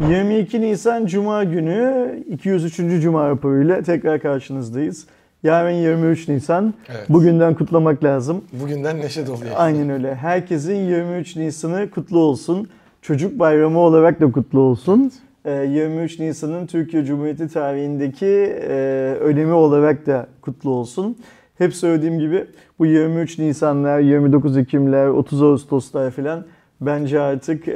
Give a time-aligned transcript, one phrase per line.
[0.00, 2.76] 22 Nisan Cuma günü 203.
[3.02, 5.06] Cuma raporuyla tekrar karşınızdayız.
[5.42, 6.74] Yarın 23 Nisan.
[6.88, 7.08] Evet.
[7.08, 8.44] Bugünden kutlamak lazım.
[8.52, 9.38] Bugünden neşe dolu.
[9.56, 10.14] Aynen öyle.
[10.14, 12.68] Herkesin 23 Nisan'ı kutlu olsun.
[13.02, 15.12] Çocuk bayramı olarak da kutlu olsun.
[15.44, 18.74] Ee, 23 Nisan'ın Türkiye Cumhuriyeti tarihindeki e,
[19.20, 21.16] önemi olarak da kutlu olsun.
[21.58, 22.46] Hep söylediğim gibi
[22.78, 26.44] bu 23 Nisanlar, 29 Ekimler, 30 Ağustoslar falan
[26.80, 27.72] bence artık e,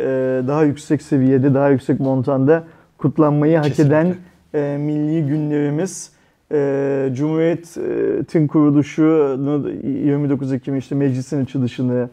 [0.48, 2.64] daha yüksek seviyede, daha yüksek montanda
[2.98, 3.96] kutlanmayı hak Kesinlikle.
[3.96, 4.14] eden
[4.54, 6.12] e, milli günlerimiz.
[6.52, 12.08] E, Cumhuriyet'in kuruluşunu 29 Ekim işte meclisin açılışını,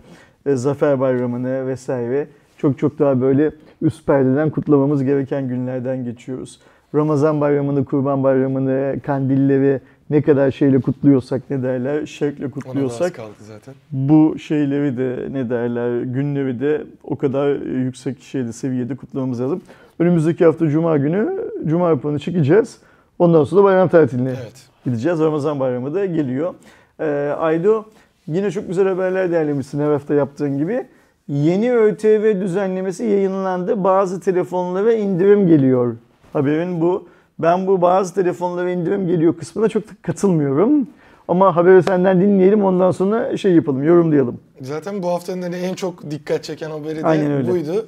[0.45, 2.27] e, Zafer Bayramı'nı vesaire
[2.57, 6.59] çok çok daha böyle üst perdeden kutlamamız gereken günlerden geçiyoruz.
[6.95, 13.33] Ramazan Bayramı'nı, Kurban Bayramı'nı, kandilleri ne kadar şeyle kutluyorsak ne derler, şevkle da kutluyorsak kaldı
[13.39, 13.73] zaten.
[13.91, 17.55] bu şeyleri de ne derler günleri de o kadar
[17.85, 19.61] yüksek şeyde seviyede kutlamamız lazım.
[19.99, 21.29] Önümüzdeki hafta Cuma günü
[21.67, 22.77] Cuma raporunu çekeceğiz.
[23.19, 24.67] Ondan sonra bayram tatiline Evet.
[24.85, 25.19] gideceğiz.
[25.19, 26.53] Ramazan bayramı da geliyor.
[26.99, 27.05] Ee,
[27.39, 27.83] Aydo
[28.27, 30.85] yine çok güzel haberler derlemişsin her hafta yaptığın gibi.
[31.27, 33.83] Yeni ÖTV düzenlemesi yayınlandı.
[33.83, 35.95] Bazı telefonlara indirim geliyor.
[36.33, 37.07] Haberin bu.
[37.39, 40.87] Ben bu bazı telefonlara indirim geliyor kısmına çok katılmıyorum.
[41.27, 44.39] Ama haberi senden dinleyelim ondan sonra şey yapalım, yorumlayalım.
[44.61, 47.51] Zaten bu haftanın hani en çok dikkat çeken haberi de Aynen öyle.
[47.51, 47.85] buydu.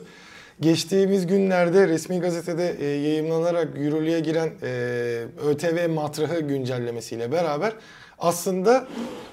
[0.60, 4.70] Geçtiğimiz günlerde resmi gazetede e, yayımlanarak yürürlüğe giren e,
[5.50, 7.74] ÖTV matrahı güncellemesiyle beraber
[8.20, 8.86] aslında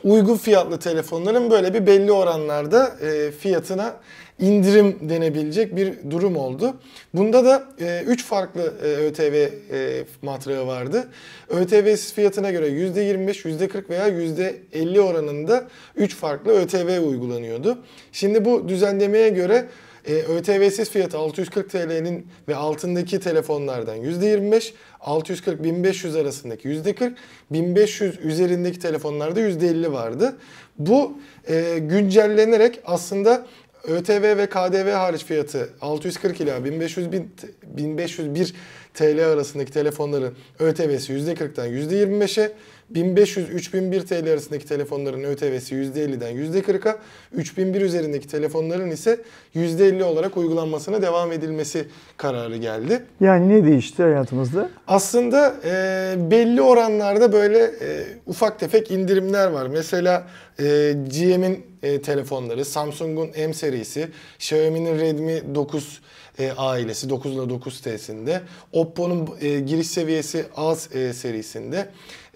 [0.04, 3.92] uygun fiyatlı telefonların böyle bir belli oranlarda e, fiyatına
[4.38, 6.74] indirim denebilecek bir durum oldu.
[7.14, 7.68] Bunda da
[8.06, 9.34] 3 farklı e, ÖTV
[9.72, 11.08] e, matrahı vardı.
[11.48, 17.78] ÖTV'siz fiyatına göre %25, %40 veya %50 oranında 3 farklı ÖTV uygulanıyordu.
[18.12, 19.68] Şimdi bu düzenlemeye göre
[20.06, 27.12] e, ÖTV'siz fiyatı 640 TL'nin ve altındaki telefonlardan %25, 640-1500 arasındaki %40,
[27.50, 30.36] 1500 üzerindeki telefonlarda %50 vardı.
[30.78, 31.18] Bu
[31.48, 33.46] e, güncellenerek aslında
[33.86, 37.30] ÖTV ve KDV hariç fiyatı 640 ila 1500 bin,
[37.62, 38.54] 1501
[38.94, 42.52] TL arasındaki telefonların ÖTV'si %40'dan %25'e,
[42.92, 46.98] 1500-3001 TL arasındaki telefonların ÖTV'si %50'den %40'a,
[47.32, 49.20] 3001 üzerindeki telefonların ise
[49.54, 51.86] %50 olarak uygulanmasına devam edilmesi
[52.16, 53.02] kararı geldi.
[53.20, 54.70] Yani ne değişti hayatımızda?
[54.86, 59.66] Aslında e, belli oranlarda böyle e, ufak tefek indirimler var.
[59.66, 60.26] Mesela
[60.58, 64.08] e, GM'in e, telefonları, Samsung'un M serisi,
[64.38, 66.00] Xiaomi'nin Redmi 9
[66.38, 68.40] e, ailesi 9 ile 9T'sinde,
[68.72, 71.88] Oppo'nun e, giriş seviyesi A e, serisinde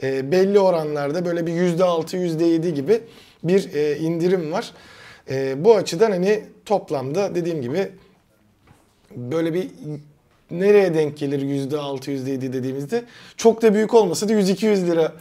[0.03, 3.01] e, belli oranlarda böyle bir %6, %7 gibi
[3.45, 4.73] bir e, indirim var.
[5.31, 7.89] E, bu açıdan hani toplamda dediğim gibi
[9.17, 9.69] böyle bir
[10.51, 13.03] nereye denk gelir %6, %7 dediğimizde
[13.37, 15.13] çok da büyük olmasa da 100-200 lira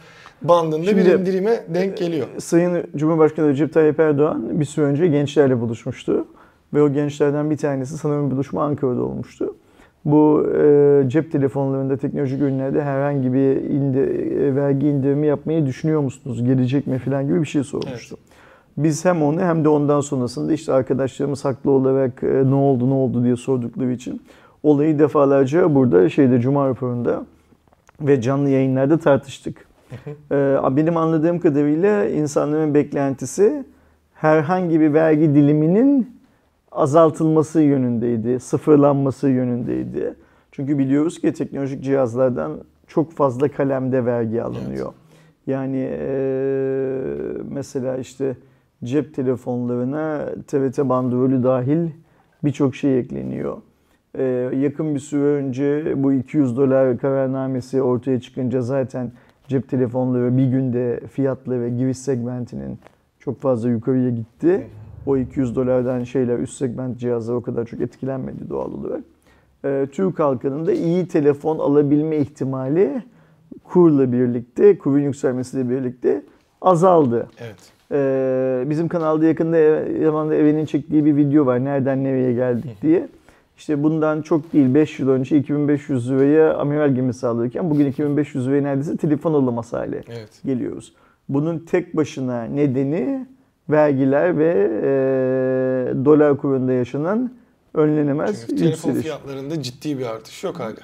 [0.42, 2.26] bandında bir Şimdi- indirime denk geliyor.
[2.38, 6.28] Sayın Cumhurbaşkanı Recep Tayyip Erdoğan bir süre önce gençlerle buluşmuştu.
[6.74, 9.56] Ve o gençlerden bir tanesi sanırım buluşma Ankara'da olmuştu.
[10.04, 16.44] Bu e, cep telefonlarında teknolojik ürünlerde herhangi bir indi, e, vergi indirimi yapmayı düşünüyor musunuz?
[16.44, 18.16] Gelecek mi falan gibi bir şey sormuştu.
[18.76, 22.94] Biz hem onu hem de ondan sonrasında işte arkadaşlarımız haklı olarak e, ne oldu ne
[22.94, 24.22] oldu diye sordukları için
[24.62, 27.24] olayı defalarca burada şeyde Cuma raporunda
[28.00, 29.68] ve canlı yayınlarda tartıştık.
[30.32, 33.64] Ee, benim anladığım kadarıyla insanların beklentisi
[34.14, 36.17] herhangi bir vergi diliminin
[36.72, 40.14] azaltılması yönündeydi, sıfırlanması yönündeydi.
[40.52, 44.92] Çünkü biliyoruz ki teknolojik cihazlardan çok fazla kalemde vergi alınıyor.
[45.46, 46.08] Yani e,
[47.50, 48.36] mesela işte
[48.84, 51.88] cep telefonlarına TRT bandrolü dahil
[52.44, 53.56] birçok şey ekleniyor.
[54.18, 59.12] Ee, yakın bir süre önce bu 200 dolar kararnamesi ortaya çıkınca zaten
[59.48, 62.78] cep telefonları bir günde fiyatları giriş segmentinin
[63.18, 64.66] çok fazla yukarıya gitti.
[65.08, 69.00] O 200 dolardan şeyler üst segment cihazlar o kadar çok etkilenmedi doğal olarak.
[69.64, 73.02] Ee, Türk halkının da iyi telefon alabilme ihtimali
[73.64, 76.22] kurla birlikte, kurun yükselmesiyle birlikte
[76.60, 77.28] azaldı.
[77.38, 77.56] Evet.
[77.92, 79.56] Ee, bizim kanalda yakında
[80.02, 81.64] Yaman'da Eve'nin çektiği bir video var.
[81.64, 83.08] Nereden nereye geldik diye.
[83.56, 88.62] İşte bundan çok değil 5 yıl önce 2500 liraya amiral gemisi alırken bugün 2500 liraya
[88.62, 90.40] neredeyse telefon alamaz hale Evet.
[90.44, 90.94] geliyoruz.
[91.28, 93.26] Bunun tek başına nedeni
[93.70, 94.50] vergiler ve
[94.82, 97.30] e, dolar kurunda yaşanan
[97.74, 99.02] önlenemez Çünkü telefon yükseliş.
[99.02, 100.74] fiyatlarında ciddi bir artış yok hala.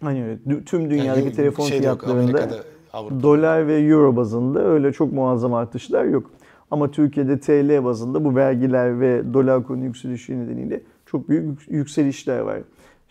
[0.00, 0.64] Hani öyle.
[0.64, 2.48] Tüm dünyadaki Yani telefon yok, fiyatlarında
[2.92, 3.22] Avrupa'da.
[3.22, 6.30] dolar ve euro bazında öyle çok muazzam artışlar yok.
[6.70, 12.38] Ama Türkiye'de TL bazında bu vergiler ve dolar kuru yükselişi nedeniyle çok büyük yük- yükselişler
[12.40, 12.58] var.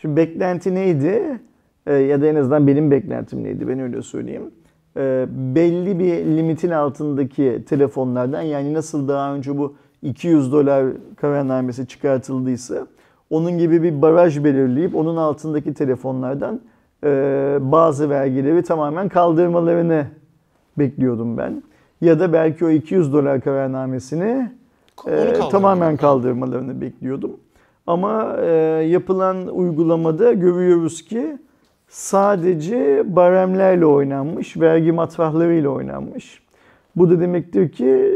[0.02, 1.40] Şimdi beklenti neydi?
[1.88, 3.68] Ee, ya da en azından benim beklentim neydi?
[3.68, 4.52] Ben öyle söyleyeyim.
[4.98, 10.86] Ee, belli bir limitin altındaki telefonlardan yani nasıl daha önce bu 200 dolar
[11.16, 12.88] kararnamesi çıkartıldıysa
[13.30, 16.62] onun gibi bir baraj belirleyip onun altındaki telefonlardan
[17.04, 17.10] e,
[17.62, 20.06] bazı vergileri tamamen kaldırmalarını
[20.78, 21.64] bekliyordum ben.
[22.02, 24.52] Ya da belki o 200 dolar kararnamesini
[25.08, 27.32] e, tamamen kaldırmalarını bekliyordum.
[27.88, 28.48] Ama e,
[28.88, 31.38] yapılan uygulamada görüyoruz ki
[31.88, 36.42] sadece baremlerle oynanmış, vergi matrahlarıyla oynanmış.
[36.95, 38.13] Bu da demektir ki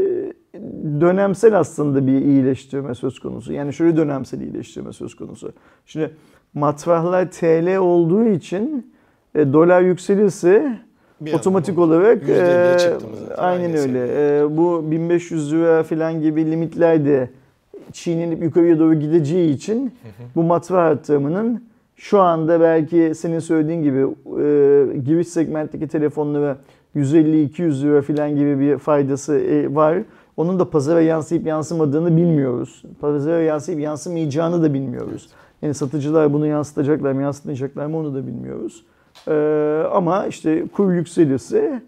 [1.00, 3.52] dönemsel aslında bir iyileştirme söz konusu.
[3.52, 5.52] Yani şöyle dönemsel iyileştirme söz konusu.
[5.86, 6.10] Şimdi
[6.54, 8.92] matrahlar TL olduğu için
[9.34, 10.78] e, dolar yükselirse
[11.20, 13.08] Bir otomatik bu olarak %50'ye e, zaten?
[13.36, 14.06] aynen öyle.
[14.38, 17.30] E, bu 1500 lira falan gibi limitler de
[17.92, 19.92] çiğnenip yukarıya doğru gideceği için
[20.36, 21.64] bu matrah artırımının
[21.96, 26.56] şu anda belki senin söylediğin gibi e, giriş segmentteki telefonlara
[26.96, 29.98] 150-200 lira falan gibi bir faydası e, var.
[30.36, 32.82] Onun da pazara yansıyıp yansımadığını bilmiyoruz.
[33.00, 35.28] Pazara yansıyıp yansımayacağını da bilmiyoruz.
[35.62, 38.84] Yani satıcılar bunu yansıtacaklar mı yansıtmayacaklar mı onu da bilmiyoruz.
[39.28, 41.82] Ee, ama işte kur yükselirse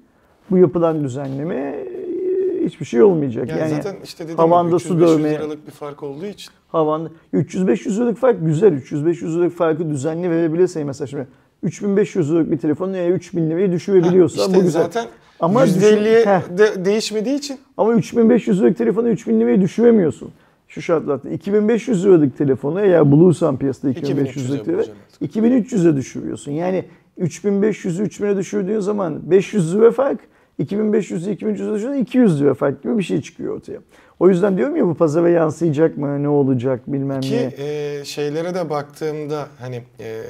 [0.50, 3.48] bu yapılan düzenleme e, hiçbir şey olmayacak.
[3.48, 6.52] Yani, Yani, zaten işte dediğim havanda gibi su 300-500 dövme- liralık bir fark olduğu için.
[6.74, 8.72] Havanda 300-500 liralık fark güzel.
[8.72, 11.26] 300-500 liralık farkı düzenli verebilirse mesela şimdi
[11.62, 14.82] 3500 liralık bir telefonu eğer 3000 liraya düşürebiliyorsa İşte bu güzel.
[14.82, 15.04] zaten
[15.40, 16.58] Ama %50'ye düşün- Heh.
[16.58, 20.30] de, değişmediği için Ama 3500 liralık telefonu 3000 liraya düşüremiyorsun.
[20.68, 25.76] Şu şartlarda 2500 liralık telefonu eğer bulursan piyasada 2500 liralık 2300'e telefonu bulacaksın.
[25.86, 26.52] 2300'e düşürüyorsun.
[26.52, 26.84] Yani
[27.20, 30.20] 3500'ü 3000'e düşürdüğün zaman 500 lira fark
[30.60, 33.78] 2500'ü 2300'e düşürdüğün 200 lira fark gibi bir şey çıkıyor ortaya.
[34.20, 37.64] O yüzden diyorum ya bu pazara yansıyacak mı ne olacak bilmem Ki ne.
[37.64, 40.22] e, şeylere de baktığımda hani e,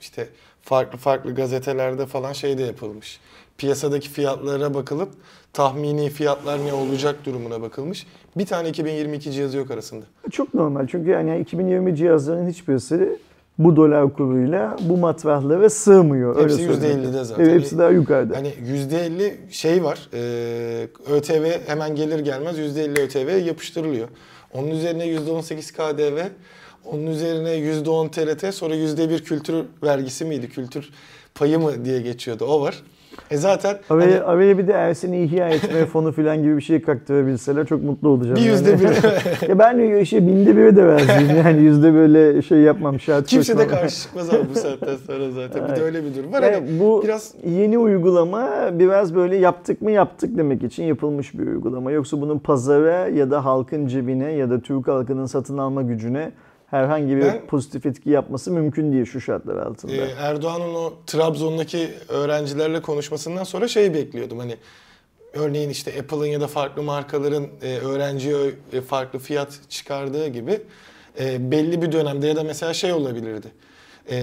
[0.00, 0.28] işte
[0.62, 3.20] farklı farklı gazetelerde falan şey de yapılmış.
[3.58, 5.08] Piyasadaki fiyatlara bakılıp
[5.52, 8.06] tahmini fiyatlar ne olacak durumuna bakılmış.
[8.36, 10.04] Bir tane 2022 cihazı yok arasında.
[10.30, 13.18] Çok normal çünkü yani 2020 cihazların hiçbirisi
[13.58, 16.42] bu dolar kuruyla bu matrahlara sığmıyor.
[16.42, 17.00] Hepsi öyle söyleyeyim.
[17.02, 17.44] %50'de zaten.
[17.44, 18.36] Evet, hepsi daha yukarıda.
[18.36, 20.08] Hani %50 şey var.
[20.14, 24.08] E, ÖTV hemen gelir gelmez %50 ÖTV yapıştırılıyor.
[24.54, 26.18] Onun üzerine %18 KDV,
[26.84, 30.48] onun üzerine %10 TRT, sonra %1 kültür vergisi miydi?
[30.48, 30.90] Kültür
[31.34, 32.44] payı mı diye geçiyordu.
[32.44, 32.82] O var.
[33.30, 36.82] E zaten hani Araya, araya bir de Ersin'i ihya etme fonu falan gibi bir şey
[36.82, 38.36] kaktırabilseler çok mutlu olacağım.
[38.36, 38.50] bir yani.
[38.50, 39.48] yüzde bir.
[39.48, 43.66] ya ben şey binde bire de razıyım yani yüzde böyle şey yapmam şart Kimse de
[43.66, 45.68] karşı çıkmaz abi bu saatten sonra zaten.
[45.68, 46.42] Bir de öyle bir durum var.
[46.42, 51.46] Yani Hani bu biraz yeni uygulama biraz böyle yaptık mı yaptık demek için yapılmış bir
[51.46, 51.90] uygulama.
[51.90, 56.32] Yoksa bunun pazara ya da halkın cebine ya da Türk halkının satın alma gücüne
[56.70, 59.92] herhangi bir Ben- pozitif etki yapması mümkün değil şu şartlar altında.
[59.92, 64.38] e, Erdoğan'ın o Trabzon'daki öğrencilerle konuşmasından sonra şey bekliyordum.
[64.38, 64.56] Hani
[65.32, 68.36] örneğin işte Apple'ın ya da farklı markaların e, öğrenciye
[68.72, 70.60] e, farklı fiyat çıkardığı gibi
[71.20, 73.46] e, belli bir dönemde ya da mesela şey olabilirdi.
[74.10, 74.16] E,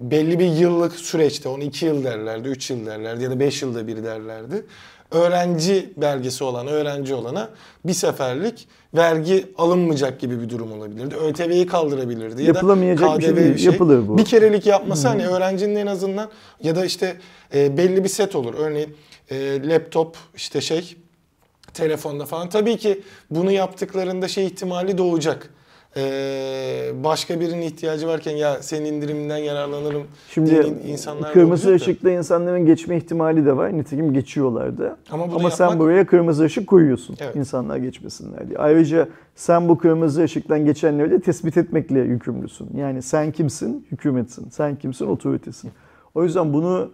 [0.00, 3.86] belli bir yıllık süreçte, onu 2 yıl derlerdi, 3 yıl derlerdi ya da 5 yılda
[3.86, 4.64] bir derlerdi.
[5.12, 7.48] Öğrenci belgesi olan, öğrenci olana
[7.84, 11.14] bir seferlik vergi alınmayacak gibi bir durum olabilirdi.
[11.16, 12.42] ÖTV'yi kaldırabilirdi.
[12.42, 14.18] Ya da Yapılamayacak bir şey KDV değil, yapılır bu.
[14.18, 16.30] Bir kerelik yapması hani öğrencinin en azından
[16.62, 17.16] ya da işte
[17.54, 18.54] e, belli bir set olur.
[18.58, 18.96] Örneğin
[19.30, 20.96] e, laptop işte şey
[21.74, 22.48] telefonda falan.
[22.48, 25.50] Tabii ki bunu yaptıklarında şey ihtimali doğacak.
[25.96, 31.90] E, başka birinin ihtiyacı varken ya senin indiriminden yararlanırım Şimdi insanlar kırmızı olacak da.
[31.90, 33.72] ışıkta insanların geçme ihtimali de var.
[33.78, 34.96] Nitekim geçiyorlardı.
[35.10, 37.36] Ama Ama sen yapmak- buraya kırmızı ışık koyuyorsun Evet.
[37.36, 38.58] insanlar geçmesinler diye.
[38.58, 42.68] Ayrıca sen bu kırmızı ışıktan geçenleri de tespit etmekle yükümlüsün.
[42.76, 43.86] Yani sen kimsin?
[43.92, 44.48] Hükümetsin.
[44.50, 45.06] Sen kimsin?
[45.06, 45.70] Otoritesin.
[46.14, 46.90] O yüzden bunu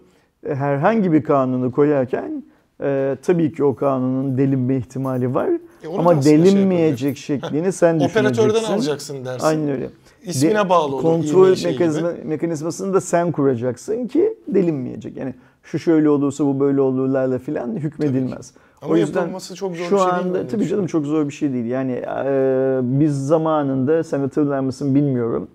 [0.49, 2.43] e, herhangi bir kanunu koyarken
[2.83, 5.49] e, tabii ki o kanunun delinme ihtimali var.
[5.83, 8.19] E, Ama şey delinmeyecek şeklini sen düşüneceksin.
[8.43, 9.45] Operatörden alacaksın dersin.
[9.45, 9.89] Aynen öyle.
[10.23, 11.01] İsmine De- bağlı olur.
[11.01, 11.67] Kontrol gibi.
[11.67, 15.17] mekanizma, mekanizmasını da sen kuracaksın ki delinmeyecek.
[15.17, 15.33] Yani
[15.63, 18.53] şu şöyle olursa bu böyle olurlarla filan hükmedilmez.
[18.81, 20.37] Ama yapılması çok zor şu bir şey değil mi?
[20.37, 21.65] anda tabii canım çok zor bir şey değil.
[21.65, 25.47] Yani e, biz zamanında sen hatırlar mısın bilmiyorum.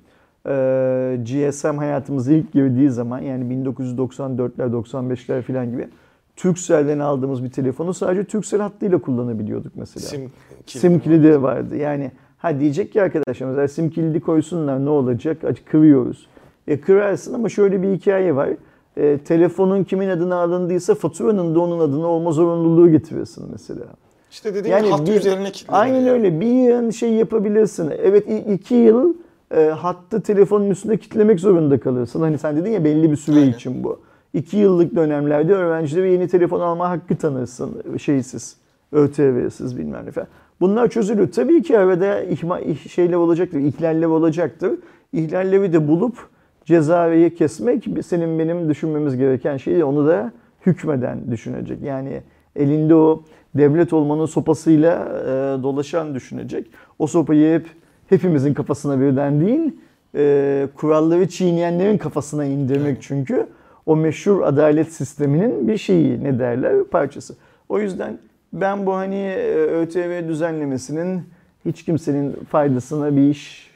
[0.46, 5.88] E, GSM hayatımıza ilk girdiği zaman yani 1994'ler 95'ler filan gibi
[6.36, 10.06] Turkcell'den aldığımız bir telefonu sadece Turkcell hattıyla kullanabiliyorduk mesela.
[10.06, 10.30] Sim,
[10.66, 11.76] Sim kilidi vardı.
[11.76, 15.44] Yani ha diyecek ki arkadaşlar mesela sim kilidi koysunlar ne olacak?
[15.44, 16.26] Aç kırıyoruz.
[16.68, 18.48] E kırarsın ama şöyle bir hikaye var.
[18.96, 23.84] E, telefonun kimin adına alındıysa faturanın da onun adına olma zorunluluğu getirirsin mesela.
[24.30, 25.48] İşte dediğim gibi hattı bir- üzerine.
[25.68, 26.40] Aynen öyle.
[26.40, 27.90] Bir yıl şey yapabilirsin.
[28.02, 29.14] Evet iki yıl
[29.56, 32.20] e, hattı telefonun üstünde kitlemek zorunda kalırsın.
[32.20, 33.52] Hani sen dedin ya belli bir süre Aynen.
[33.52, 34.00] için bu.
[34.34, 38.56] 2 yıllık dönemlerde öğrencilere yeni telefon alma hakkı tanırsın şeysiz,
[38.92, 40.28] ÖTV'siz bilmem ne falan.
[40.60, 41.32] Bunlar çözülür.
[41.32, 44.72] Tabii ki arada ihma, ih- şeyler olacaktır, ihlaller olacaktır.
[45.12, 46.16] İhlalleri de bulup
[46.64, 49.84] cezayı kesmek senin benim düşünmemiz gereken şey.
[49.84, 50.32] Onu da
[50.66, 51.82] hükmeden düşünecek.
[51.82, 52.20] Yani
[52.56, 53.22] elinde o
[53.54, 56.66] devlet olmanın sopasıyla e, dolaşan düşünecek.
[56.98, 57.66] O sopayı hep
[58.08, 59.72] hepimizin kafasına birden değil,
[60.14, 63.46] e, kuralları çiğneyenlerin kafasına indirmek çünkü
[63.86, 67.34] o meşhur adalet sisteminin bir şeyi ne derler parçası.
[67.68, 68.18] O yüzden
[68.52, 71.22] ben bu hani e, ÖTV düzenlemesinin
[71.64, 73.70] hiç kimsenin faydasına bir iş,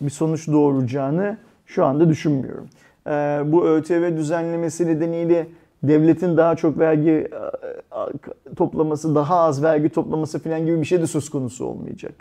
[0.00, 2.68] bir sonuç doğuracağını şu anda düşünmüyorum.
[3.06, 3.10] E,
[3.46, 5.46] bu ÖTV düzenlemesi nedeniyle
[5.82, 7.28] devletin daha çok vergi e,
[8.56, 12.14] toplaması, daha az vergi toplaması falan gibi bir şey de söz konusu olmayacak.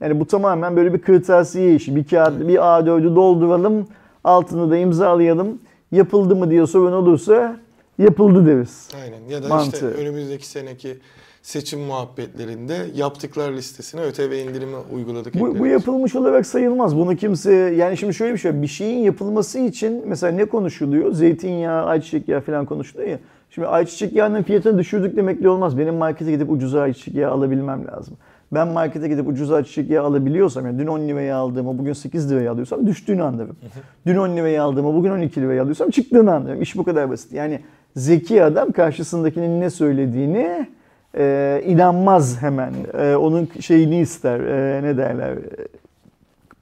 [0.00, 1.96] Yani bu tamamen böyle bir kırtasiye işi.
[1.96, 3.86] Bir kağıt, bir A4'ü dolduralım,
[4.24, 5.58] altını da imzalayalım.
[5.92, 7.56] Yapıldı mı diye sorun olursa
[7.98, 8.88] yapıldı deriz.
[9.02, 9.28] Aynen.
[9.28, 9.76] Ya da Mantığı.
[9.76, 10.98] işte önümüzdeki seneki
[11.42, 15.40] seçim muhabbetlerinde yaptıklar listesine ÖTV indirimi uyguladık.
[15.40, 16.96] Bu, bu yapılmış olarak sayılmaz.
[16.96, 18.62] Bunu kimse yani şimdi şöyle bir şey.
[18.62, 21.12] Bir şeyin yapılması için mesela ne konuşuluyor?
[21.12, 23.18] Zeytinyağı, ayçiçek yağı falan konuşuluyor ya.
[23.50, 25.78] Şimdi ayçiçek yağının fiyatını düşürdük demekle olmaz.
[25.78, 28.16] Benim markete gidip ucuza ayçiçek yağı alabilmem lazım.
[28.52, 32.52] Ben markete gidip ucuz ayçiçek yağı alabiliyorsam, yani dün 10 liraya aldığımı bugün 8 liraya
[32.52, 33.56] alıyorsam düştüğünü anlarım.
[34.06, 36.62] Dün 10 liraya aldığımı bugün 12 liraya alıyorsam çıktığını anlarım.
[36.62, 37.32] İş bu kadar basit.
[37.32, 37.60] Yani
[37.96, 40.66] zeki adam karşısındakinin ne söylediğini
[41.18, 42.72] e, inanmaz hemen.
[42.98, 45.68] E, onun şeyini ister, e, ne derler, e,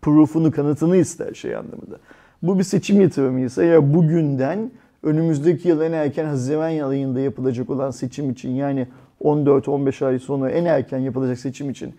[0.03, 1.97] proof'unu, kanıtını ister şey anlamında.
[2.43, 4.71] Bu bir seçim yatırımıysa ya bugünden
[5.03, 8.87] önümüzdeki yıl en erken Haziran ayında yapılacak olan seçim için yani
[9.25, 11.95] 14-15 ay sonra en erken yapılacak seçim için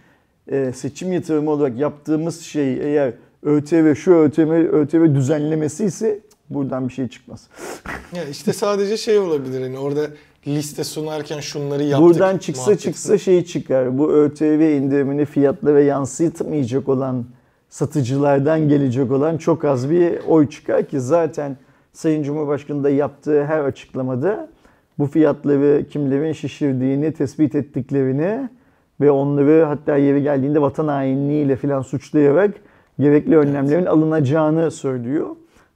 [0.48, 3.14] e, seçim yatırımı olarak yaptığımız şey eğer
[3.44, 7.48] ÖTV şu ÖTV, ÖTV düzenlemesi ise buradan bir şey çıkmaz.
[8.16, 10.08] Ya işte sadece şey olabilir hani orada
[10.48, 12.10] liste sunarken şunları yaptık.
[12.10, 12.84] Buradan çıksa muhabbeti.
[12.84, 13.98] çıksa şey çıkar.
[13.98, 17.26] Bu ÖTV indirimini fiyatlara yansıtmayacak olan
[17.70, 21.58] satıcılardan gelecek olan çok az bir oy çıkar ki zaten
[21.94, 24.50] Sayın Cumhurbaşkanı da yaptığı her açıklamada
[25.00, 28.50] bu fiyatları kimlerin şişirdiğini tespit ettiklerini
[29.02, 32.52] ve onları hatta yeri geldiğinde vatan hainliğiyle falan suçlayarak
[33.00, 35.28] gerekli önlemlerin alınacağını söylüyor.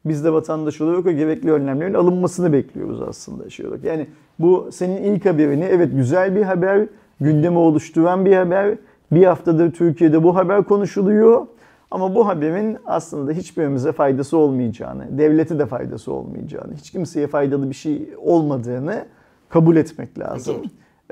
[0.05, 3.83] Biz de vatandaş olarak o gerekli önlemlerin alınmasını bekliyoruz aslında şey olarak.
[3.83, 4.07] Yani
[4.39, 6.85] bu senin ilk haberini evet güzel bir haber,
[7.21, 8.75] gündemi oluşturan bir haber.
[9.11, 11.45] Bir haftadır Türkiye'de bu haber konuşuluyor.
[11.91, 17.75] Ama bu haberin aslında hiçbirimize faydası olmayacağını, devlete de faydası olmayacağını, hiç kimseye faydalı bir
[17.75, 19.05] şey olmadığını
[19.49, 20.55] kabul etmek lazım.
[20.55, 20.63] Doğru.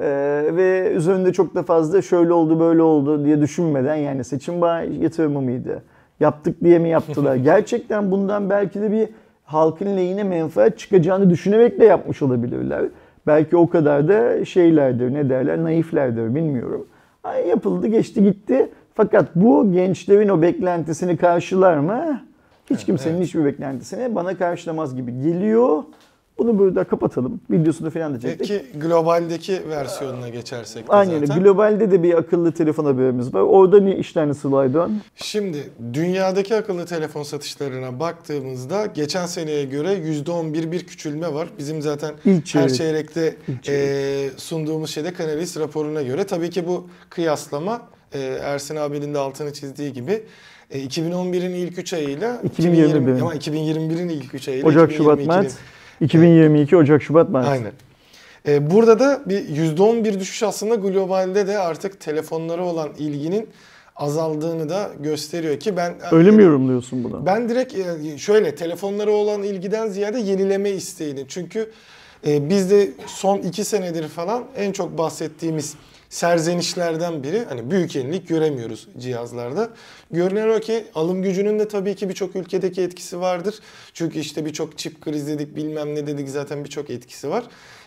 [0.01, 4.88] Ee, ve üzerinde çok da fazla şöyle oldu böyle oldu diye düşünmeden yani seçim bağı
[4.89, 5.84] yatırımı mıydı?
[6.19, 7.36] Yaptık diye mi yaptılar?
[7.51, 9.10] Gerçekten bundan belki de bir
[9.43, 12.86] halkın lehine menfaat çıkacağını düşünerek de yapmış olabilirler.
[13.27, 16.88] Belki o kadar da şeylerdir ne derler naiflerdir bilmiyorum.
[17.24, 18.69] Ay, yapıldı geçti gitti.
[18.98, 22.22] Fakat bu gençlerin o beklentisini karşılar mı?
[22.70, 23.27] Hiç kimsenin evet.
[23.27, 25.84] hiçbir beklentisini bana karşılamaz gibi geliyor.
[26.38, 27.42] Bunu burada kapatalım.
[27.51, 28.39] Videosunu falan da çektik.
[28.39, 31.44] Peki globaldeki versiyonuna geçersek Aynen zaten.
[31.44, 33.42] globalde de bir akıllı telefon haberimiz var.
[33.42, 34.92] Orada ne işler nasıl Aydoğan?
[35.16, 41.48] Şimdi dünyadaki akıllı telefon satışlarına baktığımızda geçen seneye göre %11 bir küçülme var.
[41.58, 42.75] Bizim zaten İlk her çeyrek.
[43.13, 43.36] çeyrekte
[43.68, 46.24] e, sunduğumuz şeyde Canalys raporuna göre.
[46.24, 47.82] Tabii ki bu kıyaslama
[48.14, 50.24] e, Ersin abinin de altını çizdiği gibi
[50.72, 53.22] e, 2011'in ilk 3 ayıyla 2021.
[53.22, 55.54] ama 2021'in ilk 3 ayıyla Ocak, Şubat, 2022'nin Mart.
[56.02, 57.48] 2022 Ocak, Şubat, Mart.
[57.48, 57.72] Aynen.
[58.48, 63.50] Ee, burada da bir %11 düşüş aslında globalde de artık telefonlara olan ilginin
[63.96, 67.26] azaldığını da gösteriyor ki ben Öyle mi yorumluyorsun bunu?
[67.26, 71.26] ben direkt e, şöyle telefonlara olan ilgiden ziyade yenileme isteğini.
[71.28, 71.72] Çünkü
[72.28, 75.76] e, biz de son iki senedir falan en çok bahsettiğimiz
[76.10, 79.70] serzenişlerden biri hani büyük yenilik göremiyoruz cihazlarda.
[80.12, 83.56] Görünen o ki alım gücünün de tabii ki birçok ülkedeki etkisi vardır.
[83.94, 87.44] Çünkü işte birçok çip kriz dedik bilmem ne dedik zaten birçok etkisi var.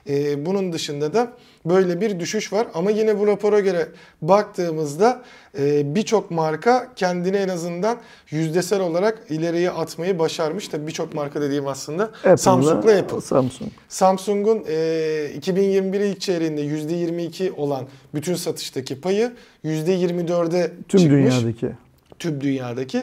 [0.09, 1.33] E, bunun dışında da
[1.65, 2.67] böyle bir düşüş var.
[2.75, 3.89] Ama yine bu rapora göre
[4.23, 5.23] baktığımızda
[5.59, 7.99] e, birçok marka kendini en azından
[8.31, 10.69] yüzdesel olarak ileriye atmayı başarmış.
[10.69, 13.21] Tabii birçok marka dediğim aslında Samsung'la Apple.
[13.21, 13.71] Samsung.
[13.89, 19.33] Samsung'un e, 2021 ilk çeyreğinde %22 olan bütün satıştaki payı
[19.65, 21.35] %24'e Tüm çıkmış.
[21.35, 21.69] dünyadaki.
[22.19, 23.03] Tüm dünyadaki.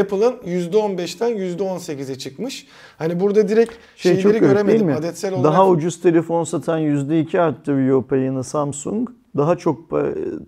[0.00, 2.66] Apple'ın %15'ten %18'e çıkmış.
[2.98, 4.88] Hani burada direkt Şey çok şeyleri göremedim.
[4.88, 9.08] Adetsel olarak Daha ucuz telefon satan %2 arttırıyor payını Samsung.
[9.36, 9.90] daha çok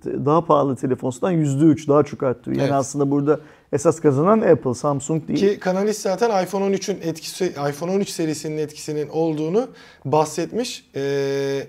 [0.05, 2.61] daha pahalı telefonundan %3 daha çok arttırıyor.
[2.61, 2.81] Yani Evet.
[2.81, 3.41] aslında burada
[3.73, 5.39] esas kazanan Apple, Samsung değil.
[5.39, 9.69] Ki Kanalist zaten iPhone 13'ün etkisi, iPhone 13 serisinin etkisinin olduğunu
[10.05, 10.85] bahsetmiş.
[10.97, 11.67] Ee,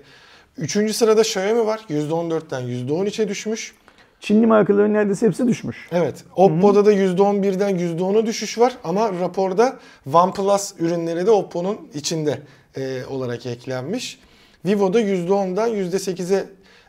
[0.58, 1.80] üçüncü sırada Xiaomi var.
[1.88, 3.74] %14'ten %13'e düşmüş.
[4.22, 5.76] Çinli markaların neredeyse hepsi düşmüş.
[5.92, 6.24] Evet.
[6.36, 9.76] Oppo'da da %11'den %10'a düşüş var ama raporda
[10.12, 12.38] OnePlus ürünleri de Oppo'nun içinde
[12.76, 14.18] e, olarak eklenmiş.
[14.64, 16.44] Vivo'da %10'dan %8'e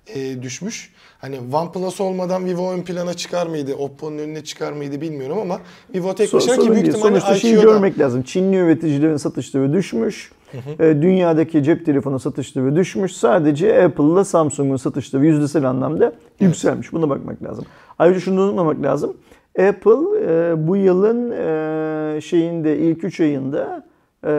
[0.07, 0.93] e, düşmüş.
[1.17, 5.61] Hani OnePlus olmadan Vivo ön plana çıkar mıydı, Oppo'nun önüne çıkar mıydı bilmiyorum ama
[5.95, 7.61] Vivo tek So- başına ki sorun büyük ihtimalle Sonuçta şeyi IQ'da.
[7.61, 8.23] görmek lazım.
[8.23, 10.31] Çinli üreticilerin satışları düşmüş.
[10.79, 13.15] E, dünyadaki cep telefonu satışları düşmüş.
[13.15, 16.93] Sadece Apple'la Samsung'un satışları yüzdesel anlamda yükselmiş.
[16.93, 17.65] Buna bakmak lazım.
[17.99, 19.17] Ayrıca şunu unutmamak lazım.
[19.59, 19.91] Apple
[20.25, 23.83] e, bu yılın e, şeyinde ilk 3 ayında
[24.25, 24.29] e,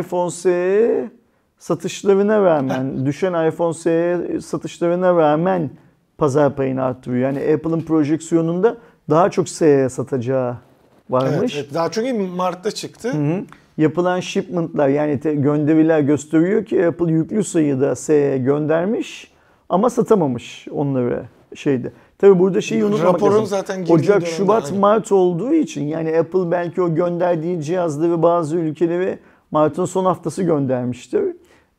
[0.00, 1.10] iPhone SE
[1.58, 5.70] satışlarına rağmen, düşen iPhone SE satışlarına rağmen
[6.18, 7.22] pazar payını arttırıyor.
[7.32, 8.76] Yani Apple'ın projeksiyonunda
[9.10, 11.56] daha çok SE satacağı Evet, varmış.
[11.56, 11.74] evet.
[11.74, 13.12] Daha çünkü Mart'ta çıktı.
[13.12, 13.42] Hı.
[13.76, 19.30] Yapılan shipment'lar yani gönderiler gösteriyor ki Apple yüklü sayıda SE göndermiş
[19.68, 21.92] ama satamamış onları şeyde.
[22.18, 23.46] Tabi burada şeyi unutmamak Raporun lazım.
[23.46, 24.78] zaten Ocak, dönemde Şubat, aynı.
[24.78, 29.18] Mart olduğu için yani Apple belki o gönderdiği cihazları bazı ülkelere
[29.50, 31.22] Mart'ın son haftası göndermiştir.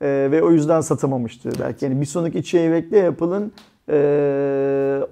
[0.02, 1.86] Ee, ve o yüzden satamamıştır belki.
[1.86, 3.52] Yani bir sonraki çeyrekte Apple'ın
[3.90, 3.96] e,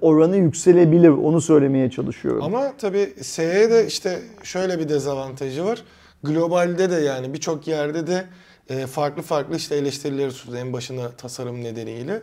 [0.00, 1.08] oranı yükselebilir.
[1.08, 2.42] Onu söylemeye çalışıyorum.
[2.42, 5.82] Ama tabii SE'ye de işte şöyle bir dezavantajı var.
[6.26, 8.26] Globalde de yani birçok yerde de
[8.68, 12.22] e, farklı farklı işte eleştirileri sundu en başına tasarım nedeniyle.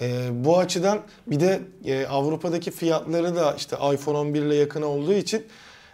[0.00, 5.12] E, bu açıdan bir de e, Avrupa'daki fiyatları da işte iPhone 11 ile yakın olduğu
[5.12, 5.46] için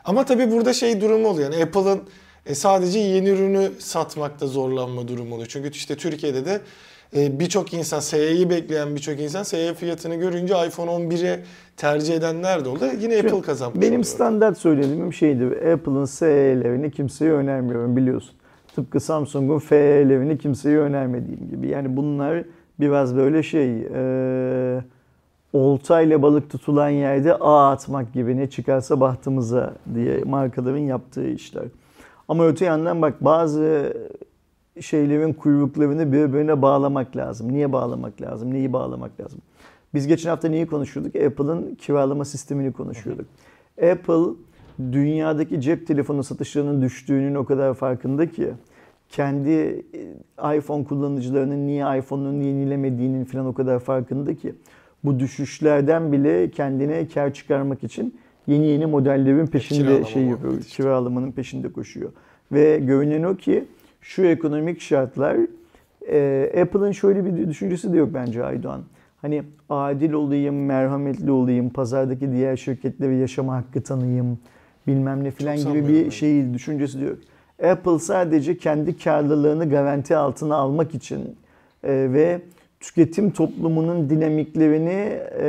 [0.04, 1.52] ama tabii burada şey durumu oluyor.
[1.52, 2.02] Yani Apple'ın
[2.46, 5.48] e, sadece yeni ürünü satmakta zorlanma durumu oluyor.
[5.48, 6.60] Çünkü işte Türkiye'de de
[7.16, 11.44] e, birçok insan SE'yi bekleyen birçok insan SE fiyatını görünce iPhone 11'e
[11.82, 12.84] tercih edenler de oldu.
[13.00, 13.80] Yine Apple kazanmış.
[13.80, 15.44] Benim standart söylediğim şeydi.
[15.44, 18.34] Apple'ın SE'lerini kimseye önermiyorum biliyorsun.
[18.74, 21.68] Tıpkı Samsung'un FE'lerini kimseye önermediğim gibi.
[21.68, 22.44] Yani bunlar
[22.80, 24.82] biraz böyle şey e,
[25.52, 31.64] oltayla balık tutulan yerde ağ atmak gibi ne çıkarsa bahtımıza diye markaların yaptığı işler.
[32.28, 33.96] Ama öte yandan bak bazı
[34.80, 37.52] şeylerin kuyruklarını birbirine bağlamak lazım.
[37.52, 38.54] Niye bağlamak lazım?
[38.54, 39.40] Neyi bağlamak lazım?
[39.94, 41.16] Biz geçen hafta neyi konuşuyorduk?
[41.16, 43.26] Apple'ın kiralama sistemini konuşuyorduk.
[43.90, 44.34] Apple
[44.92, 48.50] dünyadaki cep telefonu satışlarının düştüğünün o kadar farkında ki
[49.08, 54.54] kendi e, iPhone kullanıcılarının niye iPhone'unu yenilemediğinin falan o kadar farkında ki
[55.04, 58.14] bu düşüşlerden bile kendine kar çıkarmak için
[58.46, 60.58] yeni yeni modellerin peşinde Kiralama şey yapıyor.
[60.58, 60.70] işte.
[60.82, 62.12] Kiralamanın peşinde koşuyor.
[62.52, 63.64] Ve görünen o ki
[64.00, 65.36] şu ekonomik şartlar
[66.08, 68.82] e, Apple'ın şöyle bir düşüncesi de yok bence Aydoğan.
[69.22, 74.38] Hani adil olayım, merhametli olayım, pazardaki diğer şirketlere yaşama hakkı tanıyayım,
[74.86, 77.18] bilmem ne filan gibi bir şey düşüncesi de yok.
[77.64, 81.36] Apple sadece kendi karlılığını garanti altına almak için
[81.84, 82.40] e, ve
[82.80, 85.46] tüketim toplumunun dinamiklerini e,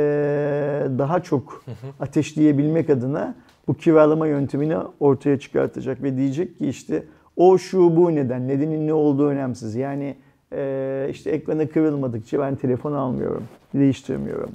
[0.98, 1.64] daha çok
[2.00, 3.34] ateşleyebilmek adına
[3.68, 7.02] bu kiralama yöntemini ortaya çıkartacak ve diyecek ki işte
[7.36, 9.74] o şu bu neden, nedenin ne olduğu önemsiz.
[9.74, 10.16] Yani
[10.52, 13.42] e, işte ekranı kırılmadıkça ben telefon almıyorum,
[13.74, 14.50] değiştirmiyorum.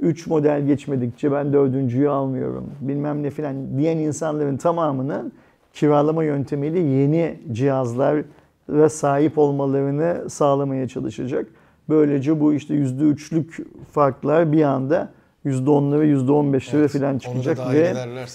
[0.00, 2.70] 3 model geçmedikçe ben dördüncüyü almıyorum.
[2.80, 5.32] Bilmem ne filan diyen insanların tamamının
[5.72, 11.46] kiralama yöntemiyle yeni cihazlara sahip olmalarını sağlamaya çalışacak.
[11.88, 15.12] Böylece bu işte %3'lük farklar bir anda
[15.46, 17.94] %10'lara %15'lere Evet, falan onu da çıkacak ve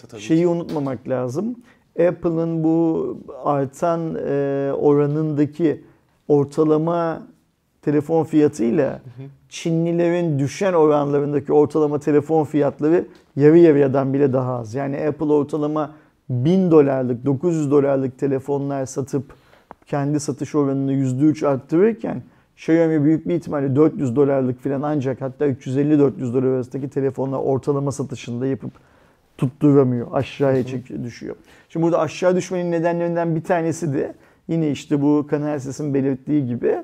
[0.10, 0.26] tabii ki.
[0.26, 1.56] şeyi unutmamak lazım.
[2.08, 5.84] Apple'ın bu artan e, oranındaki
[6.28, 7.28] ortalama
[7.82, 9.02] telefon fiyatıyla
[9.50, 14.74] Çinlilerin düşen oranlarındaki ortalama telefon fiyatları yarı yarıyadan bile daha az.
[14.74, 15.92] Yani Apple ortalama
[16.30, 19.34] 1000 dolarlık, 900 dolarlık telefonlar satıp
[19.86, 22.24] kendi satış oranını %3 arttırırken
[22.58, 28.48] Xiaomi büyük bir ihtimalle 400 dolarlık falan ancak hatta 350-400 dolar arasındaki telefonlar ortalama satışında
[28.48, 28.72] yapıp
[29.38, 30.08] tutturamıyor.
[30.12, 31.36] Aşağıya çek düşüyor.
[31.70, 34.14] Şimdi burada aşağı düşmenin nedenlerinden bir tanesi de
[34.48, 36.76] yine işte bu Kanal Ses'in belirttiği gibi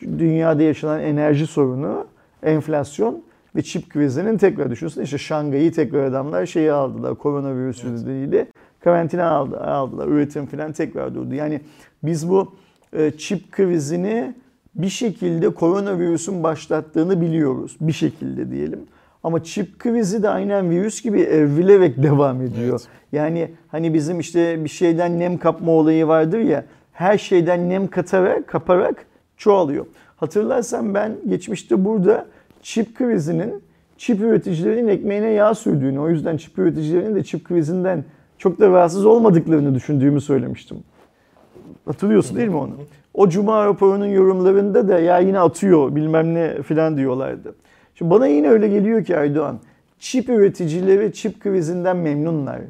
[0.00, 2.06] dünyada yaşanan enerji sorunu,
[2.42, 3.22] enflasyon
[3.56, 5.02] ve çip krizinin tekrar düşünsün.
[5.02, 7.14] İşte Şangay'ı tekrar adamlar şeyi aldılar.
[7.14, 8.46] Koronavirüs nedeniyle
[8.80, 10.08] karantina aldı, aldılar.
[10.08, 11.34] Üretim falan tekrar durdu.
[11.34, 11.60] Yani
[12.02, 12.54] biz bu
[12.92, 14.34] e, çip krizini
[14.74, 17.76] bir şekilde koronavirüsün başlattığını biliyoruz.
[17.80, 18.80] Bir şekilde diyelim.
[19.22, 22.80] Ama çip krizi de aynen virüs gibi evrilerek devam ediyor.
[22.80, 22.88] Evet.
[23.12, 26.64] Yani hani bizim işte bir şeyden nem kapma olayı vardır ya.
[26.98, 29.06] Her şeyden nem katarak, kaparak
[29.36, 29.86] çoğalıyor.
[30.16, 32.26] Hatırlarsan ben geçmişte burada
[32.62, 33.62] çip krizinin
[33.96, 38.04] çip üreticilerinin ekmeğine yağ sürdüğünü, o yüzden çip üreticilerinin de çip krizinden
[38.38, 40.78] çok da rahatsız olmadıklarını düşündüğümü söylemiştim.
[41.84, 42.74] Hatırlıyorsun değil mi onu?
[43.14, 47.54] O Cuma raporunun yorumlarında da ya yine atıyor bilmem ne filan diyorlardı.
[47.94, 49.58] Şimdi bana yine öyle geliyor ki Erdoğan,
[49.98, 52.60] çip üreticileri çip krizinden memnunlar.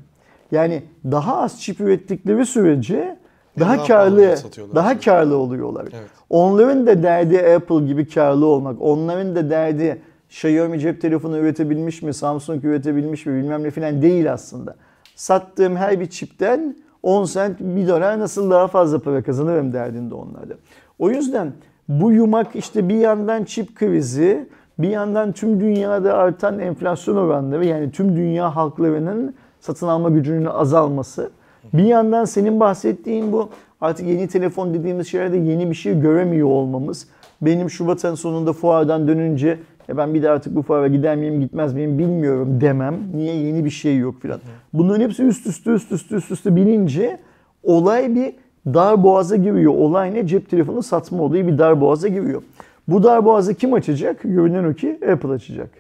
[0.53, 3.18] Yani daha az çip ürettikleri sürece
[3.61, 4.37] daha, daha karlı
[4.75, 5.89] daha karlı oluyorlar.
[5.93, 6.11] Evet.
[6.31, 8.83] Onların da derdi Apple gibi karlı olmak.
[8.83, 14.33] Onların da derdi Xiaomi cep telefonu üretebilmiş mi, Samsung üretebilmiş mi bilmem ne filan değil
[14.33, 14.77] aslında.
[15.17, 20.55] Sattığım her bir çipten 10 sent 1 dolar nasıl daha fazla para kazanırım derdinde onlarda.
[20.99, 21.53] O yüzden
[21.89, 27.91] bu yumak işte bir yandan çip krizi, bir yandan tüm dünyada artan enflasyon oranları yani
[27.91, 31.31] tüm dünya halklarının satın alma gücünün azalması.
[31.75, 33.49] Bir yandan senin bahsettiğin bu
[33.81, 37.07] artık yeni telefon dediğimiz şeylerde yeni bir şey göremiyor olmamız.
[37.43, 41.41] Benim Şubat ayının sonunda fuardan dönünce ya ben bir de artık bu fuara gider miyim
[41.41, 42.95] gitmez miyim bilmiyorum demem.
[43.15, 44.41] Niye yeni bir şey yok filan.
[44.73, 47.21] Bunların hepsi üst üste üst üste üst üste binince
[47.63, 48.35] olay bir
[48.75, 49.75] dar boğaza giriyor.
[49.75, 50.27] Olay ne?
[50.27, 52.43] Cep telefonu satma olayı bir dar boğaza giriyor.
[52.89, 54.21] Bu dar boğazı kim açacak?
[54.23, 55.71] Görünen o ki Apple açacak.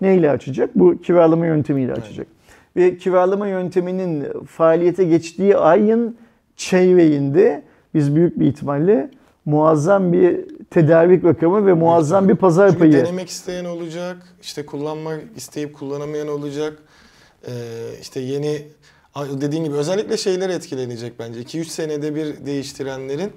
[0.00, 0.70] Neyle açacak?
[0.74, 2.26] Bu kiralama yöntemiyle açacak.
[2.76, 6.16] Ve kiralama yönteminin faaliyete geçtiği ayın
[6.56, 7.62] çeyreğinde
[7.94, 9.10] biz büyük bir ihtimalle
[9.44, 12.92] muazzam bir tedarik rakamı ve muazzam bir pazar Çünkü payı.
[12.92, 16.78] denemek isteyen olacak, işte kullanmak isteyip kullanamayan olacak.
[17.46, 17.52] Ee,
[18.00, 18.62] işte yeni
[19.16, 21.40] dediğin gibi özellikle şeyler etkilenecek bence.
[21.40, 23.32] 2-3 senede bir değiştirenlerin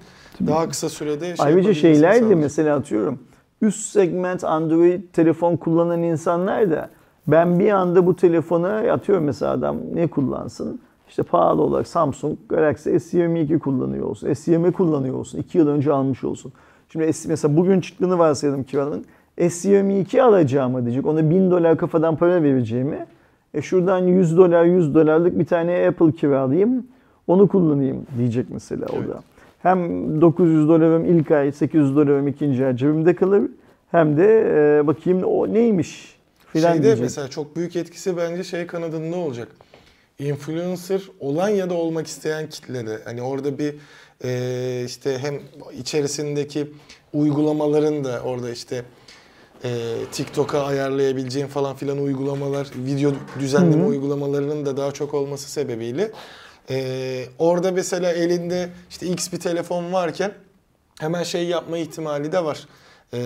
[0.47, 3.19] daha kısa sürede şey Ayrıca şeyler de mesela atıyorum
[3.61, 6.89] üst segment Android telefon kullanan insanlar da
[7.27, 10.79] ben bir anda bu telefona atıyorum mesela adam ne kullansın?
[11.09, 14.27] İşte pahalı olarak Samsung Galaxy S22 kullanıyor olsun.
[14.27, 15.39] S20 kullanıyor olsun.
[15.39, 16.51] 2 yıl önce almış olsun.
[16.89, 19.05] Şimdi S, mesela bugün çıktığını varsayalım kiralının.
[19.37, 21.05] S22 alacağımı diyecek.
[21.05, 23.05] Ona 1000 dolar kafadan para vereceğimi.
[23.53, 26.87] E şuradan 100 dolar 100 dolarlık bir tane Apple kiralayayım.
[27.27, 29.09] Onu kullanayım diyecek mesela o Evet.
[29.09, 29.19] da.
[29.59, 33.43] Hem 900 dolarım ilk ay, 800 dolarım ikinci ay cebimde kalır.
[33.91, 36.16] Hem de e, bakayım o neymiş
[36.53, 37.03] filan Şeyde diyecek.
[37.03, 39.47] mesela çok büyük etkisi bence şey kanadında olacak.
[40.19, 42.99] Influencer olan ya da olmak isteyen kitlede.
[43.05, 43.75] Hani orada bir
[44.23, 45.41] e, işte hem
[45.79, 46.71] içerisindeki
[47.13, 48.83] uygulamaların da orada işte
[49.63, 49.69] e,
[50.11, 53.89] TikTok'a ayarlayabileceğin falan filan uygulamalar, video düzenleme Hı hı.
[53.89, 56.11] uygulamalarının da daha çok olması sebebiyle
[56.69, 60.33] e, orada mesela elinde işte X bir telefon varken
[60.99, 62.67] hemen şey yapma ihtimali de var.
[63.13, 63.19] E,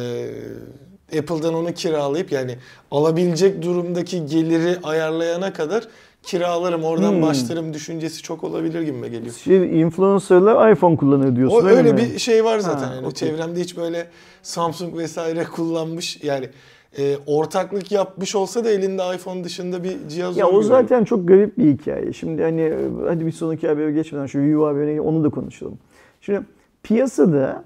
[1.20, 2.56] Apple'dan onu kiralayıp yani
[2.92, 5.88] alabilecek durumdaki geliri ayarlayana kadar
[6.24, 7.22] kiralarım oradan Hmm.
[7.22, 9.36] başlarım düşüncesi çok olabilir gibi geliyor.
[9.36, 11.98] Şey, influencerlar iPhone kullanıyor diyorsun O öyle, öyle mi?
[12.14, 12.88] bir şey var zaten.
[12.88, 13.30] Ha, yani okey.
[13.30, 14.08] Çevremde hiç böyle
[14.44, 16.50] Samsung vesaire kullanmış yani
[16.98, 21.58] e, ortaklık yapmış olsa da elinde iPhone dışında bir cihaz Ya o zaten çok garip
[21.58, 22.14] bir hikaye.
[22.14, 22.74] Şimdi hani
[23.08, 25.78] hadi bir sonraki habere geçmeden şu haberine onu da konuşalım.
[26.22, 26.42] Şimdi
[26.84, 27.64] piyasada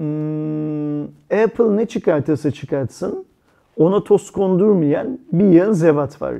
[0.00, 1.02] hmm,
[1.44, 3.24] Apple ne çıkartırsa çıkartsın
[3.76, 6.34] ona toz kondurmayan bir yığın zevat var.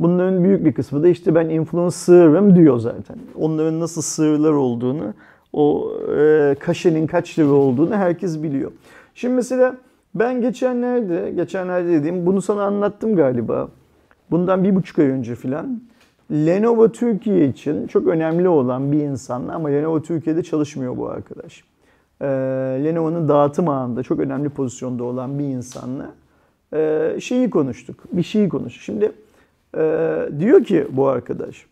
[0.00, 3.16] Bunların büyük bir kısmı da işte ben influencer'ım diyor zaten.
[3.38, 5.14] Onların nasıl sığırlar olduğunu,
[5.52, 8.72] o e, kaşenin kaç lira olduğunu herkes biliyor.
[9.14, 9.76] Şimdi mesela
[10.14, 13.68] ben geçenlerde, geçenlerde dediğim bunu sana anlattım galiba.
[14.30, 15.82] Bundan bir buçuk ay önce filan
[16.32, 21.69] Lenovo Türkiye için çok önemli olan bir insanla ama Lenovo Türkiye'de çalışmıyor bu arkadaş.
[22.20, 22.26] Ee,
[22.84, 26.06] Lenovo'nun dağıtım ağında çok önemli pozisyonda olan bir insanla
[26.74, 27.96] e, şeyi konuştuk.
[28.12, 28.82] Bir şeyi konuştuk.
[28.82, 29.12] Şimdi
[29.76, 31.66] e, diyor ki bu arkadaş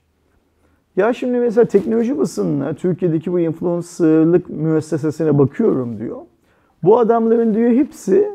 [0.97, 6.17] ya şimdi mesela teknoloji basınına Türkiye'deki bu influencerlık müessesesine bakıyorum diyor.
[6.83, 8.31] Bu adamların diyor hepsi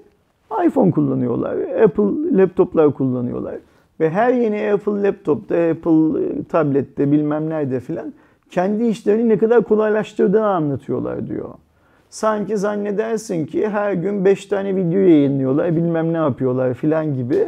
[0.65, 1.57] iPhone kullanıyorlar.
[1.83, 3.55] Apple laptoplar kullanıyorlar.
[3.99, 8.13] Ve her yeni Apple laptopta, Apple e, tablette bilmem nerede filan
[8.49, 11.49] kendi işlerini ne kadar kolaylaştırdığını anlatıyorlar diyor.
[12.13, 17.47] Sanki zannedersin ki her gün 5 tane video yayınlıyorlar, bilmem ne yapıyorlar filan gibi.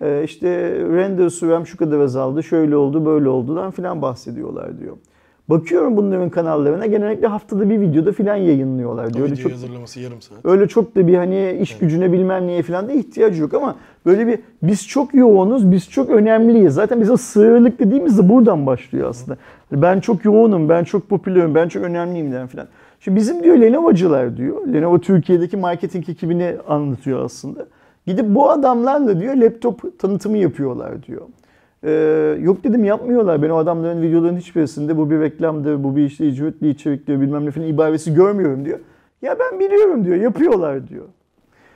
[0.00, 4.96] Ee, işte render sürem şu kadar azaldı, şöyle oldu, böyle oldudan filan bahsediyorlar diyor.
[5.48, 9.24] Bakıyorum bunların kanallarına genellikle haftada bir videoda filan yayınlıyorlar diyor.
[9.24, 10.38] Öyle çok hazırlaması yarım saat.
[10.44, 13.76] Öyle çok da bir hani iş gücüne bilmem neye falan da ihtiyacı yok ama
[14.06, 16.74] böyle bir biz çok yoğunuz, biz çok önemliyiz.
[16.74, 19.36] Zaten bizim sığırlık dediğimiz de buradan başlıyor aslında.
[19.72, 22.66] Ben çok yoğunum, ben çok popülerim, ben çok önemliyim den falan.
[23.00, 24.66] Şimdi bizim diyor Lenovo'cular diyor.
[24.66, 27.66] Lenovo Türkiye'deki marketing ekibini anlatıyor aslında.
[28.06, 31.22] Gidip bu adamlarla diyor laptop tanıtımı yapıyorlar diyor.
[31.84, 33.42] Ee, yok dedim yapmıyorlar.
[33.42, 37.50] Ben o adamların videolarının hiçbirisinde bu bir reklamdır, bu bir işte ücretli içeriktir bilmem ne
[37.50, 38.78] falan ibaresi görmüyorum diyor.
[39.22, 41.04] Ya ben biliyorum diyor, yapıyorlar diyor.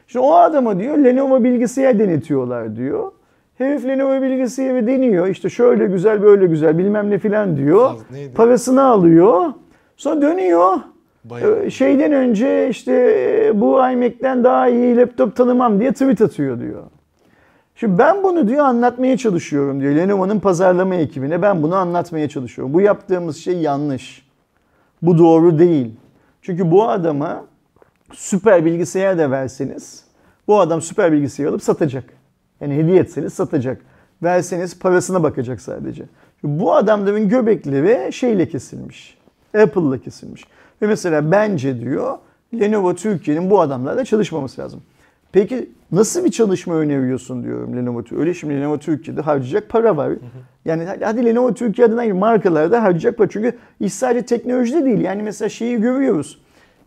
[0.07, 3.13] Şimdi o adama diyor Lenovo bilgisayar denetiyorlar diyor.
[3.59, 5.27] Herif Lenovo bilgisayarı deniyor.
[5.27, 7.91] İşte şöyle güzel böyle güzel bilmem ne filan diyor.
[8.13, 8.35] Neydi?
[8.35, 9.45] Parasını alıyor.
[9.97, 10.77] Sonra dönüyor.
[11.25, 11.65] Bayağı.
[11.65, 12.93] Ee, Şeyden önce işte
[13.45, 16.83] e, bu iMac'ten daha iyi laptop tanımam diye tweet atıyor diyor.
[17.81, 19.97] Şimdi ben bunu diyor anlatmaya çalışıyorum diyor.
[19.97, 22.75] Lenovo'nun pazarlama ekibine ben bunu anlatmaya çalışıyorum.
[22.75, 24.29] Bu yaptığımız şey yanlış.
[25.03, 25.95] Bu doğru değil.
[26.43, 27.45] Çünkü bu adama
[28.13, 30.05] süper bilgisayar da verseniz
[30.49, 32.05] bu adam süper bilgisayar alıp satacak.
[32.61, 33.81] Yani hediye etseniz satacak.
[34.23, 36.05] Verseniz parasına bakacak sadece.
[36.41, 39.19] Şimdi bu adamların göbekleri şeyle kesilmiş.
[39.59, 40.45] Apple'la kesilmiş.
[40.83, 42.19] Ve mesela bence diyor
[42.61, 44.83] Lenovo Türkiye'nin bu adamlarla çalışmaması lazım.
[45.33, 48.21] Peki nasıl bir çalışma öneriyorsun diyorum Lenovo Türkiye.
[48.21, 50.13] Öyle şimdi Lenovo Türkiye'de harcayacak para var.
[50.65, 53.29] Yani hadi- Lenovo Türkiye adına markalarda harcayacak para.
[53.29, 55.01] Çünkü iş sadece teknolojide değil.
[55.01, 56.41] Yani mesela şeyi görüyoruz.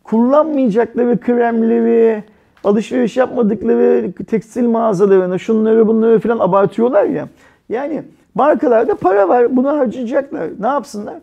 [0.04, 2.24] Kullanmayacakları kremleri,
[2.64, 7.30] alışveriş yapmadıkları tekstil mağazalarına şunları bunları falan abartıyorlar ya.
[7.70, 8.04] Yani
[8.36, 10.50] markalarda para var bunu harcayacaklar.
[10.60, 11.16] Ne yapsınlar?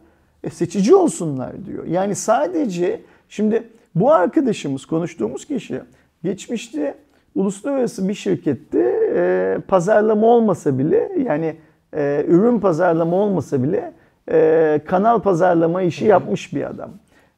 [0.45, 1.85] E, seçici olsunlar diyor.
[1.87, 3.63] Yani sadece şimdi
[3.95, 5.81] bu arkadaşımız konuştuğumuz kişi
[6.25, 6.95] geçmişte
[7.39, 11.57] uluslararası bir şirkette e, pazarlama olmasa bile yani
[11.97, 13.93] e, ürün pazarlama olmasa bile
[14.31, 16.91] e, kanal pazarlama işi yapmış bir adam.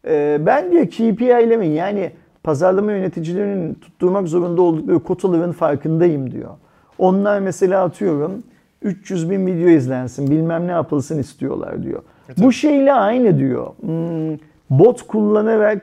[0.07, 2.11] E, ben diyor KPI'lemin yani
[2.43, 6.51] pazarlama yöneticilerinin tutturmak zorunda oldukları kotaların farkındayım diyor.
[6.99, 8.43] Onlar mesela atıyorum
[8.83, 12.03] 300 bin video izlensin bilmem ne yapılsın istiyorlar diyor.
[12.39, 13.67] Bu şeyle aynı diyor.
[13.81, 14.39] Hmm,
[14.71, 15.83] bot kullanarak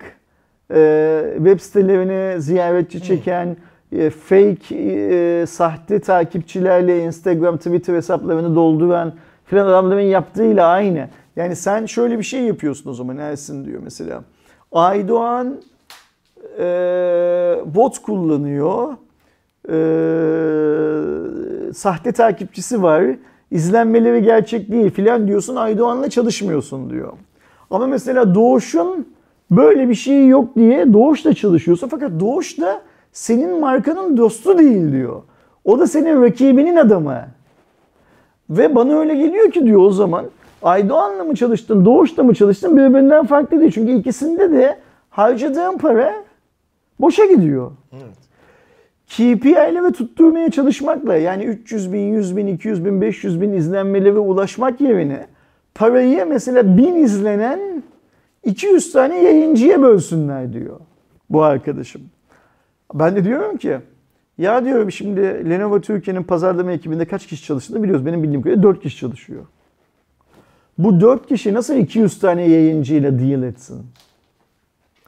[0.74, 3.56] e, web sitelerini ziyaretçi çeken e,
[4.10, 9.14] fake e, sahte takipçilerle Instagram, Twitter hesaplarını dolduran
[9.46, 11.10] filan adamların yaptığıyla aynı.
[11.36, 14.24] Yani sen şöyle bir şey yapıyorsun o zaman Ersin diyor mesela.
[14.72, 15.62] Aydoğan
[16.60, 16.64] e,
[17.66, 18.94] bot kullanıyor.
[19.70, 19.78] E,
[21.74, 23.04] sahte takipçisi var.
[23.52, 25.56] İzlenmeleri gerçek değil filan diyorsun.
[25.56, 27.14] Aydoğan'la çalışmıyorsun diyor.
[27.70, 29.08] Ama mesela Doğuş'un
[29.52, 31.88] böyle bir şey yok diye Doğuş'la çalışıyorsun.
[31.88, 32.82] Fakat Doğuş da
[33.18, 35.22] senin markanın dostu değil diyor.
[35.66, 37.26] O da senin rakibinin adamı.
[38.50, 40.26] Ve bana öyle geliyor ki diyor o zaman
[40.62, 43.72] Aydoğan'la mı çalıştın, Doğuş'la mı çalıştın birbirinden farklı değil.
[43.72, 46.14] Çünkü ikisinde de harcadığın para
[47.00, 47.72] boşa gidiyor.
[47.94, 48.18] Evet.
[49.10, 54.82] KPI'le ve tutturmaya çalışmakla yani 300 bin, 100 bin, 200 bin, 500 bin izlenmelere ulaşmak
[54.82, 55.28] yerine
[55.76, 57.84] parayı mesela 1000 izlenen
[58.44, 60.80] 200 tane yayıncıya bölsünler diyor
[61.30, 62.02] bu arkadaşım.
[62.94, 63.78] Ben de diyorum ki
[64.38, 68.06] ya diyorum şimdi Lenovo Türkiye'nin pazarlama ekibinde kaç kişi çalıştığını biliyoruz.
[68.06, 69.42] Benim bildiğim kadarıyla 4 kişi çalışıyor.
[70.78, 73.86] Bu 4 kişi nasıl 200 tane yayıncıyla deal etsin?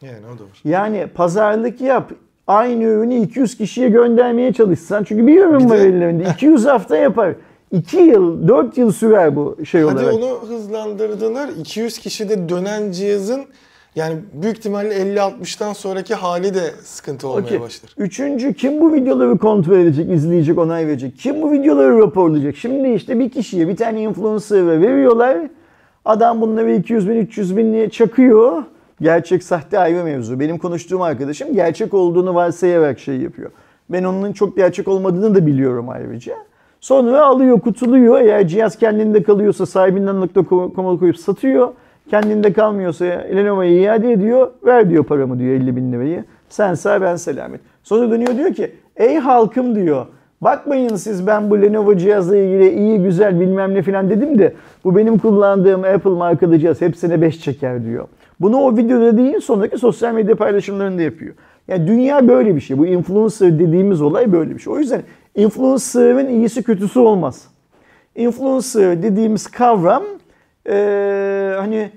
[0.02, 0.62] Yani o da var.
[0.66, 2.12] Yani pazarlık yap.
[2.48, 5.04] Aynı ürünü 200 kişiye göndermeye çalışsan.
[5.04, 6.24] Çünkü bir ürün Bir var de- ellerinde.
[6.34, 7.34] 200 hafta yapar.
[7.72, 10.14] 2 yıl, 4 yıl sürer bu şey Hadi olarak.
[10.14, 11.50] onu hızlandırdılar.
[11.50, 13.46] 200 kişide dönen cihazın
[13.96, 17.62] yani büyük ihtimalle 50-60'tan sonraki hali de sıkıntı olmaya Okey.
[17.62, 17.92] başlar.
[17.98, 21.18] Üçüncü kim bu videoları kontrol edecek, izleyecek, onay verecek?
[21.18, 22.56] Kim bu videoları raporlayacak?
[22.56, 25.38] Şimdi işte bir kişiye bir tane influencer'a veriyorlar.
[26.06, 28.64] Adam bunları 200 bin, 300 binliğe çakıyor.
[29.02, 30.40] Gerçek sahte ayrı mevzu.
[30.40, 33.52] Benim konuştuğum arkadaşım gerçek olduğunu varsayarak şey yapıyor.
[33.90, 36.34] Ben onun çok gerçek olmadığını da biliyorum ayrıca.
[36.82, 38.22] Sonra alıyor, kutuluyor.
[38.22, 40.30] Eğer cihaz kendinde kalıyorsa sahibinden
[40.76, 41.70] .com'a koyup satıyor.
[42.10, 44.52] Kendinde kalmıyorsa Lenovo'ya iade ediyor.
[44.66, 46.24] Ver diyor paramı diyor 50 bin lirayı.
[46.50, 47.62] Sen sağ ben selamet.
[47.84, 50.06] Sonra dönüyor diyor ki ey halkım diyor.
[50.42, 54.96] Bakmayın siz ben bu Lenovo cihazla ilgili iyi güzel bilmem ne falan dedim de bu
[54.96, 58.08] benim kullandığım Apple markalı cihaz hepsine 5 çeker diyor.
[58.40, 61.36] Bunu o videoda değil sonraki sosyal medya paylaşımlarında yapıyor.
[61.68, 62.78] Yani dünya böyle bir şey.
[62.78, 64.74] Bu influencer dediğimiz olay böyle bir şey.
[64.74, 65.02] O yüzden
[65.36, 67.48] influencer'ın iyisi kötüsü olmaz.
[68.16, 70.04] Influencer dediğimiz kavram
[70.70, 71.92] eee, hani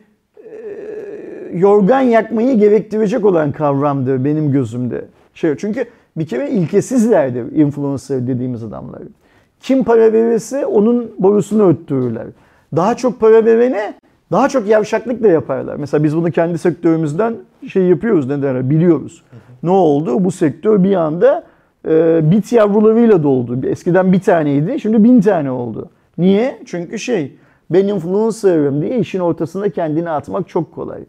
[0.44, 5.04] eee, yorgan yakmayı gerektirecek olan kavramdır benim gözümde.
[5.34, 5.84] Şey, çünkü
[6.16, 9.02] bir kere ilkesizlerdir influencer dediğimiz adamlar.
[9.60, 12.26] Kim para verirse onun borusunu öttürürler.
[12.76, 13.94] Daha çok para verene
[14.32, 15.76] daha çok yavşaklık da yaparlar.
[15.76, 17.34] Mesela biz bunu kendi sektörümüzden
[17.68, 19.22] şey yapıyoruz ne derler biliyoruz.
[19.62, 20.24] Ne oldu?
[20.24, 21.44] Bu sektör bir anda
[21.88, 23.66] e, bit yavrularıyla doldu.
[23.66, 25.90] Eskiden bir taneydi şimdi bin tane oldu.
[26.18, 26.58] Niye?
[26.66, 27.32] Çünkü şey
[27.72, 31.04] ben influencer'ım diye işin ortasında kendini atmak çok kolay.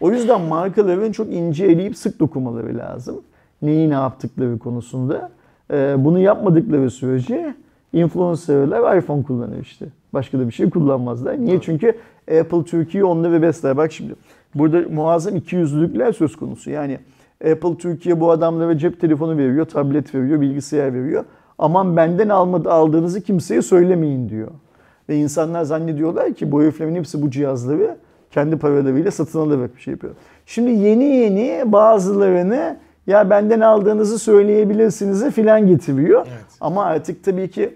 [0.00, 3.20] O yüzden markaların çok ince eleyip sık dokunmaları lazım.
[3.62, 5.30] Neyi ne yaptıkları konusunda.
[5.72, 7.54] Ee, bunu yapmadıkları sürece
[7.92, 9.86] influencerlar iPhone kullanır işte.
[10.12, 11.40] Başka da bir şey kullanmazlar.
[11.40, 11.60] Niye?
[11.60, 11.98] Çünkü
[12.40, 13.76] Apple Türkiye onları besler.
[13.76, 14.14] Bak şimdi
[14.54, 16.70] burada muazzam ikiyüzlülükler söz konusu.
[16.70, 16.98] Yani
[17.52, 21.24] Apple Türkiye bu adamlara cep telefonu veriyor, tablet veriyor, bilgisayar veriyor.
[21.58, 24.48] Aman benden almadı, aldığınızı kimseye söylemeyin diyor.
[25.08, 27.96] Ve insanlar zannediyorlar ki bu heriflerin hepsi bu cihazları
[28.30, 30.14] kendi paralarıyla satın alarak bir şey yapıyor.
[30.46, 36.26] Şimdi yeni yeni bazılarını ya benden aldığınızı söyleyebilirsiniz filan getiriyor.
[36.28, 36.44] Evet.
[36.60, 37.74] Ama artık tabii ki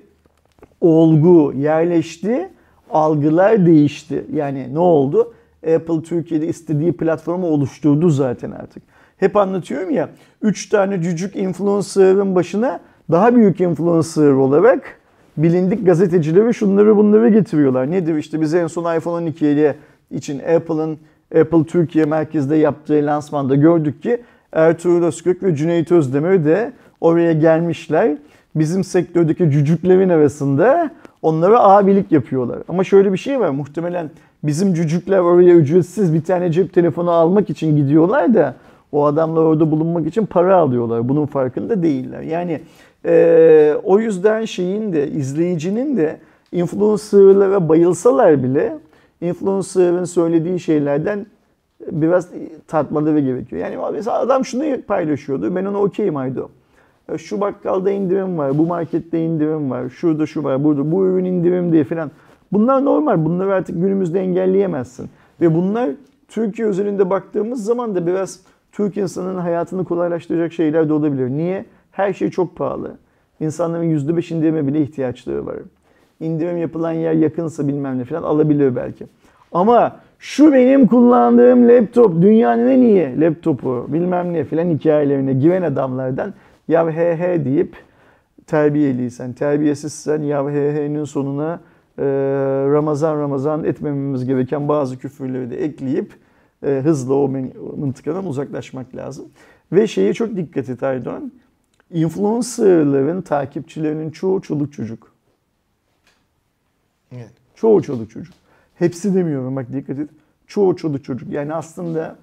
[0.80, 2.48] olgu yerleşti,
[2.90, 4.24] algılar değişti.
[4.32, 5.34] Yani ne oldu?
[5.74, 8.82] Apple Türkiye'de istediği platformu oluşturdu zaten artık.
[9.16, 10.08] Hep anlatıyorum ya,
[10.42, 15.00] 3 tane cücük influencer'ın başına daha büyük influencer olarak
[15.36, 17.90] bilindik gazetecileri şunları bunları getiriyorlar.
[17.90, 19.74] Nedir işte biz en son iPhone 12
[20.10, 20.98] için Apple'ın
[21.40, 28.16] Apple Türkiye merkezde yaptığı lansmanda gördük ki Ertuğrul Özkök ve Cüneyt Özdemir de oraya gelmişler.
[28.54, 30.90] Bizim sektördeki cücüklerin arasında
[31.22, 32.58] onlara abilik yapıyorlar.
[32.68, 34.10] Ama şöyle bir şey var muhtemelen
[34.44, 38.54] bizim cücükler oraya ücretsiz bir tane cep telefonu almak için gidiyorlar da
[38.92, 41.08] o adamlar orada bulunmak için para alıyorlar.
[41.08, 42.20] Bunun farkında değiller.
[42.20, 42.60] Yani
[43.06, 46.20] e, o yüzden şeyin de izleyicinin de
[46.52, 48.78] influencerlara bayılsalar bile
[49.20, 51.26] influencer'ın söylediği şeylerden
[51.90, 52.28] biraz
[52.68, 53.62] tatmaları gerekiyor.
[53.62, 55.56] Yani mesela adam şunu paylaşıyordu.
[55.56, 56.48] Ben ona okeyim Aydo.
[57.16, 61.72] Şu bakkalda indirim var, bu markette indirim var, şurada şu var, burada bu ürün indirim
[61.72, 62.10] diye falan.
[62.52, 63.24] Bunlar normal.
[63.24, 65.10] Bunları artık günümüzde engelleyemezsin.
[65.40, 65.90] Ve bunlar
[66.28, 68.40] Türkiye özelinde baktığımız zaman da biraz
[68.72, 71.28] Türk insanının hayatını kolaylaştıracak şeyler de olabilir.
[71.28, 71.64] Niye?
[71.92, 72.96] Her şey çok pahalı.
[73.40, 75.56] İnsanların %5 indirime bile ihtiyaçları var.
[76.20, 79.06] İndirim yapılan yer yakınsa bilmem ne falan alabilir belki.
[79.52, 86.34] Ama şu benim kullandığım laptop dünyanın en iyi laptopu bilmem ne filan hikayelerine giren adamlardan
[86.68, 87.76] ya he he deyip
[88.46, 91.60] terbiyeliysen, terbiyesizsen ya he he'nin sonuna
[91.98, 92.04] e,
[92.72, 96.12] Ramazan Ramazan etmememiz gereken bazı küfürleri de ekleyip
[96.66, 97.28] e, hızla o
[97.76, 99.24] mıntıkadan uzaklaşmak lazım.
[99.72, 101.32] Ve şeye çok dikkat et Aydoğan.
[101.92, 105.12] Influencerların takipçilerinin çoğu çoluk çocuk.
[107.12, 107.32] Evet.
[107.54, 108.34] Çoğu çoluk çocuk.
[108.74, 110.10] Hepsi demiyorum bak dikkat et.
[110.46, 111.32] Çoğu çoluk çocuk.
[111.32, 112.16] Yani aslında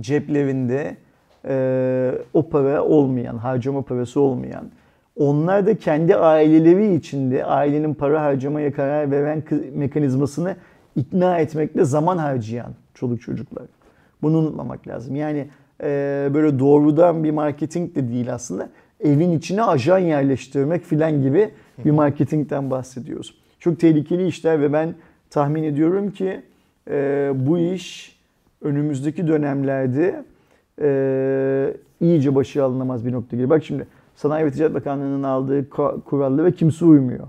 [0.00, 0.96] ceplerinde
[1.44, 4.70] e, o para olmayan, harcama parası olmayan,
[5.16, 9.42] onlar da kendi aileleri içinde ailenin para harcamaya karar veren
[9.74, 10.56] mekanizmasını
[10.96, 13.64] ikna etmekle zaman harcayan çoluk çocuklar.
[14.22, 15.16] Bunu unutmamak lazım.
[15.16, 15.48] Yani
[15.82, 18.68] e, böyle doğrudan bir marketing de değil aslında.
[19.02, 21.50] Evin içine ajan yerleştirmek filan gibi
[21.84, 23.34] bir marketingten bahsediyoruz.
[23.58, 24.94] Çok tehlikeli işler ve ben
[25.30, 26.42] tahmin ediyorum ki
[26.90, 28.16] e, bu iş
[28.62, 30.24] önümüzdeki dönemlerde
[30.82, 33.50] e, iyice başı alınamaz bir nokta geliyor.
[33.50, 33.86] Bak şimdi
[34.16, 35.70] Sanayi ve Ticaret Bakanlığı'nın aldığı
[36.04, 37.28] kurallara kimse uymuyor.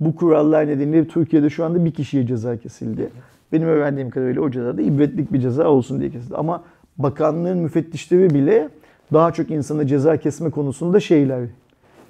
[0.00, 3.10] Bu kurallar nedeniyle Türkiye'de şu anda bir kişiye ceza kesildi.
[3.52, 6.36] Benim öğrendiğim kadarıyla o ceza da ibretlik bir ceza olsun diye kesildi.
[6.36, 6.64] Ama
[6.98, 8.68] bakanlığın müfettişleri bile
[9.12, 11.44] daha çok insana ceza kesme konusunda şeyler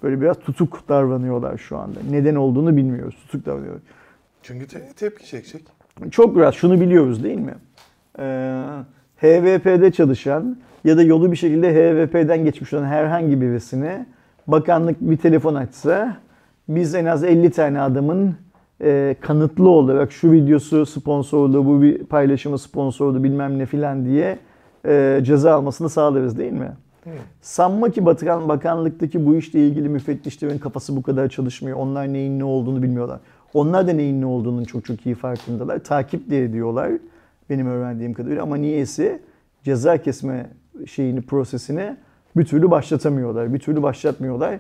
[0.02, 1.98] böyle biraz tutuk davranıyorlar şu anda.
[2.10, 3.14] Neden olduğunu bilmiyoruz.
[3.14, 3.80] Tutuk davranıyor.
[4.42, 5.62] Çünkü te- tepki çekecek.
[6.10, 7.54] Çok biraz şunu biliyoruz değil mi?
[8.18, 8.62] Ee,
[9.16, 14.06] HVP'de çalışan ya da yolu bir şekilde HVP'den geçmiş olan herhangi birisine
[14.46, 16.16] bakanlık bir telefon açsa
[16.68, 18.36] biz en az 50 tane adamın
[18.80, 24.38] e, kanıtlı olarak şu videosu sponsorlu, bu bir paylaşımı sponsorlu bilmem ne filan diye
[24.86, 26.72] e, ceza almasını sağlarız değil mi?
[27.06, 27.20] Evet.
[27.40, 31.78] Sanma ki Batıkan Bakanlıktaki bu işle ilgili müfettişlerin kafası bu kadar çalışmıyor.
[31.78, 33.20] Onlar neyin ne olduğunu bilmiyorlar.
[33.54, 35.78] Onlar da neyin ne olduğunun çok çok iyi farkındalar.
[35.78, 36.92] Takip de ediyorlar
[37.50, 39.20] benim öğrendiğim kadarıyla ama niyeyse
[39.64, 40.50] ceza kesme
[40.86, 41.96] şeyini prosesini
[42.36, 43.54] bir türlü başlatamıyorlar.
[43.54, 44.58] Bir türlü başlatmıyorlar.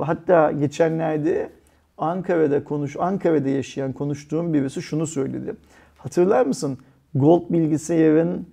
[0.00, 1.50] Hatta geçenlerde
[1.98, 5.54] Ankara'da konuş Ankara'da yaşayan konuştuğum birisi şunu söyledi.
[5.98, 6.78] Hatırlar mısın?
[7.14, 8.46] Gold bilgisayarın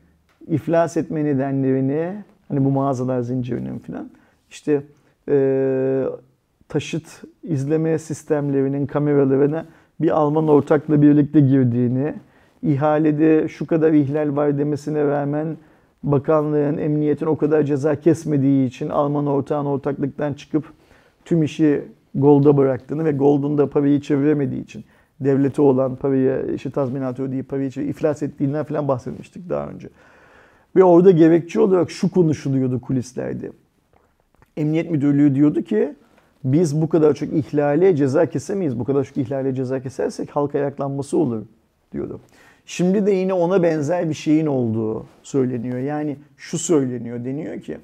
[0.47, 4.09] iflas etme nedenlerini hani bu mağazalar zincirinin falan
[4.49, 4.83] işte
[5.29, 6.05] e,
[6.69, 9.65] taşıt izleme sistemlerinin kameralarına
[10.01, 12.13] bir Alman ortakla birlikte girdiğini,
[12.63, 15.57] ihalede şu kadar ihlal var demesine rağmen
[16.03, 20.65] bakanlığın, emniyetin o kadar ceza kesmediği için Alman ortağın ortaklıktan çıkıp
[21.25, 21.83] tüm işi
[22.15, 24.83] Gold'a bıraktığını ve Gold'un da parayı çeviremediği için
[25.19, 29.89] devleti olan parayı, işte tazminatı ödeyip parayı iflas ettiğinden falan bahsetmiştik daha önce.
[30.75, 33.51] Ve orada gerekçe olarak şu konuşuluyordu kulislerde.
[34.57, 35.95] Emniyet Müdürlüğü diyordu ki
[36.43, 38.79] biz bu kadar çok ihlale ceza kesemeyiz.
[38.79, 41.41] Bu kadar çok ihlale ceza kesersek halk ayaklanması olur
[41.93, 42.19] diyordu.
[42.65, 45.79] Şimdi de yine ona benzer bir şeyin olduğu söyleniyor.
[45.79, 47.77] Yani şu söyleniyor deniyor ki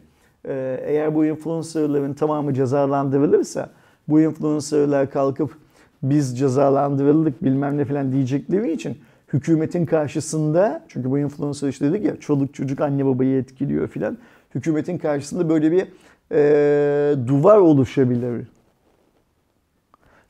[0.48, 3.70] e, eğer bu influencerların tamamı cezalandırılırsa
[4.08, 5.58] bu influencerlar kalkıp
[6.04, 8.98] biz cezalandırıldık bilmem ne falan diyecekleri için
[9.34, 14.18] hükümetin karşısında çünkü bu influencer işte dedik ya çoluk çocuk anne babayı etkiliyor filan
[14.56, 15.88] hükümetin karşısında böyle bir
[16.32, 18.48] e, duvar oluşabilir.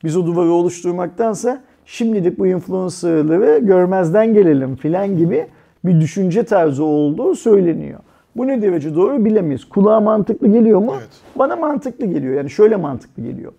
[0.04, 5.46] Biz o duvarı oluşturmaktansa şimdilik bu influencerları görmezden gelelim filan gibi
[5.84, 8.00] bir düşünce tarzı olduğu söyleniyor.
[8.36, 9.64] Bu ne derece doğru bilemeyiz.
[9.64, 10.94] Kulağa mantıklı geliyor mu?
[10.98, 11.08] Evet.
[11.36, 12.34] Bana mantıklı geliyor.
[12.34, 13.52] Yani şöyle mantıklı geliyor.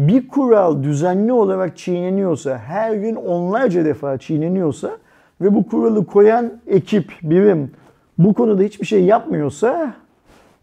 [0.00, 4.90] Bir kural düzenli olarak çiğneniyorsa, her gün onlarca defa çiğneniyorsa
[5.40, 7.70] ve bu kuralı koyan ekip, birim
[8.18, 9.94] bu konuda hiçbir şey yapmıyorsa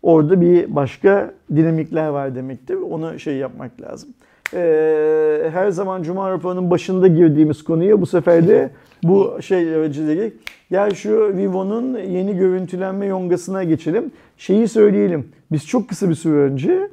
[0.03, 2.75] orada bir başka dinamikler var demektir.
[2.75, 4.09] Onu şey yapmak lazım.
[4.53, 8.69] Ee, her zaman Cuma raporunun başında girdiğimiz konuya bu sefer de
[9.03, 10.29] bu şey aracılığıyla
[10.71, 14.11] gel şu Vivo'nun yeni görüntülenme yongasına geçelim.
[14.37, 15.29] Şeyi söyleyelim.
[15.51, 16.89] Biz çok kısa bir süre önce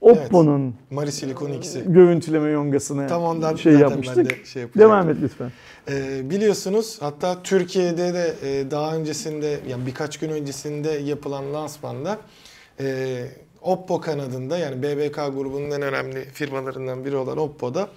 [0.00, 1.84] Oppo'nun Mari Silicon X'i.
[1.86, 4.16] görüntüleme yongasına Tam ondan şey yapmıştık.
[4.16, 4.64] ben de şey.
[4.78, 5.52] Devam et lütfen.
[5.88, 12.18] Ee, biliyorsunuz hatta Türkiye'de de e, daha öncesinde yani birkaç gün öncesinde yapılan lansmanda
[12.80, 13.24] e,
[13.62, 17.88] Oppo kanadında yani BBK grubunun en önemli firmalarından biri olan Oppo'da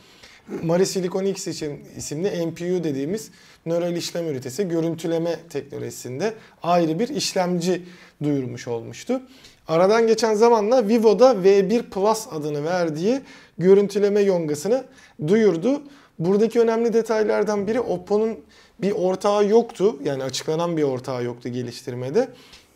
[0.64, 3.32] Mari Silicon X için isimli NPU dediğimiz
[3.66, 6.34] nöral işlem ünitesi görüntüleme teknolojisinde
[6.64, 7.82] ayrı bir işlemci
[8.24, 9.22] duyurmuş olmuştu.
[9.68, 13.22] Aradan geçen zamanla Vivo'da V1 Plus adını verdiği
[13.58, 14.84] görüntüleme yongasını
[15.28, 15.82] duyurdu.
[16.20, 18.40] Buradaki önemli detaylardan biri Oppo'nun
[18.80, 19.96] bir ortağı yoktu.
[20.04, 22.28] Yani açıklanan bir ortağı yoktu geliştirmede.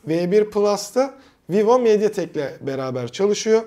[0.08, 1.14] V1 Plus'ta
[1.50, 3.64] Vivo Mediatek'le beraber çalışıyor.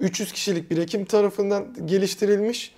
[0.00, 2.74] 300 kişilik bir ekip tarafından geliştirilmiş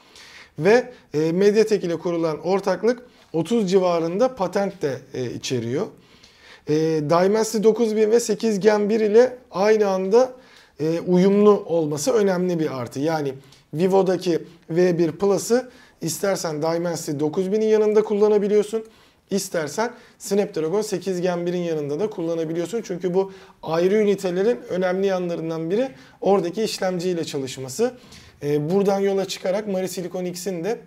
[0.58, 5.86] ve e, Mediatek ile kurulan ortaklık 30 civarında patent de e, içeriyor.
[6.68, 6.74] E,
[7.10, 10.32] Dimensity 9000 ve 8 Gen 1 ile aynı anda
[10.80, 13.00] e, uyumlu olması önemli bir artı.
[13.00, 13.34] Yani
[13.74, 18.84] Vivo'daki V1 Plus'ı istersen Dimensity 9000'in yanında kullanabiliyorsun.
[19.30, 22.82] İstersen Snapdragon 8 Gen 1'in yanında da kullanabiliyorsun.
[22.82, 23.32] Çünkü bu
[23.62, 25.88] ayrı ünitelerin önemli yanlarından biri
[26.20, 27.94] oradaki işlemciyle çalışması.
[28.42, 30.78] Ee, buradan yola çıkarak Mari Silicon X'in de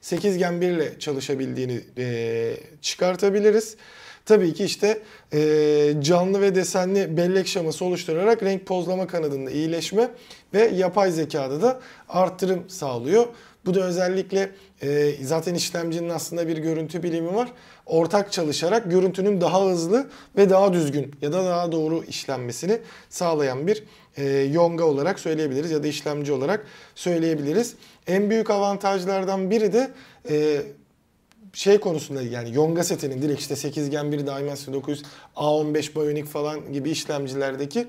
[0.00, 3.76] 8 Gen 1 ile çalışabildiğini e, çıkartabiliriz.
[4.26, 5.02] Tabii ki işte
[5.32, 10.10] e, canlı ve desenli bellek şaması oluşturarak renk pozlama kanadında iyileşme
[10.54, 13.26] ve yapay zekada da arttırım sağlıyor.
[13.66, 14.50] Bu da özellikle
[14.82, 17.52] e, zaten işlemcinin aslında bir görüntü bilimi var.
[17.86, 20.06] Ortak çalışarak görüntünün daha hızlı
[20.36, 23.84] ve daha düzgün ya da daha doğru işlenmesini sağlayan bir
[24.16, 27.74] e, yonga olarak söyleyebiliriz ya da işlemci olarak söyleyebiliriz.
[28.06, 29.90] En büyük avantajlardan biri de
[30.30, 30.62] e,
[31.52, 35.02] şey konusunda yani Yonga setinin direkt işte 8 Gen 1 Dimensity 900
[35.36, 37.86] A15 Bionic falan gibi işlemcilerdeki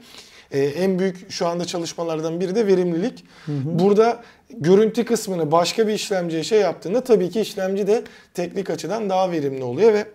[0.52, 3.26] e, en büyük şu anda çalışmalardan biri de verimlilik.
[3.48, 8.04] Burada görüntü kısmını başka bir işlemciye şey yaptığında tabii ki işlemci de
[8.34, 10.06] teknik açıdan daha verimli oluyor ve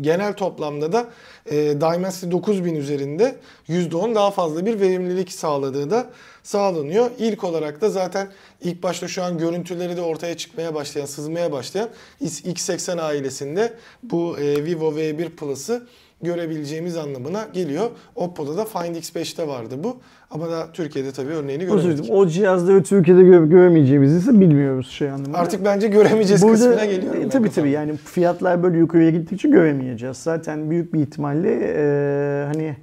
[0.00, 1.10] genel toplamda da
[1.46, 3.36] e, Dimensity 9000 üzerinde
[3.68, 6.10] %10 daha fazla bir verimlilik sağladığı da
[6.42, 7.10] sağlanıyor.
[7.18, 11.88] İlk olarak da zaten ilk başta şu an görüntüleri de ortaya çıkmaya başlayan, sızmaya başlayan
[12.22, 13.72] X80 ailesinde
[14.02, 15.86] bu e, Vivo V1 Plus'ı
[16.22, 17.90] görebileceğimiz anlamına geliyor.
[18.16, 19.96] Oppo'da da Find X5'te vardı bu.
[20.30, 22.10] Ama da Türkiye'de tabii örneğini göremedik.
[22.10, 25.38] O cihazları Türkiye'de gö- göremeyeceğimizi ise bilmiyoruz şey anlamında.
[25.38, 27.14] Artık bence göremeyeceğiz Burada, kısmına geliyor.
[27.14, 30.16] e, tabii tabii yani fiyatlar böyle yukarıya gittikçe göremeyeceğiz.
[30.16, 32.76] Zaten büyük bir ihtimalle e, hani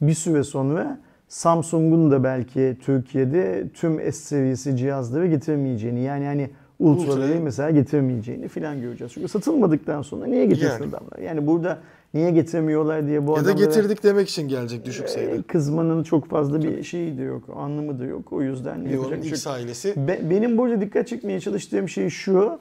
[0.00, 7.20] bir süre sonra Samsung'un da belki Türkiye'de tüm S seviyesi cihazları getiremeyeceğini yani hani ultraları
[7.32, 9.12] Ultra'yı- mesela getiremeyeceğini falan göreceğiz.
[9.12, 10.84] Çünkü satılmadıktan sonra niye getirsin Yani.
[10.94, 11.18] adamlar?
[11.24, 11.78] Yani burada
[12.16, 15.34] niye getiremiyorlar diye bu Ya da adamlara getirdik demek için gelecek düşük sayıda.
[15.34, 18.32] e, kızmanın çok fazla bir şeyi de yok, anlamı da yok.
[18.32, 22.58] O yüzden Vivo'nun yapacak bir şey ailesi Be- benim burada dikkat çekmeye çalıştığım şey şu.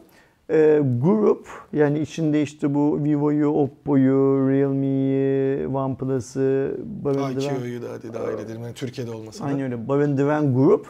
[0.50, 8.40] E, grup yani içinde işte bu Vivo'yu, Oppo'yu, Realme'yi, OnePlus'ı barındıran, IQ'yu da hadi dahil
[8.46, 8.62] edelim.
[8.62, 9.48] Yani Türkiye'de olmasa da.
[9.48, 10.88] aynı öyle barındıran grup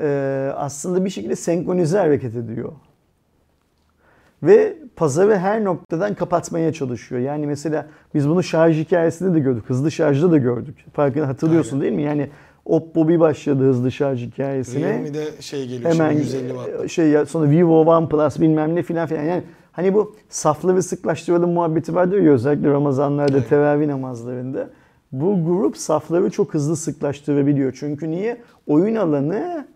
[0.00, 2.72] e, aslında bir şekilde senkronize hareket ediyor.
[4.44, 7.20] Ve pazarı her noktadan kapatmaya çalışıyor.
[7.20, 9.64] Yani mesela biz bunu şarj hikayesinde de gördük.
[9.66, 10.76] Hızlı şarjda da gördük.
[10.92, 11.82] Farkını hatırlıyorsun Aynen.
[11.82, 12.02] değil mi?
[12.02, 12.28] Yani
[12.64, 14.88] Oppo bir başladı hızlı şarj hikayesine.
[14.88, 16.84] Realme'de şey geliyor Hemen şimdi 150 watt.
[16.84, 19.22] e, şey ya sonra Vivo OnePlus bilmem ne filan filan.
[19.22, 19.42] Yani
[19.72, 23.48] hani bu safları sıklaştıralım muhabbeti vardır ya özellikle Ramazanlarda, Evet.
[23.48, 24.70] teravih namazlarında.
[25.12, 27.72] Bu grup safları çok hızlı sıklaştırabiliyor.
[27.80, 28.36] Çünkü niye?
[28.66, 29.66] Oyun alanı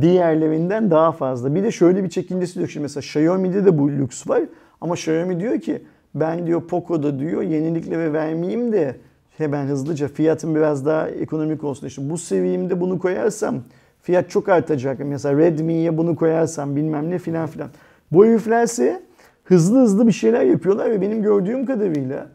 [0.00, 1.54] diğerlerinden daha fazla.
[1.54, 2.68] Bir de şöyle bir çekincesi diyor.
[2.68, 4.42] Şimdi mesela Xiaomi'de de bu lüks var.
[4.80, 5.82] Ama Xiaomi diyor ki
[6.14, 8.96] ben diyor Poco'da diyor yenilikleri vermeyeyim de
[9.38, 11.86] hemen hızlıca fiyatım biraz daha ekonomik olsun.
[11.86, 13.62] İşte bu seviyemde bunu koyarsam
[14.02, 14.98] fiyat çok artacak.
[15.04, 17.68] Mesela Redmi'ye bunu koyarsam bilmem ne filan filan.
[18.12, 19.02] Bu heriflerse
[19.44, 22.26] hızlı hızlı bir şeyler yapıyorlar ve benim gördüğüm kadarıyla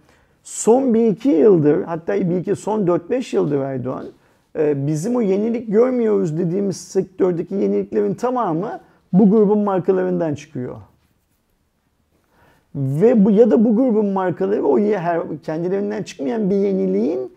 [0.44, 4.06] son bir iki yıldır hatta bir iki son 4-5 yıldır Erdoğan
[4.58, 8.80] bizim o yenilik görmüyoruz dediğimiz sektördeki yeniliklerin tamamı
[9.14, 10.78] bu grubun markalarından çıkıyor.
[12.76, 17.34] Ve bu ya da bu grubun markaları o her kendilerinden çıkmayan bir yeniliğin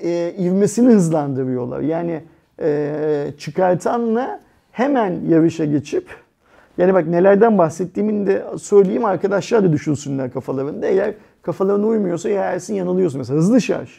[0.00, 1.80] e, ivmesini hızlandırıyorlar.
[1.80, 2.22] Yani
[2.60, 4.40] e, çıkartanla
[4.72, 6.08] hemen yarışa geçip
[6.78, 10.86] yani bak nelerden bahsettiğimin de söyleyeyim arkadaşlar da düşünsünler kafalarında.
[10.86, 13.18] Eğer kafalarına uymuyorsa ya Ersin yanılıyorsun.
[13.18, 13.90] Mesela hızlı şarj.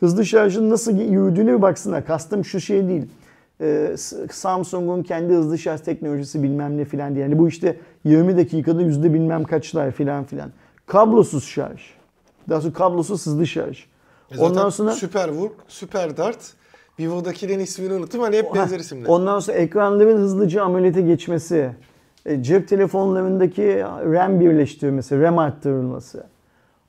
[0.00, 2.06] Hızlı şarjın nasıl yürüdüğüne bir baksınlar.
[2.06, 3.06] Kastım şu şey değil.
[3.60, 3.96] Ee,
[4.32, 7.24] Samsung'un kendi hızlı şarj teknolojisi bilmem ne filan diye.
[7.24, 10.50] Yani bu işte 20 dakikada yüzde bilmem kaçlar filan filan.
[10.86, 11.80] Kablosuz şarj.
[12.48, 13.84] Daha sonra kablosuz hızlı şarj.
[14.30, 16.52] E Ondan sonra Super Work, Super Dart,
[17.00, 19.08] Vivo'dakilerin ismini unuttum hani hep benzer isimler.
[19.08, 21.70] Ondan sonra ekranların hızlıca ameliyete geçmesi,
[22.26, 23.78] e, cep telefonlarındaki
[24.12, 26.24] RAM birleştirmesi, RAM arttırılması.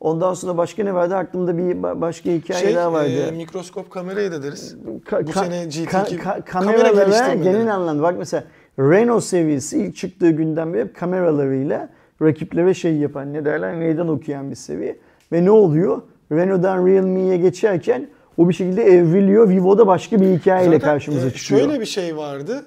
[0.02, 1.16] Ondan sonra başka ne vardı?
[1.16, 3.28] Aklımda bir başka hikaye şey, daha vardı.
[3.28, 4.76] E, mikroskop kamerayı da deriz.
[5.06, 8.04] Ka- Bu sene GT2 ka- ka- kameralara kamera genel anlamda.
[8.04, 8.43] Bak mesela
[8.80, 11.89] Renault seviyesi ilk çıktığı günden beri kameralarıyla
[12.22, 14.97] rakiplere şey yapan ne derler meydan okuyan bir seviye.
[15.32, 16.02] Ve ne oluyor?
[16.32, 19.49] Renault'dan Realme'ye geçerken o bir şekilde evriliyor.
[19.49, 21.62] Vivo'da başka bir hikayeyle Zaten, karşımıza e, çıkıyor.
[21.62, 22.66] Şöyle bir şey vardı.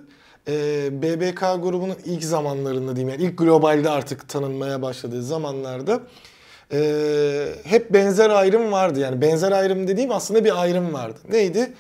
[0.49, 0.53] E,
[1.03, 6.01] BBK grubunun ilk zamanlarında diyeyim yani ilk globalde artık tanınmaya başladığı zamanlarda
[6.75, 9.01] e, hep benzer ayrım vardı.
[9.01, 11.19] Yani benzer ayrım dediğim aslında bir ayrım vardı.
[11.31, 11.73] Neydi?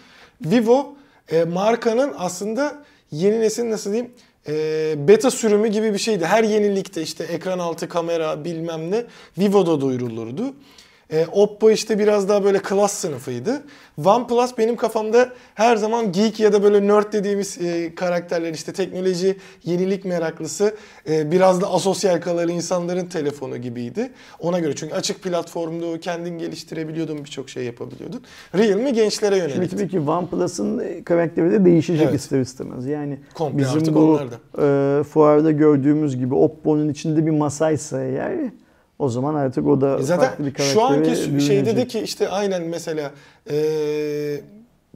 [0.45, 0.97] Vivo
[1.33, 4.13] e, markanın aslında yeni nesil nasıl diyeyim
[4.49, 6.27] e, beta sürümü gibi bir şeydi.
[6.27, 9.05] Her yenilikte işte ekran altı kamera bilmem ne
[9.39, 10.55] Vivo'da duyurulurdu.
[11.11, 13.63] E, Oppo işte biraz daha böyle klas sınıfıydı.
[14.05, 19.37] OnePlus benim kafamda her zaman geek ya da böyle nerd dediğimiz e, karakterler işte teknoloji,
[19.65, 20.75] yenilik meraklısı,
[21.09, 24.13] e, biraz da asosyal kalan insanların telefonu gibiydi.
[24.41, 28.23] Ona göre çünkü açık platformda kendin geliştirebiliyordun birçok şey yapabiliyordun.
[28.55, 29.55] Realme gençlere yönelik.
[29.55, 32.21] Şimdi tabii ki OnePlus'ın karakteri de değişecek evet.
[32.21, 32.87] ister istemez.
[32.87, 34.21] Yani Komple bizim bu
[34.59, 38.51] e, fuarda gördüğümüz gibi Oppo'nun içinde bir masaysa eğer
[39.05, 42.29] o zaman artık o da e Zaten farklı bir şu anki şeyde de ki işte
[42.29, 43.11] aynen mesela
[43.51, 43.57] e,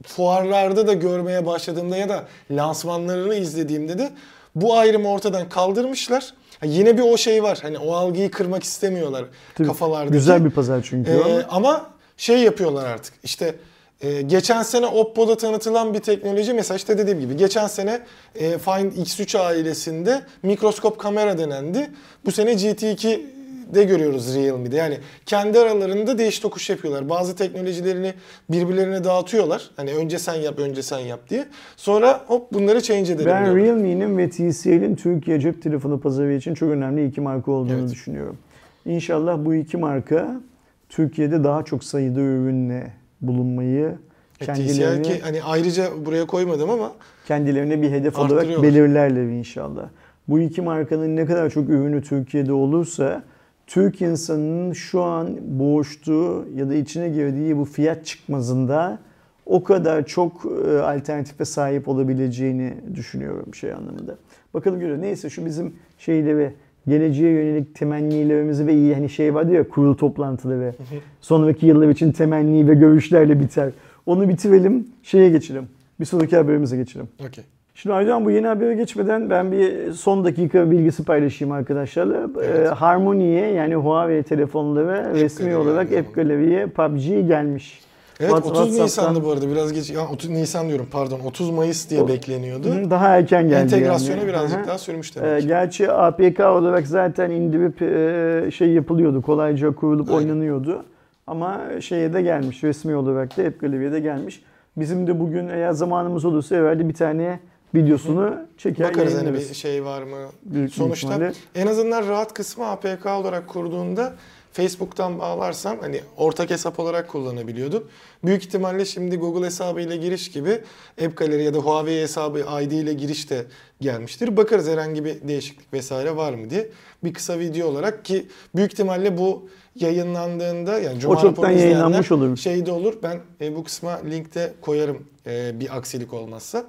[0.03, 4.09] fuarlarda da görmeye başladığımda ya da lansmanlarını izlediğimde de
[4.55, 6.33] bu ayrımı ortadan kaldırmışlar.
[6.63, 7.59] yine bir o şey var.
[7.61, 10.11] Hani o algıyı kırmak istemiyorlar Tabii, kafalarda.
[10.11, 11.11] Güzel bir pazar çünkü.
[11.11, 11.85] Ee, ama
[12.17, 13.13] şey yapıyorlar artık.
[13.23, 13.55] İşte
[14.01, 18.01] e, geçen sene Oppo'da tanıtılan bir teknoloji mesela işte dediğim gibi geçen sene
[18.35, 21.91] e, Find X3 ailesinde mikroskop kamera denendi.
[22.25, 23.38] Bu sene GT2
[23.73, 24.75] de görüyoruz Realme'de.
[24.75, 27.09] Yani kendi aralarında değiş tokuş yapıyorlar.
[27.09, 28.13] Bazı teknolojilerini
[28.49, 29.71] birbirlerine dağıtıyorlar.
[29.75, 31.45] Hani önce sen yap, önce sen yap diye.
[31.77, 33.25] Sonra hop bunları change edelim.
[33.25, 37.91] Ben Realme'nin ve TCL'in Türkiye cep telefonu pazarı için çok önemli iki marka olduğunu evet.
[37.91, 38.37] düşünüyorum.
[38.85, 40.41] İnşallah bu iki marka
[40.89, 43.95] Türkiye'de daha çok sayıda ürünle bulunmayı
[44.41, 46.91] e, kendilerini ki hani ayrıca buraya koymadım ama
[47.27, 49.89] kendilerine bir hedef olarak belirlerler inşallah.
[50.27, 53.23] Bu iki markanın ne kadar çok ürünü Türkiye'de olursa
[53.69, 58.99] Türk insanının şu an boğuştuğu ya da içine girdiği bu fiyat çıkmazında
[59.45, 64.17] o kadar çok e, alternatife sahip olabileceğini düşünüyorum şey anlamında.
[64.53, 65.01] Bakalım görüyor.
[65.01, 66.53] Neyse şu bizim şeyleri
[66.87, 70.75] geleceğe yönelik temennilerimizi ve iyi hani şey vardı ya kurul toplantıları
[71.21, 73.71] sonraki yıllar için temenni ve görüşlerle biter.
[74.05, 75.67] Onu bitirelim şeye geçelim.
[75.99, 77.07] Bir sonraki haberimize geçelim.
[77.19, 77.43] Okay.
[77.81, 82.29] Şimdi Aydoğan bu yeni habere geçmeden ben bir son dakika bilgisi paylaşayım arkadaşlarla.
[82.37, 82.67] Evet.
[82.67, 87.79] Ee, Harmony'ye yani Huawei telefonları App resmi olarak App Gallery'ye PUBG gelmiş.
[88.19, 89.89] Evet What, 30 Nisan'dı bu arada biraz geç.
[89.89, 92.89] Ya 30 Nisan diyorum pardon 30 Mayıs diye o, bekleniyordu.
[92.89, 94.27] Daha erken geldi Entegrasyonu yani.
[94.27, 94.67] birazcık Aha.
[94.67, 95.43] daha sürmüş demek.
[95.43, 99.21] Ee, gerçi APK olarak zaten indirip e, şey yapılıyordu.
[99.21, 100.19] Kolayca kurulup Aynen.
[100.19, 100.83] oynanıyordu.
[101.27, 104.43] Ama şeye de gelmiş resmi olarak da App Gallery'ye de gelmiş.
[104.77, 107.39] Bizim de bugün eğer zamanımız olursa evvelde bir tane
[107.75, 110.17] videosunu çeker Bakarız hani bir şey var mı?
[110.45, 111.33] Büyük Sonuçta ihtimalle.
[111.55, 114.13] en azından rahat kısmı APK olarak kurduğunda
[114.51, 117.83] Facebook'tan bağlarsan hani ortak hesap olarak kullanabiliyordun.
[118.25, 120.61] Büyük ihtimalle şimdi Google hesabı ile giriş gibi
[121.05, 123.45] App Gallery ya da Huawei hesabı ID ile giriş de
[123.81, 124.37] gelmiştir.
[124.37, 126.69] Bakarız herhangi bir değişiklik vesaire var mı diye.
[127.03, 132.37] Bir kısa video olarak ki büyük ihtimalle bu yayınlandığında yani Cuma o çoktan yayınlanmış olur.
[132.37, 132.93] Şeyde olur.
[133.03, 136.65] Ben e, bu kısma linkte koyarım e, bir aksilik olmazsa.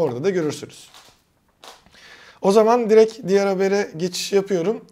[0.00, 0.88] Orada da görürsünüz.
[2.42, 4.84] O zaman direkt diğer habere geçiş yapıyorum.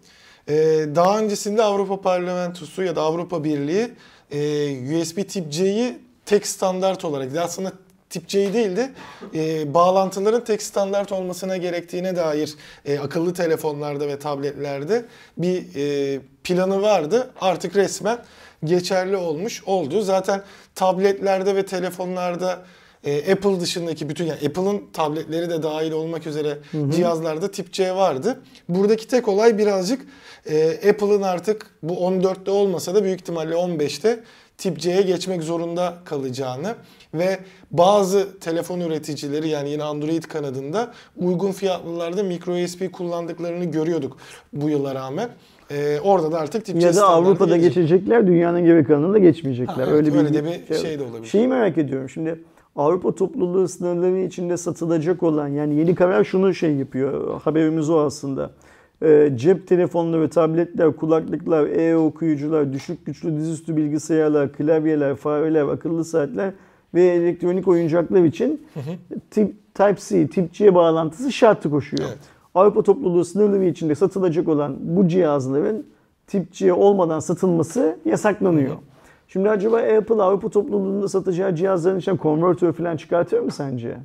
[0.47, 0.53] Ee,
[0.95, 3.91] daha öncesinde Avrupa Parlamentosu ya da Avrupa Birliği
[4.31, 7.71] e, USB tip C'yi tek standart olarak aslında
[8.09, 8.91] tip C değil de
[9.33, 12.55] e, bağlantıların tek standart olmasına gerektiğine dair
[12.85, 15.05] e, akıllı telefonlarda ve tabletlerde
[15.37, 17.31] bir e, planı vardı.
[17.41, 18.19] Artık resmen
[18.63, 20.01] geçerli olmuş oldu.
[20.01, 20.43] Zaten
[20.75, 22.59] tabletlerde ve telefonlarda
[23.03, 26.57] e, Apple dışındaki bütün yani Apple'ın tabletleri de dahil olmak üzere
[26.95, 28.41] cihazlarda tip C vardı.
[28.69, 30.01] Buradaki tek olay birazcık
[30.49, 34.19] e, Apple'ın artık bu 14'te olmasa da büyük ihtimalle 15'te
[34.57, 36.75] tip C'ye geçmek zorunda kalacağını
[37.13, 37.39] ve
[37.71, 44.17] bazı telefon üreticileri yani yine Android kanadında uygun fiyatlılarda micro USB kullandıklarını görüyorduk
[44.53, 45.29] bu yıla rağmen.
[45.71, 47.75] Ee, orada da artık tip Ya da Avrupa'da gelecek.
[47.75, 49.73] geçecekler, dünyanın geri kalanında geçmeyecekler.
[49.73, 51.27] Ha, evet, öyle bir, öyle de bir şey de olabilir.
[51.27, 52.39] Şeyi merak ediyorum şimdi.
[52.79, 57.41] Avrupa topluluğu sınırları içinde satılacak olan yani yeni karar şunu şey yapıyor.
[57.41, 58.51] Haberimiz o aslında.
[59.03, 66.51] Ee, cep telefonları, tabletler, kulaklıklar, e-okuyucular, düşük güçlü dizüstü bilgisayarlar, klavyeler, fareler, akıllı saatler
[66.93, 68.61] ve elektronik oyuncaklar için
[69.31, 72.03] tip, Type-C, Tip-C bağlantısı şartı koşuyor.
[72.07, 72.19] Evet.
[72.55, 75.85] Avrupa topluluğu sınırları içinde satılacak olan bu cihazların
[76.27, 78.75] Tip-C olmadan satılması yasaklanıyor.
[79.33, 83.97] Şimdi acaba Apple Avrupa topluluğunda satacağı cihazların içine konvertör falan çıkartıyor mu sence?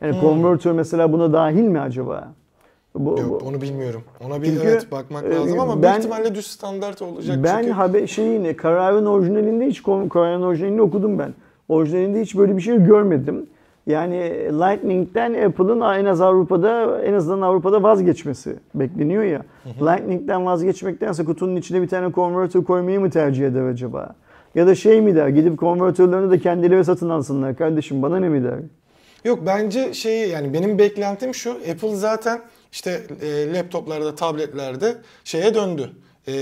[0.00, 2.28] Yani konvertör mesela buna dahil mi acaba?
[2.94, 4.02] Bu, Yok bu- onu bilmiyorum.
[4.26, 7.38] Ona bir Çünkü, evet bakmak e, lazım ama ben- büyük ihtimalle düz standart olacak.
[7.44, 11.34] Ben çünkü haber şeyini kararın orijinalinde hiç kon- kararın orijinalini okudum ben.
[11.68, 13.46] Orijinalinde hiç böyle bir şey görmedim.
[13.88, 14.18] Yani
[14.52, 19.42] Lightning'den Apple'ın en az Avrupa'da en azından Avrupa'da vazgeçmesi bekleniyor ya.
[19.80, 24.14] Lightning'den vazgeçmektense kutunun içine bir tane konvertör koymayı mı tercih eder acaba?
[24.54, 25.28] Ya da şey mi der?
[25.28, 28.58] Gidip konvertörlerini de kendileri satın alsınlar kardeşim bana ne mi der?
[29.24, 31.50] Yok bence şeyi yani benim beklentim şu.
[31.50, 32.40] Apple zaten
[32.72, 35.90] işte e, laptoplarda, tabletlerde şeye döndü.
[36.28, 36.32] E,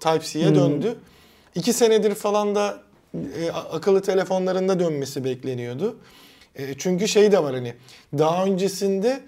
[0.00, 0.94] Type-C'ye döndü.
[1.54, 2.78] İki senedir falan da
[3.14, 5.96] e, akıllı telefonlarında dönmesi bekleniyordu.
[6.56, 7.74] E, çünkü şey de var hani
[8.18, 9.20] daha öncesinde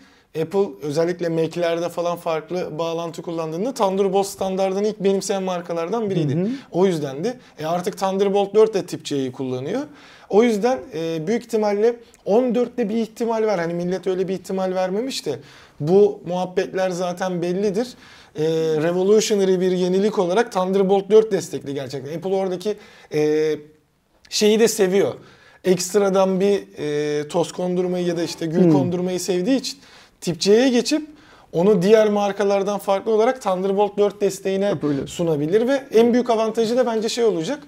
[0.42, 6.46] Apple özellikle Mac'lerde falan farklı bağlantı kullandığında Thunderbolt standartını ilk benimseyen markalardan biriydi.
[6.70, 9.80] O yüzden de e, artık Thunderbolt 4 de tip C'yi kullanıyor.
[10.28, 11.96] O yüzden e, büyük ihtimalle
[12.26, 13.60] 14'te bir ihtimal var.
[13.60, 15.38] Hani millet öyle bir ihtimal vermemiş de
[15.80, 17.88] bu muhabbetler zaten bellidir.
[18.36, 18.42] E,
[18.82, 22.16] revolutionary bir yenilik olarak Thunderbolt 4 destekli gerçekten.
[22.16, 22.76] Apple oradaki
[23.14, 23.54] e,
[24.30, 25.14] şeyi de seviyor.
[25.64, 29.78] Ekstradan bir e, toz kondurmayı ya da işte gül kondurmayı sevdiği için
[30.20, 31.06] tip C'ye geçip
[31.52, 35.06] onu diğer markalardan farklı olarak Thunderbolt 4 desteğine Hep öyle.
[35.06, 37.58] sunabilir ve en büyük avantajı da bence şey olacak.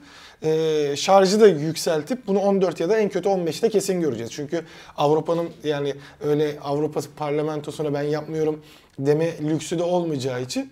[0.42, 4.32] e, şarjı da yükseltip bunu 14 ya da en kötü 15'te kesin göreceğiz.
[4.32, 4.62] Çünkü
[4.96, 8.60] Avrupa'nın yani öyle Avrupa parlamentosuna ben yapmıyorum
[8.98, 10.70] deme lüksü de olmayacağı için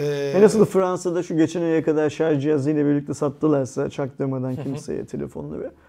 [0.00, 5.64] e, E nasıl Fransa'da şu geçen aya kadar şarj cihazıyla birlikte sattılarsa çaktırmadan kimseye telefonları.
[5.64, 5.83] Ee,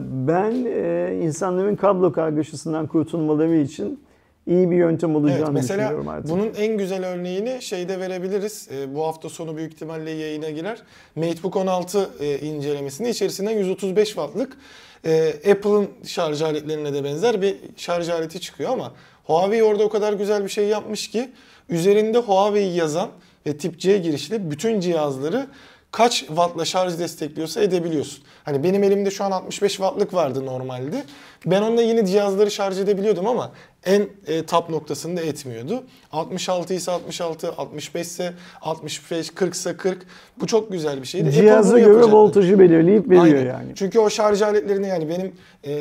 [0.00, 4.00] ben e, insanların kablo kargaşasından kurtulmaları için
[4.48, 6.30] iyi bir yöntem olacağını Evet, mesela düşünüyorum artık.
[6.30, 8.68] bunun en güzel örneğini şeyde verebiliriz.
[8.72, 10.82] Ee, bu hafta sonu büyük ihtimalle yayına girer.
[11.16, 14.56] MateBook 16 e, incelemesinde içerisinden 135 wattlık
[15.04, 18.92] e, Apple'ın şarj aletlerine de benzer bir şarj aleti çıkıyor ama
[19.24, 21.30] Huawei orada o kadar güzel bir şey yapmış ki
[21.68, 23.08] üzerinde Huawei yazan
[23.46, 25.46] ve tip C girişli bütün cihazları
[25.92, 28.24] kaç wattla şarj destekliyorsa edebiliyorsun.
[28.44, 31.04] Hani benim elimde şu an 65 wattlık vardı normalde.
[31.46, 33.52] Ben onunla yine cihazları şarj edebiliyordum ama
[33.84, 35.84] en e, top noktasında etmiyordu.
[36.12, 40.06] 66 ise 66, 65 ise 65, 40 ise 40.
[40.40, 41.28] Bu çok güzel bir şeydi.
[41.28, 42.16] Apple Cihaza göre yapacaktı.
[42.16, 43.46] voltajı belirleyip veriyor Aynen.
[43.46, 43.72] yani.
[43.74, 45.32] Çünkü o şarj aletlerini yani benim
[45.64, 45.72] e,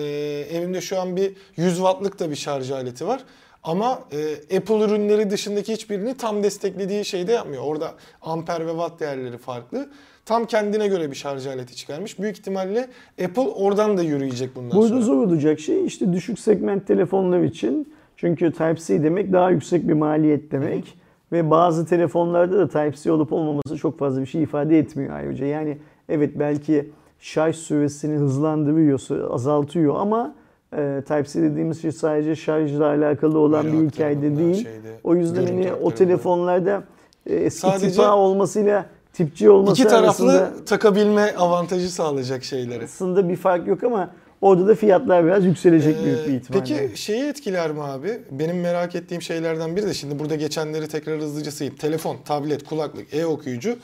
[0.51, 3.23] evimde şu an bir 100 wattlık da bir şarj aleti var.
[3.67, 7.63] Ama e, Apple ürünleri dışındaki hiçbirini tam desteklediği şeyde yapmıyor.
[7.65, 7.91] Orada
[8.21, 9.89] amper ve watt değerleri farklı.
[10.25, 12.19] Tam kendine göre bir şarj aleti çıkarmış.
[12.19, 12.87] Büyük ihtimalle
[13.25, 15.01] Apple oradan da yürüyecek bundan Burada sonra.
[15.01, 17.93] zor olacak şey işte düşük segment telefonlar için.
[18.17, 20.97] Çünkü Type-C demek daha yüksek bir maliyet demek.
[21.31, 25.45] Ve bazı telefonlarda da Type-C olup olmaması çok fazla bir şey ifade etmiyor ayrıca.
[25.45, 25.77] Yani
[26.09, 29.01] evet belki şarj süresini hızlandırıyor,
[29.31, 30.35] azaltıyor ama
[30.73, 34.55] e, Type-C dediğimiz şey sadece şarjla alakalı olan Veri bir hikayede değil.
[34.63, 36.83] şeyde, o yüzden hani o telefonlarda
[37.25, 42.83] e, eski Sadece- tipa olmasıyla tipçi olması İki taraflı arasında takabilme avantajı sağlayacak şeyleri.
[42.83, 44.09] aslında bir fark yok ama
[44.41, 46.63] orada da fiyatlar biraz yükselecek büyük bir Ee, ihtimalle.
[46.65, 48.19] Peki şeyi etkiler mi abi?
[48.31, 51.77] Benim merak ettiğim şeylerden biri de şimdi burada geçenleri tekrar hızlıca sayayım.
[51.77, 53.75] Telefon, tablet, kulaklık, e-okuyucu,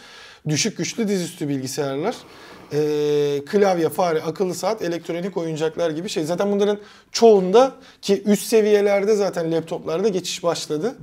[0.49, 2.15] düşük güçlü dizüstü bilgisayarlar,
[2.73, 6.23] ee, klavye, fare, akıllı saat, elektronik oyuncaklar gibi şey.
[6.23, 6.79] Zaten bunların
[7.11, 7.71] çoğunda
[8.01, 10.95] ki üst seviyelerde zaten laptoplarda geçiş başladı.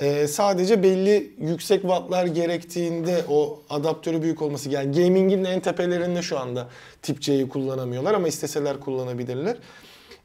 [0.00, 6.38] Ee, sadece belli yüksek wattlar gerektiğinde o adaptörü büyük olması yani gaming'in en tepelerinde şu
[6.38, 6.68] anda
[7.02, 9.56] tip C'yi kullanamıyorlar ama isteseler kullanabilirler.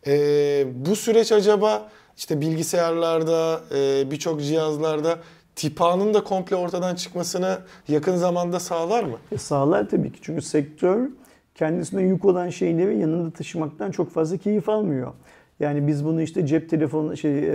[0.08, 5.20] Ee, bu süreç acaba işte bilgisayarlarda, e, birçok cihazlarda
[5.56, 9.18] tip A'nın da komple ortadan çıkmasını yakın zamanda sağlar mı?
[9.32, 11.10] E, sağlar tabii ki çünkü sektör
[11.56, 15.12] kendisine yük olan şeyleri yanında taşımaktan çok fazla keyif almıyor.
[15.60, 17.52] Yani biz bunu işte cep telefonu şey e,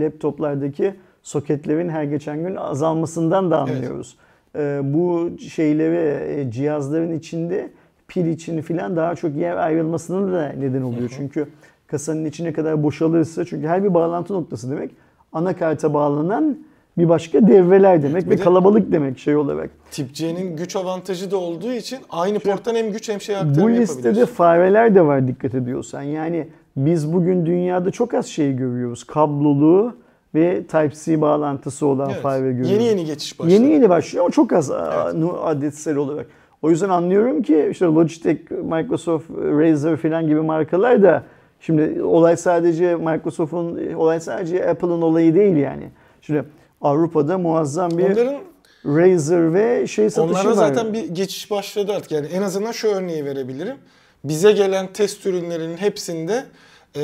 [0.00, 4.16] laptoplardaki soketlerin her geçen gün azalmasından da anlıyoruz.
[4.56, 7.70] E, bu şeyleri e, cihazların içinde
[8.08, 11.10] pil için filan daha çok yer ayrılmasına da neden oluyor.
[11.16, 11.48] Çünkü
[11.86, 14.90] kasanın içine kadar boşalırsa çünkü her bir bağlantı noktası demek
[15.32, 16.56] anakarta bağlanan
[16.98, 19.70] bir başka devreler demek Bir ve de- kalabalık demek şey olarak.
[19.90, 23.70] Tip C'nin güç avantajı da olduğu için aynı porttan hem güç hem şey Bu aktarımı
[23.70, 24.34] listede yapabiliyorsun.
[24.34, 26.02] fareler de var dikkat ediyorsan.
[26.02, 29.04] Yani biz bugün dünyada çok az şey görüyoruz.
[29.04, 29.92] Kablolu
[30.34, 32.20] ve Type-C bağlantısı olan Evet.
[32.22, 32.70] fare görüyoruz.
[32.70, 33.54] Yeni yeni geçiş başladı.
[33.54, 34.70] Yeni yeni başlıyor ama çok az
[35.14, 36.26] nu- adetsel olarak.
[36.62, 41.22] O yüzden anlıyorum ki işte Logitech, Microsoft, Razer falan gibi markalar da
[41.62, 45.90] şimdi olay sadece Microsoft'un, olay sadece Apple'ın olayı değil yani.
[46.22, 46.44] Şimdi
[46.80, 48.34] Avrupa'da muazzam bir Onların
[48.86, 50.54] Razer ve şey satışı Onlara var.
[50.54, 52.12] zaten bir geçiş başladı artık.
[52.12, 53.76] Yani en azından şu örneği verebilirim.
[54.24, 56.44] Bize gelen test ürünlerinin hepsinde
[56.96, 57.02] e,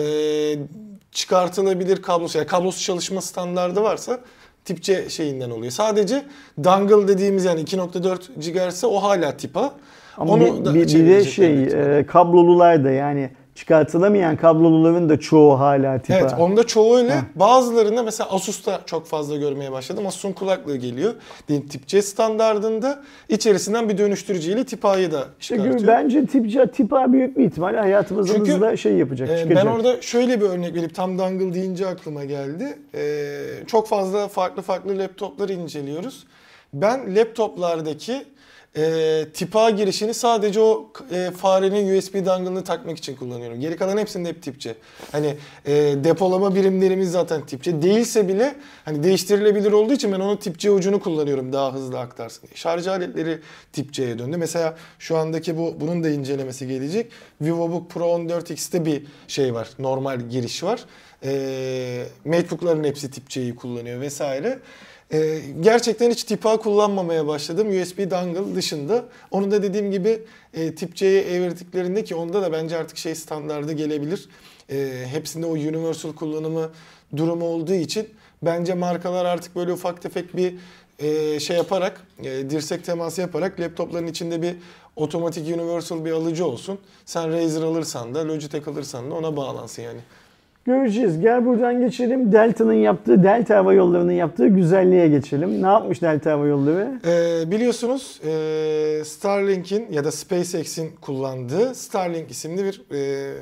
[1.12, 4.20] çıkartılabilir kablosuz, yani kablosuz çalışma standardı varsa
[4.64, 5.72] tip C şeyinden oluyor.
[5.72, 6.22] Sadece
[6.64, 9.72] dongle dediğimiz yani 2.4 GHz o hala tip A.
[10.16, 15.20] Ama Onu bir, da bir- bir de şey e, kablolular da yani çıkartılamayan kabloluların da
[15.20, 17.10] çoğu hala tip Evet onda çoğu öyle.
[17.16, 17.20] Heh.
[17.34, 20.06] Bazılarında mesela Asus'ta çok fazla görmeye başladım.
[20.06, 21.14] Asus'un kulaklığı geliyor.
[21.48, 25.86] Diyelim tip C standardında içerisinden bir dönüştürücüyle tip A'yı da çıkartıyor.
[25.86, 29.56] bence tip, C- tip A büyük bir ihtimal hayatımızın Çünkü, hızla şey yapacak, çıkacak.
[29.64, 32.78] ben orada şöyle bir örnek verip tam dangle deyince aklıma geldi.
[32.94, 36.26] Ee, çok fazla farklı farklı laptopları inceliyoruz.
[36.74, 38.24] Ben laptoplardaki
[38.76, 43.60] e, tip A girişini sadece o e, farenin USB dongle'ını takmak için kullanıyorum.
[43.60, 44.74] Geri kalan hepsinde hep tip C.
[45.12, 45.72] Hani e,
[46.04, 47.82] depolama birimlerimiz zaten tip C.
[47.82, 48.54] Değilse bile
[48.84, 52.48] hani değiştirilebilir olduğu için ben onun tip C ucunu kullanıyorum daha hızlı aktarsın.
[52.54, 53.40] Şarj aletleri
[53.72, 54.36] tip C'ye döndü.
[54.36, 57.12] Mesela şu andaki bu bunun da incelemesi gelecek.
[57.40, 59.68] VivoBook Pro 14X'te bir şey var.
[59.78, 60.84] Normal giriş var.
[61.24, 64.58] E, MacBook'ların hepsi tip C'yi kullanıyor vesaire.
[65.12, 69.04] Ee, gerçekten hiç tip A kullanmamaya başladım USB dongle dışında.
[69.30, 70.22] Onu da dediğim gibi
[70.54, 74.28] e, tip C'ye evirdiklerinde ki onda da bence artık şey standardı gelebilir.
[74.70, 76.70] E, hepsinde o universal kullanımı
[77.16, 78.08] durumu olduğu için
[78.42, 80.54] bence markalar artık böyle ufak tefek bir
[80.98, 84.56] e, şey yaparak e, dirsek teması yaparak laptopların içinde bir
[84.96, 86.78] otomatik universal bir alıcı olsun.
[87.04, 90.00] Sen Razer alırsan da Logitech alırsan da ona bağlansın yani.
[90.68, 91.20] Göreceğiz.
[91.20, 92.32] Gel buradan geçelim.
[92.32, 95.62] Delta'nın yaptığı, Delta Hava Yolları'nın yaptığı güzelliğe geçelim.
[95.62, 97.00] Ne yapmış Delta Hava Yolları?
[97.06, 103.32] Ee, biliyorsunuz e, Starlink'in ya da SpaceX'in kullandığı Starlink isimli bir e,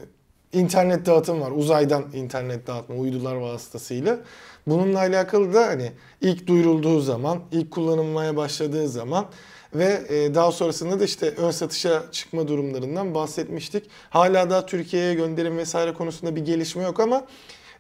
[0.53, 1.51] internet dağıtım var.
[1.57, 4.19] Uzaydan internet dağıtma uydular vasıtasıyla.
[4.67, 9.27] Bununla alakalı da hani ilk duyurulduğu zaman, ilk kullanılmaya başladığı zaman
[9.75, 13.85] ve e, daha sonrasında da işte ön satışa çıkma durumlarından bahsetmiştik.
[14.11, 17.25] Hala daha Türkiye'ye gönderim vesaire konusunda bir gelişme yok ama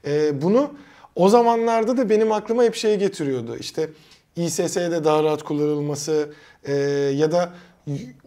[0.07, 0.75] e, bunu
[1.15, 3.57] o zamanlarda da benim aklıma hep şey getiriyordu.
[3.57, 3.91] İşte
[4.37, 6.33] İSS'de daha rahat kullanılması
[6.65, 6.75] e,
[7.17, 7.53] ya da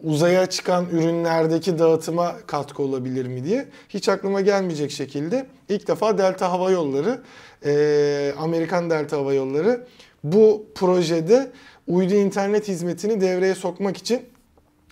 [0.02, 6.52] uzaya çıkan ürünlerdeki dağıtıma katkı olabilir mi diye hiç aklıma gelmeyecek şekilde ilk defa Delta
[6.52, 7.20] Hava Yolları,
[8.38, 9.86] Amerikan Delta Hava Yolları
[10.24, 11.52] bu projede
[11.90, 14.22] uydu internet hizmetini devreye sokmak için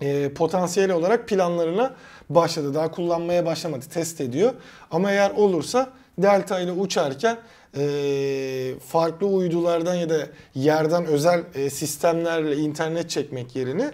[0.00, 1.94] e, potansiyel olarak planlarına
[2.30, 2.74] başladı.
[2.74, 4.52] Daha kullanmaya başlamadı, test ediyor.
[4.90, 7.36] Ama eğer olursa Delta ile uçarken
[7.76, 13.90] e, farklı uydulardan ya da yerden özel e, sistemlerle internet çekmek yerine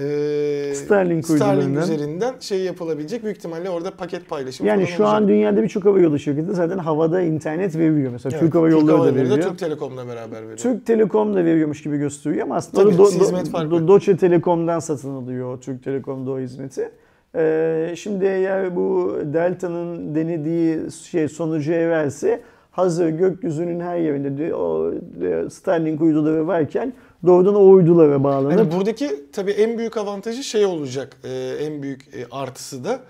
[0.00, 1.82] e, Starlink Starlink uydularından.
[1.82, 3.24] üzerinden şey yapılabilecek.
[3.24, 5.16] Büyük ihtimalle orada paket paylaşımı Yani falan şu olacak.
[5.22, 8.12] an dünyada birçok hava yolu şirketi zaten havada internet veriyor.
[8.12, 9.48] Mesela Evet, Türk Hava Yolları da Yolları veriyor.
[9.48, 10.56] Türk Telekom'la beraber veriyor.
[10.56, 13.18] Türk Telekom da veriyormuş gibi gösteriyor ama aslında Tabii, Do-
[13.52, 13.68] Do-.
[13.70, 16.90] Do- Deutsche Telekom'dan satın alıyor Türk Telekom'da o hizmeti.
[17.34, 20.78] Ee, şimdi eğer bu Delta'nın denediği
[21.10, 22.40] şey sonucu evelse
[22.70, 24.92] hazır gökyüzünün her yerinde diyor, o
[25.24, 26.92] e, Starlink uyduları varken
[27.26, 31.16] doğrudan o uydulara bağlanıp Yani buradaki tabii en büyük avantajı şey olacak.
[31.24, 33.00] e, en büyük e, artısı da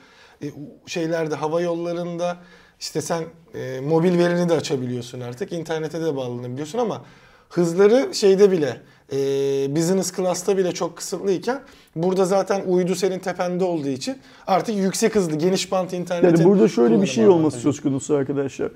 [0.43, 0.47] e,
[0.87, 2.37] şeylerde hava yollarında
[2.81, 5.53] işte sen e, mobil verini de açabiliyorsun artık.
[5.53, 7.03] internete de bağlanabiliyorsun ama
[7.49, 8.81] hızları şeyde bile
[9.13, 9.17] e,
[9.77, 11.61] business class'ta bile çok kısıtlıyken
[11.97, 16.69] burada zaten uydu senin tepende olduğu için artık yüksek hızlı geniş bant internetin Yani burada
[16.69, 18.71] şöyle bir şey olması söz konusu arkadaşlar.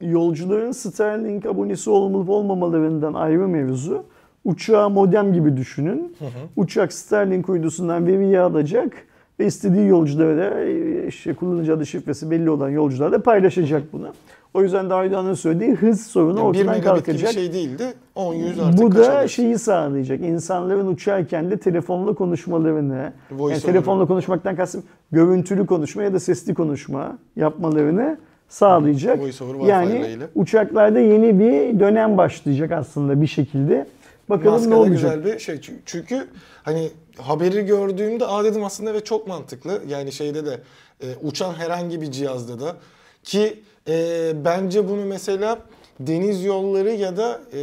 [0.00, 4.02] Yo- Yolcuların Starlink abonesi olmalı olmamalarından ayrı mevzu.
[4.44, 6.16] Uçağı modem gibi düşünün.
[6.56, 8.92] Uçak Starlink uydusundan veriyi alacak
[9.40, 10.64] ve istediği yolculara da
[11.06, 14.08] işte kullanıcı adı şifresi belli olan yolcularla paylaşacak bunu.
[14.54, 17.30] O yüzden daha Aydoğan'ın söylediği hız sorunu Yani 1 ortadan kalkacak.
[17.30, 17.84] bir şey değildi.
[18.14, 20.20] 10 100 artık Bu da şeyi sağlayacak.
[20.20, 24.82] İnsanların uçarken de telefonla konuşmalarını, Voice yani telefonla konuşmaktan kastım
[25.12, 28.18] görüntülü konuşma ya da sesli konuşma yapmalarını
[28.48, 29.18] sağlayacak.
[29.66, 33.86] Yani uçaklarda yeni bir dönem başlayacak aslında bir şekilde.
[34.30, 34.94] Bakalım Maskada ne olacak.
[34.94, 35.54] güzel bir şey.
[35.56, 36.26] Çü- Çünkü
[36.62, 39.82] hani haberi gördüğümde aa dedim aslında ve çok mantıklı.
[39.88, 40.60] Yani şeyde de
[41.02, 42.76] e, uçan herhangi bir cihazda da
[43.22, 45.58] ki e, bence bunu mesela
[46.00, 47.60] deniz yolları ya da e,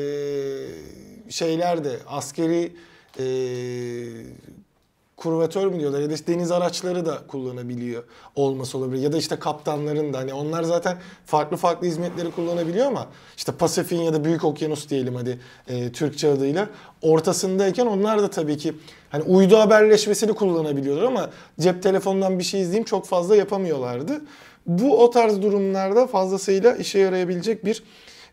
[1.30, 2.72] şeylerde askeri
[3.20, 3.26] e,
[5.26, 8.04] kurvatör mü diyorlar ya da işte deniz araçları da kullanabiliyor
[8.36, 9.02] olması olabilir.
[9.02, 13.08] Ya da işte kaptanların da hani onlar zaten farklı farklı hizmetleri kullanabiliyor ama
[13.38, 16.70] işte Pasifik'in ya da Büyük Okyanus diyelim hadi e, Türkçe adıyla
[17.02, 18.74] ortasındayken onlar da tabii ki
[19.10, 24.22] hani uydu haberleşmesini kullanabiliyorlar ama cep telefonundan bir şey izleyeyim çok fazla yapamıyorlardı.
[24.66, 27.84] Bu o tarz durumlarda fazlasıyla işe yarayabilecek bir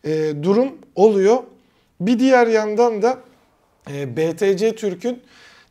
[0.03, 1.37] e, durum oluyor.
[1.99, 3.17] Bir diğer yandan da
[3.91, 5.23] e, BTC Türk'ün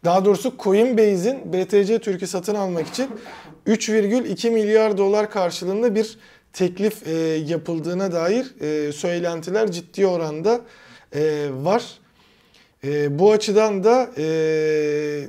[0.04, 3.06] daha doğrusu Coinbase'in BTC Türk'ü satın almak için
[3.66, 6.18] 3,2 milyar dolar karşılığında bir
[6.52, 7.12] teklif e,
[7.46, 10.60] yapıldığına dair e, söylentiler ciddi oranda
[11.14, 11.84] e, var.
[12.84, 14.24] E, bu açıdan da e,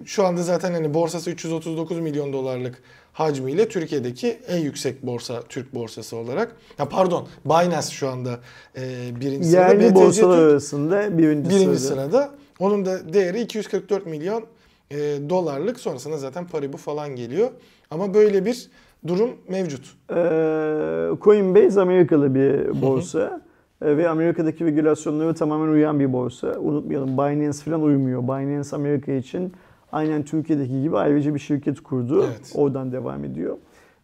[0.05, 6.15] şu anda zaten hani borsası 339 milyon dolarlık hacmiyle Türkiye'deki en yüksek borsa Türk borsası
[6.17, 6.55] olarak.
[6.80, 8.39] Ya pardon Binance şu anda
[8.78, 8.82] e,
[9.21, 9.74] birinci sırada.
[9.74, 12.01] Yerli borsalar Türk- arasında birinci, Birinci sırada.
[12.09, 12.32] sırada.
[12.59, 14.45] Onun da değeri 244 milyon
[14.94, 15.80] e, dolarlık.
[15.80, 17.50] Sonrasında zaten Paribu falan geliyor.
[17.91, 18.70] Ama böyle bir
[19.08, 19.96] durum mevcut.
[20.10, 20.16] Ee,
[21.22, 23.41] Coinbase Amerikalı bir borsa
[23.82, 26.60] Ee, ve Amerika'daki regülasyonlara tamamen uyan bir borsa.
[26.60, 28.24] Unutmayalım Binance falan uymuyor.
[28.24, 29.54] Binance Amerika için
[29.91, 32.24] aynen Türkiye'deki gibi ayrıca bir şirket kurdu.
[32.28, 32.52] Evet.
[32.56, 33.58] Oradan devam ediyor.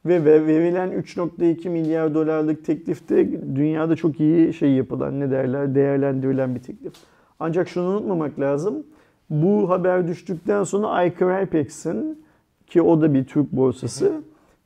[0.06, 6.56] Ve ve- verilen 3.2 milyar dolarlık teklifte dünyada çok iyi şey yapılan ne derler değerlendirilen
[6.56, 6.94] bir teklif.
[7.40, 8.84] Ancak şunu unutmamak lazım.
[9.30, 12.24] Bu haber düştükten sonra iCrypex'in
[12.68, 14.22] ki o da bir Türk borsası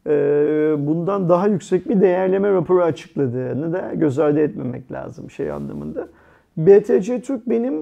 [0.07, 0.11] e,
[0.79, 6.07] bundan daha yüksek bir değerleme raporu açıkladığını da göz ardı etmemek lazım şey anlamında.
[6.57, 7.73] BTC Türk benim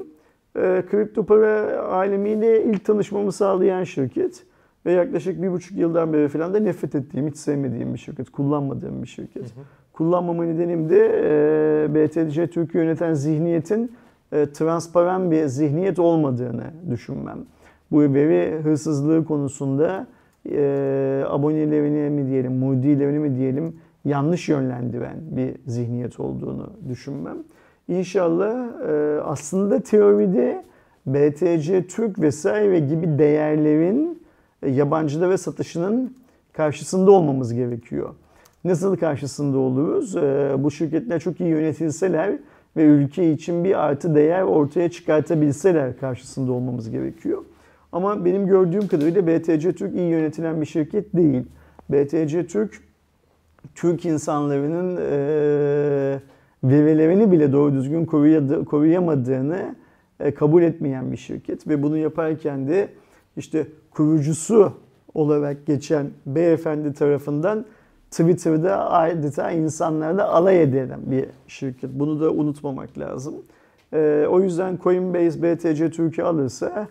[0.56, 4.44] e, kripto para alemiyle ilk tanışmamı sağlayan şirket
[4.86, 9.02] ve yaklaşık bir buçuk yıldan beri falan da nefret ettiğim, hiç sevmediğim bir şirket, kullanmadığım
[9.02, 9.54] bir şirket.
[9.94, 11.12] Kullanmama nedenim de
[11.86, 13.92] e, BTC Türk'ü yöneten zihniyetin
[14.32, 17.38] e, transparan bir zihniyet olmadığını düşünmem.
[17.92, 20.08] Bu veri hırsızlığı konusunda
[20.52, 23.76] e, abonelerini mi diyelim, mudilerini mi diyelim
[24.06, 27.38] yanlış yönlendiren bir zihniyet olduğunu düşünmem.
[27.88, 30.64] İnşallah e, aslında teoride
[31.06, 34.24] BTC Türk vesaire gibi değerlerin
[34.64, 36.16] e, yabancılara satışının
[36.54, 38.10] karşısında olmamız gerekiyor.
[38.64, 40.16] Nasıl karşısında oluruz?
[40.16, 42.38] E, bu şirketler çok iyi yönetilseler
[42.78, 47.44] ve ülke için bir artı değer ortaya çıkartabilseler karşısında olmamız gerekiyor.
[47.92, 51.44] Ama benim gördüğüm kadarıyla BTC Türk iyi yönetilen bir şirket değil.
[51.90, 52.82] BTC Türk,
[53.76, 56.20] Türk insanlarının e,
[56.64, 58.06] verilerini bile doğru düzgün
[58.66, 59.76] koruyamadığını
[60.20, 61.68] e, kabul etmeyen bir şirket.
[61.68, 62.90] Ve bunu yaparken de
[63.38, 64.74] işte kurucusu
[65.14, 67.66] olarak geçen beyefendi tarafından
[68.12, 71.90] Twitter'da adeta insanlarla alay edilen bir şirket.
[71.94, 73.36] Bunu da unutmamak lazım.
[73.94, 76.88] E, o yüzden Coinbase BTC Türk'ü alırsa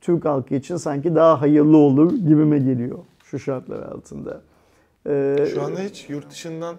[0.00, 4.40] Türk halkı için sanki daha hayırlı olur gibime geliyor şu şartlar altında.
[5.06, 6.74] E, Şu anda hiç yurt dışından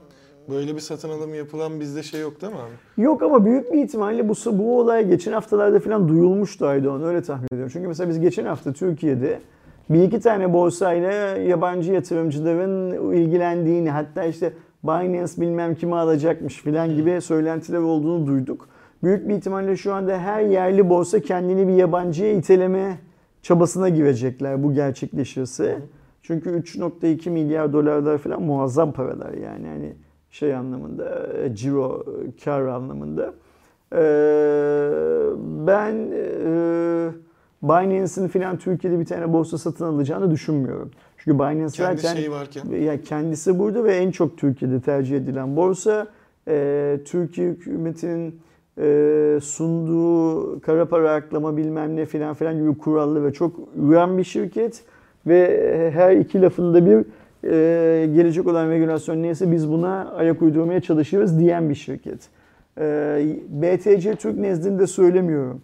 [0.49, 3.03] böyle bir satın alım yapılan bizde şey yok değil mi abi?
[3.03, 7.47] Yok ama büyük bir ihtimalle bu, bu olay geçen haftalarda falan duyulmuştu Aydoğan öyle tahmin
[7.51, 7.69] ediyorum.
[7.73, 9.39] Çünkü mesela biz geçen hafta Türkiye'de
[9.89, 17.21] bir iki tane borsayla yabancı yatırımcıların ilgilendiğini hatta işte Binance bilmem kimi alacakmış filan gibi
[17.21, 18.69] söylentiler olduğunu duyduk.
[19.03, 22.97] Büyük bir ihtimalle şu anda her yerli borsa kendini bir yabancıya iteleme
[23.41, 25.79] çabasına girecekler bu gerçekleşirse.
[26.21, 29.67] Çünkü 3.2 milyar dolarlar falan muazzam paralar yani.
[29.67, 29.93] hani
[30.29, 32.05] şey anlamında, ciro,
[32.43, 33.33] kar anlamında.
[33.93, 33.97] Ee,
[35.67, 37.09] ben e,
[37.63, 40.91] Binance'in falan Türkiye'de bir tane borsa satın alacağını düşünmüyorum.
[41.17, 42.65] Çünkü Binance Kendi zaten varken.
[42.69, 46.07] ya kendisi burada ve en çok Türkiye'de tercih edilen borsa.
[46.47, 48.39] Ee, Türkiye hükümetinin
[48.77, 54.23] e, sunduğu kara para aklama bilmem ne filan filan gibi kurallı ve çok üren bir
[54.23, 54.83] şirket
[55.27, 57.05] ve her iki lafında bir
[57.43, 62.29] e, gelecek olan regülasyon neyse biz buna ayak uydurmaya çalışırız diyen bir şirket.
[62.77, 62.85] E,
[63.49, 65.61] BTC Türk nezdinde söylemiyorum.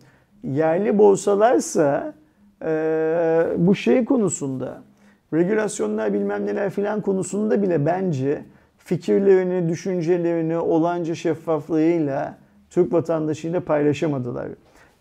[0.54, 2.14] Yerli borsalarsa
[2.66, 2.68] e,
[3.58, 4.82] bu şey konusunda
[5.34, 8.42] regülasyonlar bilmem neler filan konusunda bile bence
[8.78, 12.38] fikirlerini, düşüncelerini olanca şeffaflığıyla
[12.70, 14.48] Türk vatandaşıyla paylaşamadılar.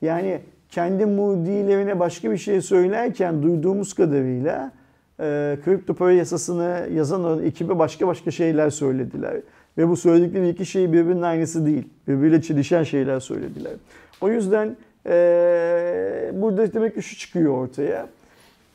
[0.03, 0.41] Yani
[0.71, 4.73] kendi mudilerine başka bir şey söylerken duyduğumuz kadarıyla
[5.21, 9.37] e, kripto para yasasını yazan ekibe başka başka şeyler söylediler.
[9.79, 11.89] Ve bu söyledikleri iki şey birbirinin aynısı değil.
[12.09, 13.73] Birbiriyle çelişen şeyler söylediler.
[14.21, 14.77] O yüzden
[15.07, 18.07] e, burada demek ki şu çıkıyor ortaya.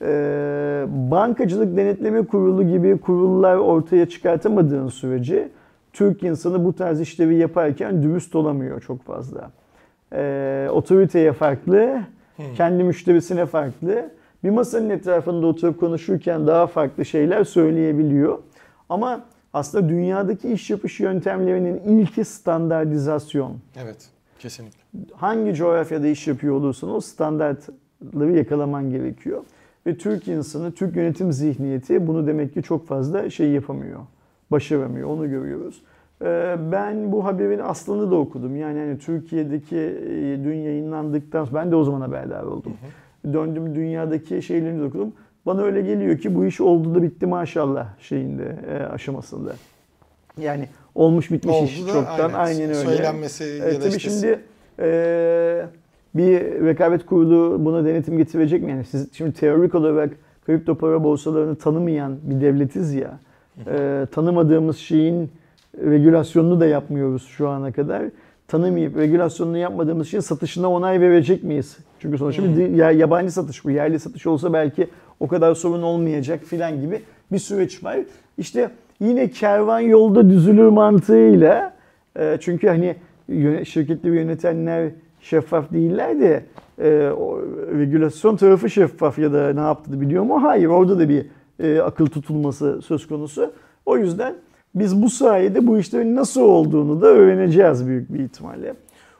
[0.01, 5.49] E, bankacılık denetleme kurulu gibi kurullar ortaya çıkartamadığın sürece
[5.93, 9.51] Türk insanı bu tarz işlevi yaparken dürüst olamıyor çok fazla.
[10.13, 12.01] E, otoriteye farklı,
[12.55, 14.09] kendi müşterisine farklı.
[14.43, 18.37] Bir masanın etrafında oturup konuşurken daha farklı şeyler söyleyebiliyor.
[18.89, 23.57] Ama aslında dünyadaki iş yapış yöntemlerinin ilki standartizasyon.
[23.83, 24.09] Evet,
[24.39, 24.78] kesinlikle.
[25.13, 29.43] Hangi coğrafyada iş yapıyor olursan o standartları yakalaman gerekiyor.
[29.87, 33.99] Ve Türk insanı, Türk yönetim zihniyeti bunu demek ki çok fazla şey yapamıyor.
[34.51, 35.81] Başaramıyor, onu görüyoruz.
[36.21, 38.55] Ee, ben bu haberin aslını da okudum.
[38.55, 42.73] Yani hani Türkiye'deki e, dün yayınlandıktan sonra ben de o zaman haberdar oldum.
[42.81, 43.33] Hı hı.
[43.33, 45.13] Döndüm dünyadaki şeylerini de okudum.
[45.45, 49.53] Bana öyle geliyor ki bu iş oldu da bitti maşallah şeyinde e, aşamasında.
[50.37, 52.75] Yani olmuş bitmiş oldu iş da, çoktan aynen, aynen öyle.
[52.75, 53.99] Söylenmesi e, ya da tabii işte...
[53.99, 54.39] şimdi
[54.79, 55.65] e,
[56.15, 58.71] bir rekabet kurulu buna denetim getirecek mi?
[58.71, 60.09] Yani siz şimdi teorik olarak
[60.45, 63.19] kripto para borsalarını tanımayan bir devletiz ya.
[63.67, 65.31] E, tanımadığımız şeyin
[65.77, 68.03] regülasyonunu da yapmıyoruz şu ana kadar.
[68.47, 71.77] Tanımayıp regülasyonunu yapmadığımız için satışına onay verecek miyiz?
[71.99, 73.71] Çünkü sonuçta bir ya, yabancı satış bu.
[73.71, 74.87] Yerli satış olsa belki
[75.19, 77.01] o kadar sorun olmayacak filan gibi
[77.31, 77.97] bir süreç var.
[78.37, 78.69] İşte
[78.99, 81.73] yine kervan yolda düzülür mantığıyla
[82.19, 82.95] e, çünkü hani
[83.65, 86.43] şirketleri yönetenler şeffaf değiller de
[86.81, 87.41] e, o,
[87.77, 90.43] regülasyon tarafı şeffaf ya da ne yaptığını biliyor mu?
[90.43, 91.25] Hayır orada da bir
[91.59, 93.53] e, akıl tutulması söz konusu.
[93.85, 94.35] O yüzden
[94.75, 98.73] biz bu sayede bu işlerin nasıl olduğunu da öğreneceğiz büyük bir ihtimalle.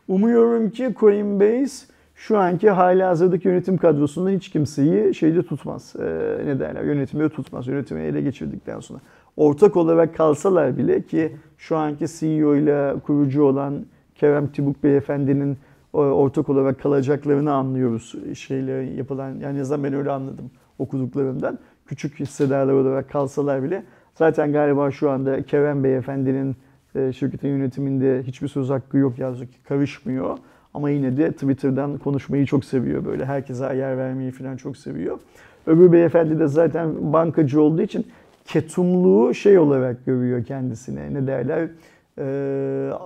[0.07, 1.85] Umuyorum ki Coinbase
[2.15, 5.95] şu anki hali hazırdaki yönetim kadrosundan hiç kimseyi şeyde tutmaz.
[5.99, 6.03] Ee,
[6.45, 6.83] ne derler?
[6.83, 7.67] Yönetimi tutmaz.
[7.67, 8.99] Yönetimi ele geçirdikten sonra.
[9.37, 13.85] Ortak olarak kalsalar bile ki şu anki CEO ile kurucu olan
[14.19, 15.57] Kerem Tibuk Beyefendinin
[15.93, 18.15] ortak olarak kalacaklarını anlıyoruz.
[18.33, 21.59] Şeyle yapılan yani azından ben öyle anladım okuduklarımdan.
[21.85, 23.83] Küçük hissedarlar olarak kalsalar bile
[24.15, 26.55] zaten galiba şu anda Kerem Beyefendinin
[26.93, 30.37] şirketin yönetiminde hiçbir söz hakkı yok yazık ki karışmıyor.
[30.73, 33.25] Ama yine de Twitter'dan konuşmayı çok seviyor böyle.
[33.25, 35.19] Herkese ayar vermeyi falan çok seviyor.
[35.67, 38.07] Öbür beyefendi de zaten bankacı olduğu için
[38.45, 41.13] ketumluğu şey olarak görüyor kendisine.
[41.13, 41.69] Ne derler?
[42.19, 42.25] E,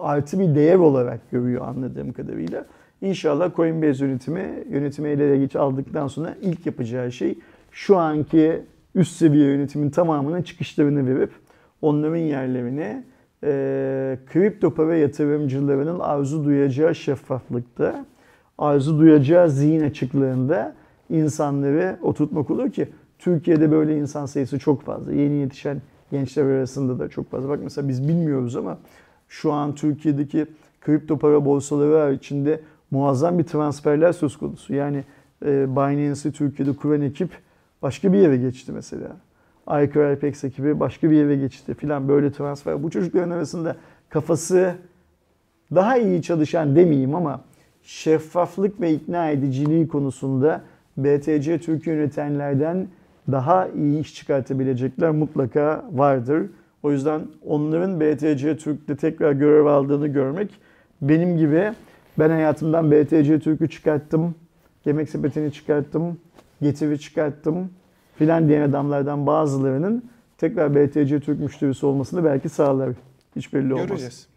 [0.01, 2.66] artı bir değer olarak görüyor anladığım kadarıyla.
[3.01, 7.39] İnşallah Coinbase yönetimi, yönetimi ele geç aldıktan sonra ilk yapacağı şey
[7.72, 8.61] şu anki
[8.95, 11.32] üst seviye yönetimin tamamının çıkışlarını verip
[11.82, 13.03] onların yerlerine
[13.43, 18.05] e, kripto para yatırımcılarının arzu duyacağı şeffaflıkta,
[18.57, 20.76] arzu duyacağı zihin açıklığında
[21.09, 22.89] insanları oturtmak olur ki
[23.20, 25.14] Türkiye'de böyle insan sayısı çok fazla.
[25.14, 27.49] Yeni yetişen gençler arasında da çok fazla.
[27.49, 28.78] Bak mesela biz bilmiyoruz ama
[29.34, 30.45] şu an Türkiye'deki
[30.81, 32.59] kripto para borsaları içinde
[32.91, 34.73] muazzam bir transferler söz konusu.
[34.73, 35.03] Yani
[35.45, 37.29] e, Binance'i Türkiye'de kuran ekip
[37.81, 39.07] başka bir yere geçti mesela.
[39.67, 42.84] iCrypex ekibi başka bir yere geçti filan böyle transfer.
[42.84, 43.75] Bu çocukların arasında
[44.09, 44.75] kafası
[45.75, 47.41] daha iyi çalışan demeyeyim ama
[47.84, 50.61] şeffaflık ve ikna ediciliği konusunda
[50.97, 52.88] BTC Türk yönetenlerden
[53.31, 56.45] daha iyi iş çıkartabilecekler mutlaka vardır.
[56.84, 60.49] O yüzden onların BTC Türk'te tekrar görev aldığını görmek
[61.01, 61.71] benim gibi
[62.19, 64.36] ben hayatımdan BTC Türk'ü çıkarttım,
[64.86, 66.19] yemek sepetini çıkarttım,
[66.61, 67.69] getiri çıkarttım
[68.15, 70.03] filan diyen adamlardan bazılarının
[70.38, 72.89] tekrar BTC Türk müşterisi olmasını belki sağlar.
[73.36, 73.88] Hiç belli olmaz.
[73.88, 74.27] Göreceğiz.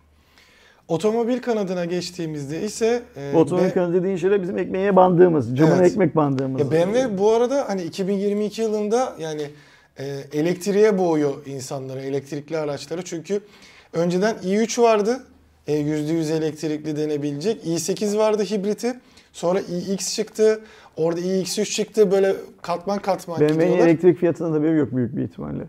[0.88, 3.72] Otomobil kanadına geçtiğimizde ise e, otomobil B...
[3.72, 5.92] kanadı dediğin şeyler bizim ekmeğe bandığımız, camına evet.
[5.92, 6.60] ekmek bandığımız.
[6.60, 9.42] Ya BMW bu arada hani 2022 yılında yani
[10.32, 13.04] elektriğe boğuyor insanları, elektrikli araçları.
[13.04, 13.40] Çünkü
[13.92, 15.24] önceden i3 vardı.
[15.66, 17.64] E, %100 elektrikli denebilecek.
[17.64, 18.94] i8 vardı hibriti.
[19.32, 20.60] Sonra iX çıktı.
[20.96, 22.10] Orada iX3 çıktı.
[22.10, 23.86] Böyle katman katman BMW'nin gidiyorlar.
[23.86, 25.62] elektrik fiyatında da bir yok büyük bir ihtimalle.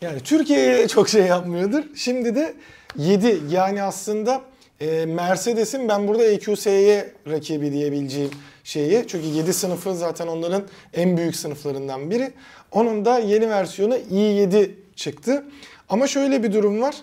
[0.00, 1.82] Yani Türkiye'ye çok şey yapmıyordur.
[1.94, 2.54] Şimdi de
[2.96, 4.42] 7 yani aslında
[4.80, 8.30] e, Mercedes'in ben burada EQS'ye rakibi diyebileceğim
[8.68, 9.04] şeyi.
[9.08, 10.62] Çünkü 7 sınıfı zaten onların
[10.94, 12.32] en büyük sınıflarından biri.
[12.72, 15.44] Onun da yeni versiyonu i7 çıktı.
[15.88, 16.96] Ama şöyle bir durum var.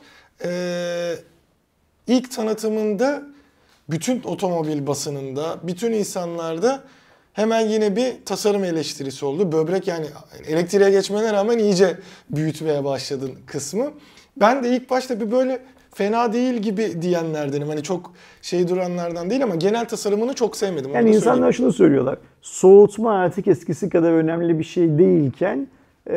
[0.44, 1.16] Ee,
[2.08, 3.24] ilk tanıtımında
[3.90, 6.84] bütün otomobil basınında, bütün insanlarda
[7.34, 9.52] hemen yine bir tasarım eleştirisi oldu.
[9.52, 10.06] Böbrek yani
[10.48, 11.98] elektriğe geçmene rağmen iyice
[12.30, 13.94] büyütmeye başladın kısmı.
[14.38, 15.62] Ben de ilk başta bir böyle
[15.96, 17.68] fena değil gibi diyenlerdenim.
[17.68, 20.92] Hani çok şey duranlardan değil ama genel tasarımını çok sevmedim.
[20.94, 22.18] Yani insanlar şunu söylüyorlar.
[22.42, 25.68] Soğutma artık eskisi kadar önemli bir şey değilken
[26.10, 26.14] e,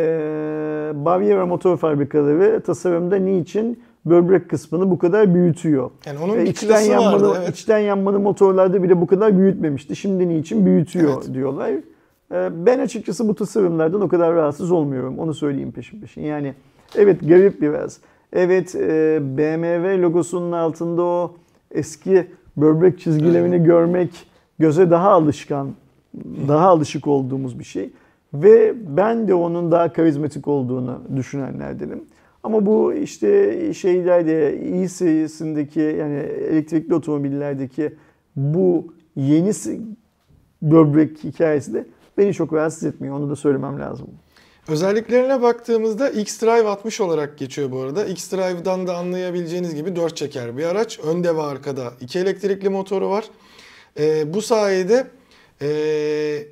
[0.95, 5.91] Baviera motor fabrikaları tasarımda niçin böbrek kısmını bu kadar büyütüyor?
[6.07, 7.57] Yani onun e, içten yanmalı, vardı, evet.
[7.57, 9.97] içten yanmalı motorlarda bile bu kadar büyütmemişti.
[9.97, 11.35] Şimdi niçin büyütüyor Evet.
[11.35, 11.70] diyorlar.
[12.33, 15.18] E, ben açıkçası bu tasarımlardan o kadar rahatsız olmuyorum.
[15.18, 16.22] Onu söyleyeyim peşin peşin.
[16.22, 16.55] Yani
[16.97, 17.99] evet garip biraz.
[18.33, 21.37] Evet e, BMW logosunun altında o
[21.70, 22.26] eski
[22.57, 24.11] böbrek çizgilerini görmek
[24.59, 25.74] göze daha alışkan,
[26.49, 27.91] daha alışık olduğumuz bir şey.
[28.35, 32.05] Ve ben de onun daha karizmatik olduğunu düşünenlerdenim.
[32.43, 36.16] Ama bu işte şeylerde iyi serisindeki yani
[36.51, 37.95] elektrikli otomobillerdeki
[38.37, 39.53] bu yeni
[40.62, 41.87] böbrek hikayesi de
[42.18, 43.16] beni çok rahatsız etmiyor.
[43.16, 44.09] Onu da söylemem lazım.
[44.69, 48.05] Özelliklerine baktığımızda X-Drive 60 olarak geçiyor bu arada.
[48.05, 50.99] X-Drive'dan da anlayabileceğiniz gibi 4 çeker bir araç.
[50.99, 53.25] Önde ve arkada 2 elektrikli motoru var.
[53.99, 55.07] Ee, bu sayede
[55.62, 56.47] ee,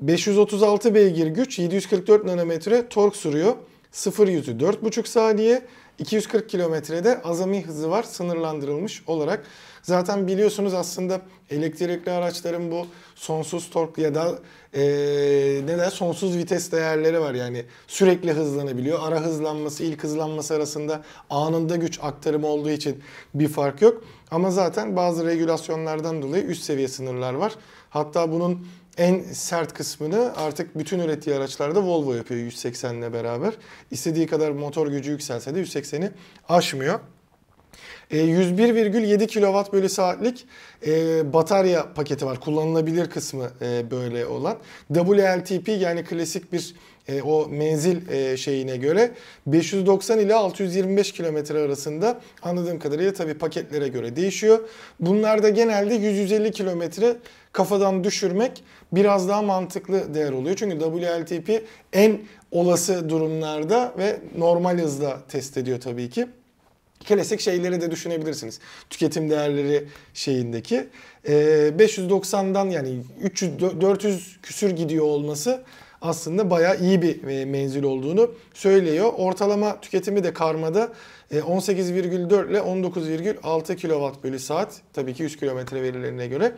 [0.00, 3.54] 536 beygir güç, 744 nanometre tork sürüyor.
[3.92, 5.62] 0 yüzü 4,5 saniye.
[5.98, 9.44] 240 kilometrede azami hızı var sınırlandırılmış olarak.
[9.84, 11.20] Zaten biliyorsunuz aslında
[11.50, 14.38] elektrikli araçların bu sonsuz tork ya da
[14.74, 14.82] e,
[15.64, 17.34] ne der sonsuz vites değerleri var.
[17.34, 18.98] Yani sürekli hızlanabiliyor.
[19.02, 23.02] Ara hızlanması, ilk hızlanması arasında anında güç aktarımı olduğu için
[23.34, 24.04] bir fark yok.
[24.30, 27.52] Ama zaten bazı regülasyonlardan dolayı üst seviye sınırlar var.
[27.90, 28.66] Hatta bunun
[28.98, 33.54] en sert kısmını artık bütün ürettiği araçlarda Volvo yapıyor 180 ile beraber.
[33.90, 36.10] İstediği kadar motor gücü yükselse de 180'i
[36.48, 37.00] aşmıyor.
[38.14, 40.46] E, 101,7 kW bölü saatlik
[40.86, 42.40] e, batarya paketi var.
[42.40, 44.56] Kullanılabilir kısmı e, böyle olan.
[44.94, 46.74] WLTP yani klasik bir
[47.08, 49.10] e, o menzil e, şeyine göre
[49.46, 54.58] 590 ile 625 kilometre arasında anladığım kadarıyla tabii paketlere göre değişiyor.
[55.00, 57.16] Bunlarda genelde 100-150 kilometre
[57.52, 60.56] kafadan düşürmek biraz daha mantıklı değer oluyor.
[60.56, 61.62] Çünkü WLTP
[61.92, 66.26] en olası durumlarda ve normal hızda test ediyor tabii ki.
[67.04, 68.60] Klasik şeyleri de düşünebilirsiniz.
[68.90, 69.84] Tüketim değerleri
[70.14, 70.86] şeyindeki.
[71.28, 71.32] Ee,
[71.78, 75.64] 590'dan yani 300 400 küsür gidiyor olması
[76.04, 79.12] aslında bayağı iyi bir e, menzil olduğunu söylüyor.
[79.16, 80.92] Ortalama tüketimi de karmada
[81.30, 84.80] e, 18,4 ile 19,6 kW bölü saat.
[84.92, 86.52] Tabii ki 100 kilometre verilerine göre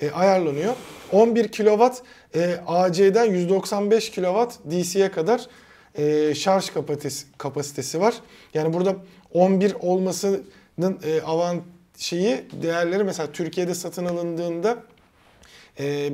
[0.00, 0.74] e, ayarlanıyor.
[1.12, 1.90] 11 kW
[2.34, 5.46] e, AC'den 195 kW DC'ye kadar
[5.94, 8.14] e, şarj kapasitesi, kapasitesi var.
[8.54, 8.96] Yani burada
[9.36, 11.62] 11 olmasının e, avant
[11.96, 14.82] şeyi değerleri mesela Türkiye'de satın alındığında
[15.78, 16.12] e,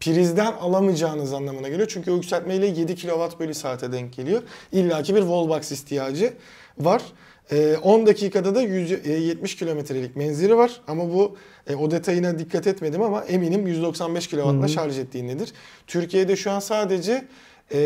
[0.00, 1.88] prizden alamayacağınız anlamına geliyor.
[1.92, 4.42] Çünkü o yükseltmeyle 7 kW bölü saate denk geliyor.
[4.72, 6.32] İlla ki bir wallbox ihtiyacı
[6.78, 7.02] var.
[7.50, 10.80] E, 10 dakikada da 170 kilometrelik menzili var.
[10.86, 11.36] Ama bu
[11.66, 15.52] e, o detayına dikkat etmedim ama eminim 195 kW'la şarj ettiğindedir.
[15.86, 17.24] Türkiye'de şu an sadece
[17.72, 17.80] e,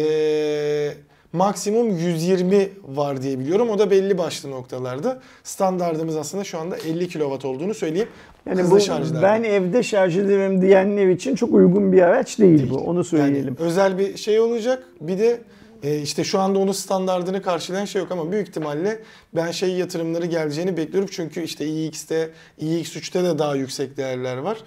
[1.34, 3.70] maksimum 120 var diye biliyorum.
[3.70, 5.20] O da belli başlı noktalarda.
[5.44, 8.08] Standartımız aslında şu anda 50 kW olduğunu söyleyeyim.
[8.46, 9.22] Yani Hızlı bu şarjlarda.
[9.22, 12.76] ben evde şarj ederim diyenler için çok uygun bir araç değil, bu.
[12.76, 13.56] Onu söyleyelim.
[13.58, 14.84] Yani özel bir şey olacak.
[15.00, 15.40] Bir de
[15.82, 18.98] e, işte şu anda onun standartını karşılayan şey yok ama büyük ihtimalle
[19.36, 21.10] ben şey yatırımları geleceğini bekliyorum.
[21.12, 22.30] Çünkü işte iX'te,
[22.60, 24.58] iX3'te de daha yüksek değerler var.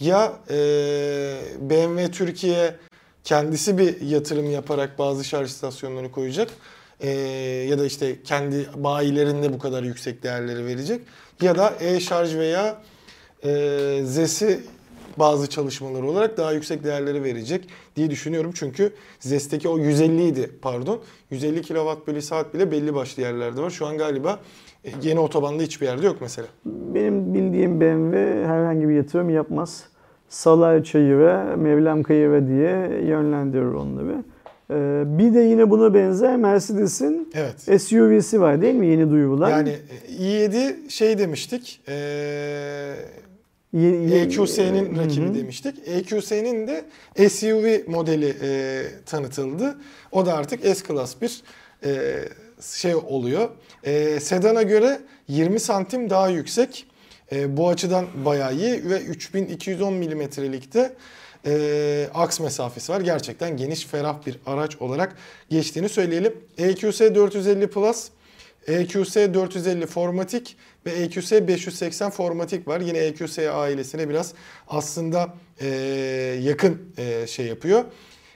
[0.00, 0.56] Ya e,
[1.60, 2.74] BMW Türkiye
[3.28, 6.48] kendisi bir yatırım yaparak bazı şarj istasyonları koyacak.
[7.00, 7.10] E,
[7.68, 11.00] ya da işte kendi bayilerinde bu kadar yüksek değerleri verecek.
[11.42, 12.82] Ya da e-şarj veya
[13.44, 14.60] e, ZES'i
[15.16, 18.52] bazı çalışmalar olarak daha yüksek değerleri verecek diye düşünüyorum.
[18.54, 21.00] Çünkü ZES'teki o 150 idi pardon.
[21.30, 23.70] 150 kW bölü saat bile belli başlı yerlerde var.
[23.70, 24.40] Şu an galiba
[24.84, 26.48] e, yeni otobanda hiçbir yerde yok mesela.
[26.64, 29.84] Benim bildiğim BMW herhangi bir yatırım yapmaz.
[30.28, 34.24] Salar Çayır'a, Mevlam Kayır'a diye yönlendirir onları.
[34.70, 37.82] Ee, bir de yine buna benzer Mercedes'in Evet.
[37.82, 39.50] SUV'si var değil mi yeni duyurulan?
[39.50, 39.76] Yani
[40.08, 41.80] e, i7 şey demiştik.
[41.88, 41.94] E,
[43.72, 44.00] Ye-
[44.94, 45.04] Hı hı.
[45.04, 45.76] rakibi demiştik.
[45.86, 46.84] EQS'nin de
[47.28, 49.78] SUV modeli e, tanıtıldı.
[50.12, 51.42] O da artık S-Class bir
[51.84, 52.14] e,
[52.62, 53.48] şey oluyor.
[53.84, 54.98] E, sedana göre
[55.28, 56.86] 20 santim daha yüksek.
[57.32, 60.92] E, bu açıdan bayağı iyi ve 3210 milimetrelikte
[61.46, 63.00] e, aks mesafesi var.
[63.00, 65.16] Gerçekten geniş, ferah bir araç olarak
[65.50, 66.36] geçtiğini söyleyelim.
[66.58, 68.08] EQS 450 Plus
[68.66, 70.56] EQS 450 Formatik
[70.86, 72.80] ve EQS 580 Formatik var.
[72.80, 74.34] Yine EQS ailesine biraz
[74.68, 75.66] aslında e,
[76.42, 77.84] yakın e, şey yapıyor.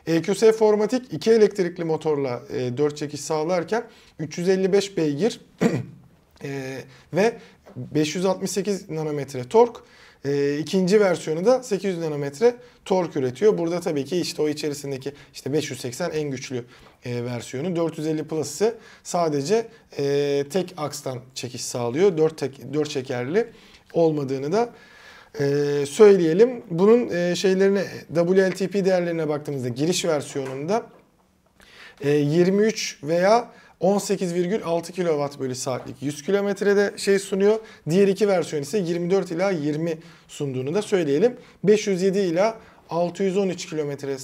[0.06, 3.84] EQS Formatik 2 elektrikli motorla e, 4 çekiş sağlarken
[4.18, 5.40] 355 beygir
[6.44, 6.78] e,
[7.12, 7.38] ve
[7.76, 9.76] 568 nanometre tork.
[10.24, 13.58] E, ikinci versiyonu da 800 nanometre tork üretiyor.
[13.58, 16.64] Burada tabii ki işte o içerisindeki işte 580 en güçlü
[17.04, 17.76] e, versiyonu.
[17.76, 19.66] 450 Plus ise sadece
[19.98, 22.16] e, tek akstan çekiş sağlıyor.
[22.18, 23.46] 4 tek 4 çekerli
[23.92, 24.72] olmadığını da
[25.40, 25.44] e,
[25.86, 26.62] söyleyelim.
[26.70, 27.84] Bunun e, şeylerine
[28.14, 30.86] WLTP değerlerine baktığımızda giriş versiyonunda
[32.00, 33.50] e, 23 veya
[33.82, 37.58] 18,6 kW bölü saatlik 100 kilometrede şey sunuyor.
[37.90, 39.98] Diğer iki versiyon ise 24 ila 20
[40.28, 41.36] sunduğunu da söyleyelim.
[41.64, 42.58] 507 ila
[42.90, 44.16] 613 kilometre e,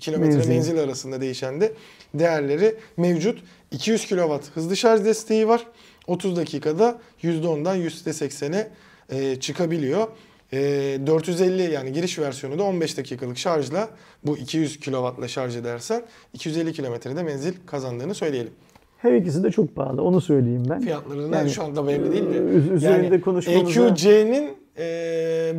[0.00, 0.48] kilometre Menzil.
[0.48, 1.72] menzil arasında değişen de
[2.14, 3.42] değerleri mevcut.
[3.70, 5.66] 200 kW hızlı şarj desteği var.
[6.06, 8.70] 30 dakikada %10'dan %80'e
[9.10, 10.08] e, çıkabiliyor.
[10.52, 10.58] E,
[11.06, 13.88] 450 yani giriş versiyonu da 15 dakikalık şarjla
[14.26, 16.02] bu 200 kW'la şarj edersen
[16.32, 18.52] 250 kilometrede menzil kazandığını söyleyelim.
[18.98, 20.02] Her ikisi de çok pahalı.
[20.02, 20.80] Onu söyleyeyim ben.
[20.80, 22.38] Fiyatlarına Yani, şu anda belli değil de.
[22.38, 24.82] Üz- üzerinde yani konuşmamıza- EQC'nin e,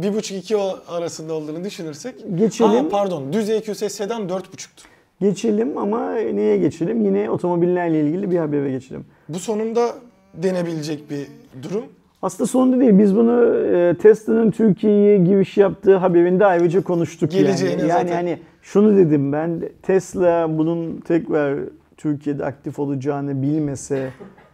[0.01, 0.57] 1.5-2
[0.87, 2.15] arasında olduğunu düşünürsek.
[2.35, 2.71] Geçelim.
[2.85, 4.85] Aa, pardon düz EQS sedan 4.5'tur.
[5.21, 7.05] Geçelim ama neye geçelim?
[7.05, 9.05] Yine otomobillerle ilgili bir habere geçelim.
[9.29, 9.95] Bu sonunda
[10.33, 11.27] denebilecek bir
[11.63, 11.83] durum.
[12.27, 12.97] Aslında sonunda değil.
[12.97, 17.31] Biz bunu e, Tesla'nın Türkiye'ye giriş yaptığı haberinde ayrıca konuştuk.
[17.31, 17.89] Geleceğine yani.
[17.89, 18.15] Yani zaten.
[18.15, 21.59] hani şunu dedim ben Tesla bunun tekrar
[21.97, 24.09] Türkiye'de aktif olacağını bilmese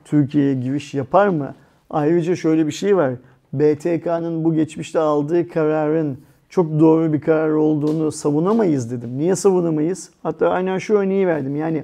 [0.05, 1.55] Türkiye'ye giriş yapar mı?
[1.89, 3.13] Ayrıca şöyle bir şey var.
[3.53, 6.17] BTK'nın bu geçmişte aldığı kararın
[6.49, 9.17] çok doğru bir karar olduğunu savunamayız dedim.
[9.17, 10.09] Niye savunamayız?
[10.23, 11.55] Hatta aynen şu örneği verdim.
[11.55, 11.83] Yani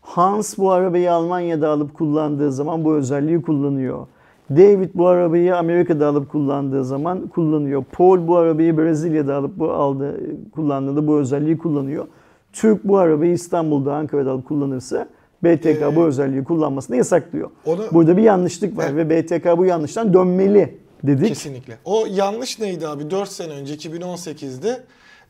[0.00, 4.06] Hans bu arabayı Almanya'da alıp kullandığı zaman bu özelliği kullanıyor.
[4.50, 7.84] David bu arabayı Amerika'da alıp kullandığı zaman kullanıyor.
[7.92, 10.20] Paul bu arabayı Brezilya'da alıp bu aldı
[10.52, 12.06] kullandığında bu özelliği kullanıyor.
[12.52, 15.08] Türk bu arabayı İstanbul'da, Ankara'da alıp kullanırsa
[15.44, 17.50] BTK Ee, bu özelliği kullanmasını yasaklıyor.
[17.64, 21.28] Onu Burada bir yanlışlık var ve BTK bu yanlıştan dönmeli dedik.
[21.28, 21.78] kesinlikle.
[21.84, 23.10] O yanlış neydi abi?
[23.10, 24.80] 4 sene önce 2018'de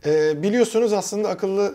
[0.07, 1.73] e, biliyorsunuz aslında akıllı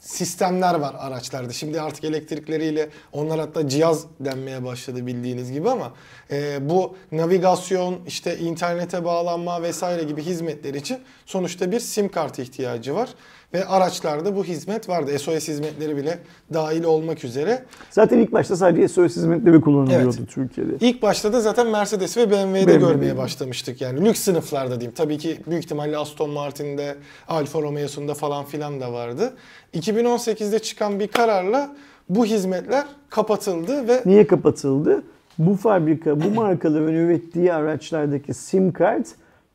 [0.00, 1.52] sistemler var araçlarda.
[1.52, 5.92] Şimdi artık elektrikleriyle onlar hatta cihaz denmeye başladı bildiğiniz gibi ama
[6.30, 12.94] e, bu navigasyon, işte internete bağlanma vesaire gibi hizmetler için sonuçta bir sim kartı ihtiyacı
[12.94, 13.10] var.
[13.54, 15.18] Ve araçlarda bu hizmet vardı.
[15.18, 16.18] SOS hizmetleri bile
[16.54, 17.62] dahil olmak üzere.
[17.90, 20.30] Zaten ilk başta sadece SOS hizmetleri kullanılıyordu Evet.
[20.30, 20.72] Türkiye'de.
[20.80, 22.78] İlk başta da zaten Mercedes ve BMW'de BMW.
[22.78, 23.80] görmeye başlamıştık.
[23.80, 24.92] Yani lüks sınıflarda diyeyim.
[24.96, 26.96] Tabii ki büyük ihtimalle Aston Martin'de,
[27.28, 29.32] Alfa Romeo'sunda falan filan da vardı.
[29.74, 31.70] 2018'de çıkan bir kararla
[32.08, 35.02] bu hizmetler kapatıldı ve Niye kapatıldı?
[35.38, 39.06] Bu fabrika, bu markaların ürettiği araçlardaki sim kart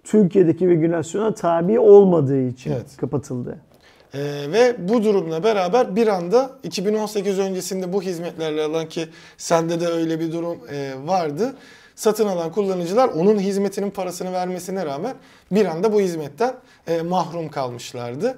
[0.03, 2.97] Türkiye'deki regülasyona tabi olmadığı için Evet.
[2.97, 3.57] kapatıldı.
[4.15, 9.87] Ee, ve bu durumla beraber bir anda 2018 öncesinde bu hizmetlerle alan ki sende de
[9.87, 11.55] öyle bir durum e, vardı.
[11.95, 15.15] Satın alan kullanıcılar onun hizmetinin parasını vermesine rağmen
[15.51, 16.53] bir anda bu hizmetten
[16.87, 18.37] e, mahrum kalmışlardı.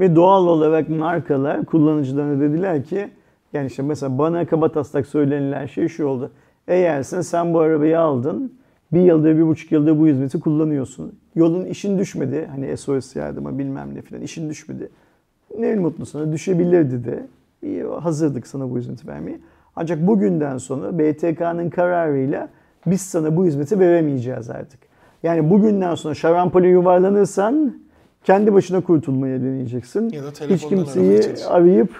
[0.00, 3.10] Ve doğal olarak markalar kullanıcılarına dediler ki
[3.52, 6.30] yani işte mesela bana kabataslak söylenilen şey şu oldu.
[6.68, 8.52] Eğer sen, sen bu arabayı aldın
[8.92, 11.18] bir yılda bir buçuk yılda bu hizmeti kullanıyorsun.
[11.34, 12.48] Yolun işin düşmedi.
[12.50, 14.90] Hani SOS yardıma bilmem ne filan işin düşmedi.
[15.58, 17.26] Ne mutlu sana düşebilirdi de.
[17.62, 19.38] İyi, hazırdık sana bu hizmeti vermeye.
[19.76, 22.48] Ancak bugünden sonra BTK'nın kararıyla
[22.86, 24.80] biz sana bu hizmeti veremeyeceğiz artık.
[25.22, 27.74] Yani bugünden sonra şarampole yuvarlanırsan
[28.24, 30.10] kendi başına kurtulmaya deneyeceksin.
[30.10, 31.90] Ya da Hiç kimseyi arayıp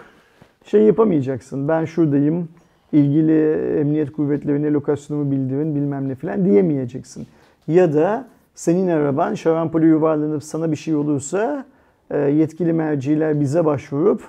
[0.65, 1.69] şey yapamayacaksın.
[1.69, 2.49] Ben şuradayım,
[2.93, 7.27] ilgili emniyet kuvvetlerine lokasyonumu bildirin bilmem ne falan diyemeyeceksin.
[7.69, 11.65] Ya da senin araban şarampole yuvarlanıp sana bir şey olursa
[12.19, 14.23] yetkili merciler bize başvurup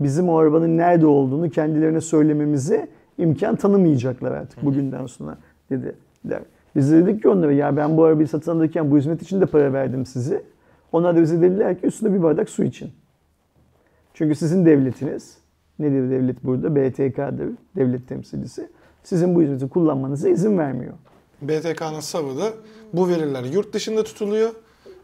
[0.00, 2.86] bizim o arabanın nerede olduğunu kendilerine söylememizi
[3.18, 5.38] imkan tanımayacaklar artık bugünden sonra
[5.70, 6.42] dediler.
[6.76, 9.46] Biz de dedik ki onlara ya ben bu arabayı satın alırken bu hizmet için de
[9.46, 10.42] para verdim size.
[10.92, 12.90] Onlar da bize dediler ki üstüne bir bardak su için.
[14.14, 15.38] Çünkü sizin devletiniz,
[15.78, 16.76] nedir devlet burada?
[16.76, 18.68] BTK'dır, devlet temsilcisi.
[19.02, 20.92] Sizin bu hizmeti kullanmanıza izin vermiyor.
[21.42, 22.48] BTK'nın savı da
[22.92, 24.50] bu veriler yurt dışında tutuluyor.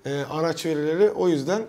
[0.07, 1.63] Ee, araç verileri o yüzden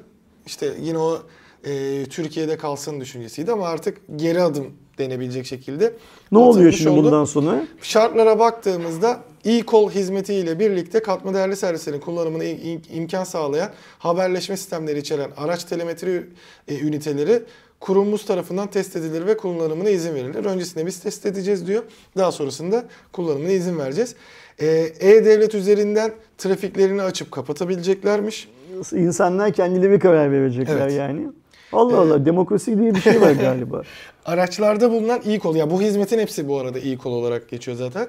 [0.47, 1.21] işte yine o
[1.65, 4.67] e, Türkiye'de kalsın düşüncesiydi ama artık geri adım
[4.97, 5.93] denebilecek şekilde.
[6.31, 7.03] Ne oluyor şimdi oldu.
[7.03, 7.67] bundan sonra?
[7.81, 15.31] Şartlara baktığımızda e-call hizmetiyle birlikte katma değerli servislerin kullanımına im- imkan sağlayan haberleşme sistemleri içeren
[15.37, 16.23] araç telemetri
[16.67, 17.43] e, üniteleri
[17.79, 20.45] kurumumuz tarafından test edilir ve kullanımına izin verilir.
[20.45, 21.83] Öncesinde biz test edeceğiz diyor.
[22.17, 24.15] Daha sonrasında kullanımına izin vereceğiz.
[24.61, 24.65] Ee,
[24.99, 28.49] E-Devlet üzerinden trafiklerini açıp kapatabileceklermiş.
[28.93, 30.93] İnsanlar kendileri karar verecekler Evet.
[30.93, 31.27] yani.
[31.73, 33.81] Allah Allah demokrasi diye bir şey var galiba.
[34.25, 38.07] Araçlarda bulunan e-call, ya bu hizmetin hepsi bu arada e-call olarak geçiyor zaten.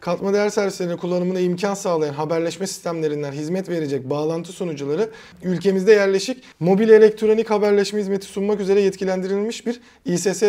[0.00, 5.10] Katma değer servislerinin kullanımına imkan sağlayan haberleşme sistemlerinden hizmet verecek bağlantı sunucuları
[5.42, 10.42] ülkemizde yerleşik mobil elektronik haberleşme hizmeti sunmak üzere yetkilendirilmiş bir İSS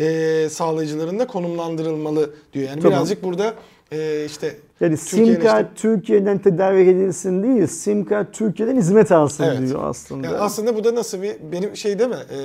[0.00, 2.68] e, sağlayıcılarında konumlandırılmalı diyor.
[2.68, 2.98] Yani Tamam.
[2.98, 3.54] birazcık burada
[3.92, 9.68] e, işte Yani sim kart Türkiye'den tedarik edilsin değil, sim kart Türkiye'den hizmet alsın Evet.
[9.68, 10.26] diyor aslında.
[10.26, 12.16] yani aslında bu da nasıl bir benim şey değil mi?
[12.30, 12.38] E,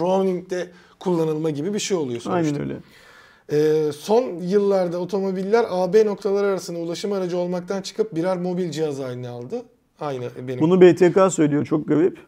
[0.00, 0.66] roaming'de
[1.00, 2.32] kullanılma gibi bir şey oluyor sonuçta.
[2.32, 2.76] Aynen öyle.
[3.52, 9.28] Ee, son yıllarda otomobiller AB noktaları arasında ulaşım aracı olmaktan çıkıp birer mobil cihaz haline
[9.28, 9.62] aldı.
[10.00, 10.60] Aynı benim.
[10.60, 12.18] Bunu BTK söylüyor çok garip.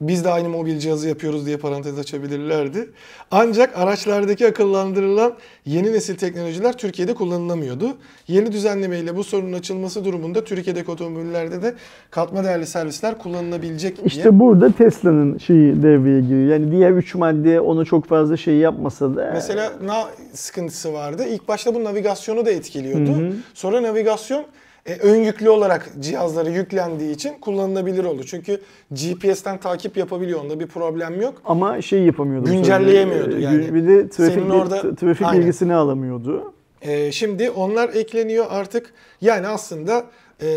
[0.00, 2.90] Biz de aynı mobil cihazı yapıyoruz diye parantez açabilirlerdi.
[3.30, 5.34] Ancak araçlardaki akıllandırılan
[5.66, 7.96] yeni nesil teknolojiler Türkiye'de kullanılamıyordu.
[8.28, 11.74] Yeni düzenlemeyle bu sorunun açılması durumunda Türkiye'deki otomobillerde de
[12.10, 14.06] katma değerli servisler kullanılabilecek diye.
[14.06, 16.52] İşte burada Tesla'nın şeyi devreye giriyor.
[16.52, 19.30] Yani diğer üç madde onu çok fazla şey yapmasa da.
[19.34, 19.92] Mesela ne
[20.32, 21.24] sıkıntısı vardı?
[21.28, 23.10] İlk başta bu navigasyonu da etkiliyordu.
[23.10, 23.32] Hı hı.
[23.54, 24.44] Sonra navigasyon
[24.86, 28.22] e, ön yüklü olarak cihazlara yüklendiği için kullanılabilir oldu.
[28.26, 30.40] Çünkü GPS'ten takip yapabiliyor.
[30.40, 31.42] Onda bir problem yok.
[31.44, 32.46] ama şey yapamıyordu.
[32.50, 33.50] Güncelleyemiyordu sefer.
[33.52, 33.74] yani.
[33.74, 35.40] Bir de trafik, Senin orada- tra- trafik Aynen.
[35.40, 36.52] bilgisini alamıyordu.
[36.82, 38.92] E, şimdi onlar ekleniyor artık.
[39.20, 40.04] Yani aslında
[40.42, 40.48] e,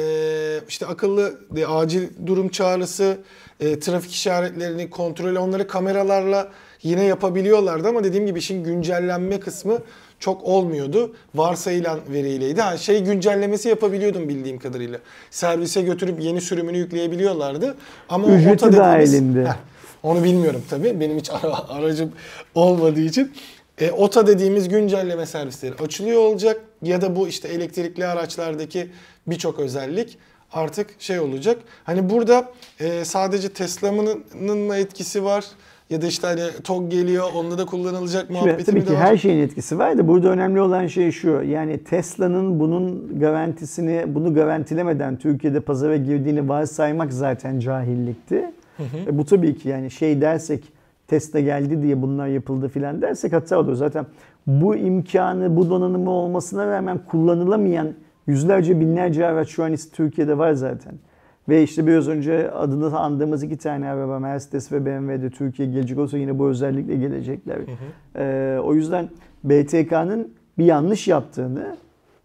[0.69, 3.17] işte akıllı e, acil durum çağrısı,
[3.59, 6.51] e, trafik işaretlerini kontrol, onları kameralarla
[6.83, 9.77] yine yapabiliyorlardı ama dediğim gibi işin güncellenme kısmı
[10.23, 11.15] çok olmuyordu.
[11.35, 12.61] Varsayılan veriyleydi.
[12.61, 14.99] Ha, şey güncellemesi yapabiliyordum bildiğim kadarıyla.
[15.31, 17.75] Servise götürüp yeni sürümünü yükleyebiliyorlardı.
[18.09, 19.45] Ama o Ücreti OTA dediğimiz- dahilinde.
[19.45, 19.55] Heh,
[20.03, 20.99] onu bilmiyorum tabii.
[20.99, 22.11] Benim hiç ara- aracım
[22.55, 23.31] olmadığı için.
[23.81, 28.89] E, OTA dediğimiz güncelleme servisleri açılıyor olacak ya da bu işte elektrikli araçlardaki
[29.27, 30.17] birçok özellik
[30.53, 31.57] artık şey olacak.
[31.83, 35.45] Hani burada e, sadece Tesla'nın etkisi var
[35.94, 39.18] ya da işte hani TOG geliyor onda da kullanılacak Şimdi, muhabbeti tabii mi ki her
[39.18, 41.30] şeyin etkisi var da burada önemli olan şey şu.
[41.30, 48.52] Yani Tesla'nın bunun garantisini, bunu garantilemeden Türkiye'de pazara girdiğini varsaymak zaten cahillikti.
[49.07, 50.64] E, bu tabii ki yani şey dersek
[51.07, 53.74] Tesla geldi diye bunlar yapıldı filan dersek hata olur.
[53.76, 54.06] Zaten
[54.48, 57.88] bu imkanı, bu donanımı olmasına rağmen kullanılamayan
[58.28, 60.94] yüzlerce binlerce araç şu an Türkiye'de var zaten.
[61.49, 66.18] Ve işte biraz önce adını andığımız iki tane araba Mercedes ve BMW'de Türkiye gelecek olsa
[66.18, 67.57] yine bu özellikle gelecekler.
[68.15, 69.10] Ee, o yüzden
[69.44, 71.76] BTK'nın bir yanlış yaptığını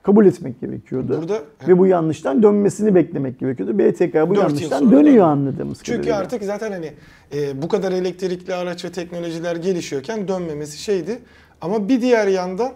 [0.03, 1.19] kabul etmek gerekiyordu.
[1.23, 3.79] Burada Ve bu yanlıştan dönmesini beklemek gerekiyordu.
[3.79, 5.21] BTK bu yanlıştan dönüyor döndü.
[5.21, 6.19] anladığımız Çünkü kadarıyla.
[6.19, 6.93] artık zaten hani
[7.35, 11.19] e, bu kadar elektrikli araç ve teknolojiler gelişiyorken dönmemesi şeydi.
[11.61, 12.73] Ama bir diğer yandan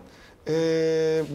[0.49, 0.55] e,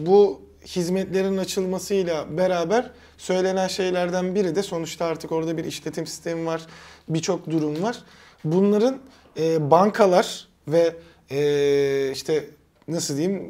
[0.06, 0.40] bu
[0.76, 6.66] hizmetlerin açılmasıyla beraber söylenen şeylerden biri de sonuçta artık orada bir işletim sistemi var,
[7.08, 7.98] birçok durum var.
[8.44, 8.98] Bunların
[9.38, 10.96] e, bankalar ve
[11.30, 12.44] e, işte
[12.88, 13.42] nasıl diyeyim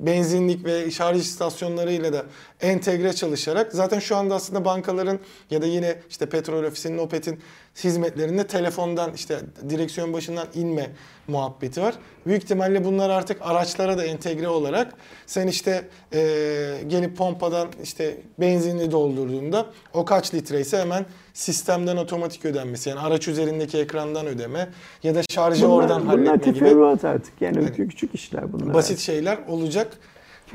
[0.00, 2.24] benzinlik ve şarj istasyonlarıyla da
[2.62, 5.18] entegre çalışarak zaten şu anda aslında bankaların
[5.50, 7.40] ya da yine işte petrol ofisinin Opet'in
[7.84, 10.90] hizmetlerinde telefondan işte direksiyon başından inme
[11.28, 11.94] muhabbeti var.
[12.26, 14.92] Büyük ihtimalle bunlar artık araçlara da entegre olarak
[15.26, 22.44] sen işte eee, gelip pompadan işte benzinli doldurduğunda o kaç litre ise hemen sistemden otomatik
[22.44, 22.88] ödenmesi.
[22.90, 24.68] Yani araç üzerindeki ekrandan ödeme
[25.02, 27.32] ya da şarjı bunlar, oradan bunlar halletme gibi teferruat artık.
[27.40, 28.74] Yani Yani küçük, küçük işler bunlar.
[28.74, 29.98] basit şeyler olacak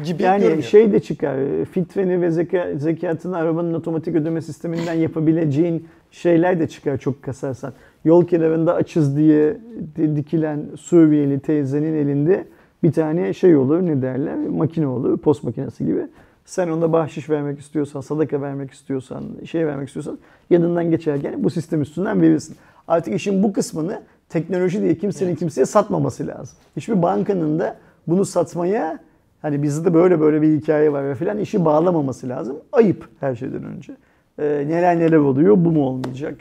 [0.05, 0.63] gibi Yani görünüyor.
[0.63, 1.37] şey de çıkar,
[1.71, 7.73] filtreni ve zeka, zekatını arabanın otomatik ödeme sisteminden yapabileceğin şeyler de çıkar çok kasarsan.
[8.05, 9.57] Yol kenarında açız diye
[9.95, 12.45] di- dikilen Suriyeli teyzenin elinde
[12.83, 16.07] bir tane şey olur ne derler makine olur post makinesi gibi.
[16.45, 20.17] Sen ona bahşiş vermek istiyorsan, sadaka vermek istiyorsan, şey vermek istiyorsan
[20.49, 22.55] yanından geçerken bu sistem üstünden verirsin.
[22.87, 26.57] Artık işin bu kısmını teknoloji diye kimsenin kimseye satmaması lazım.
[26.77, 28.99] Hiçbir bankanın da bunu satmaya
[29.41, 32.57] hani bizde de böyle böyle bir hikaye var ve filan işi bağlamaması lazım.
[32.71, 33.93] Ayıp her şeyden önce.
[34.39, 36.35] Ee, neler neler oluyor bu mu olmayacak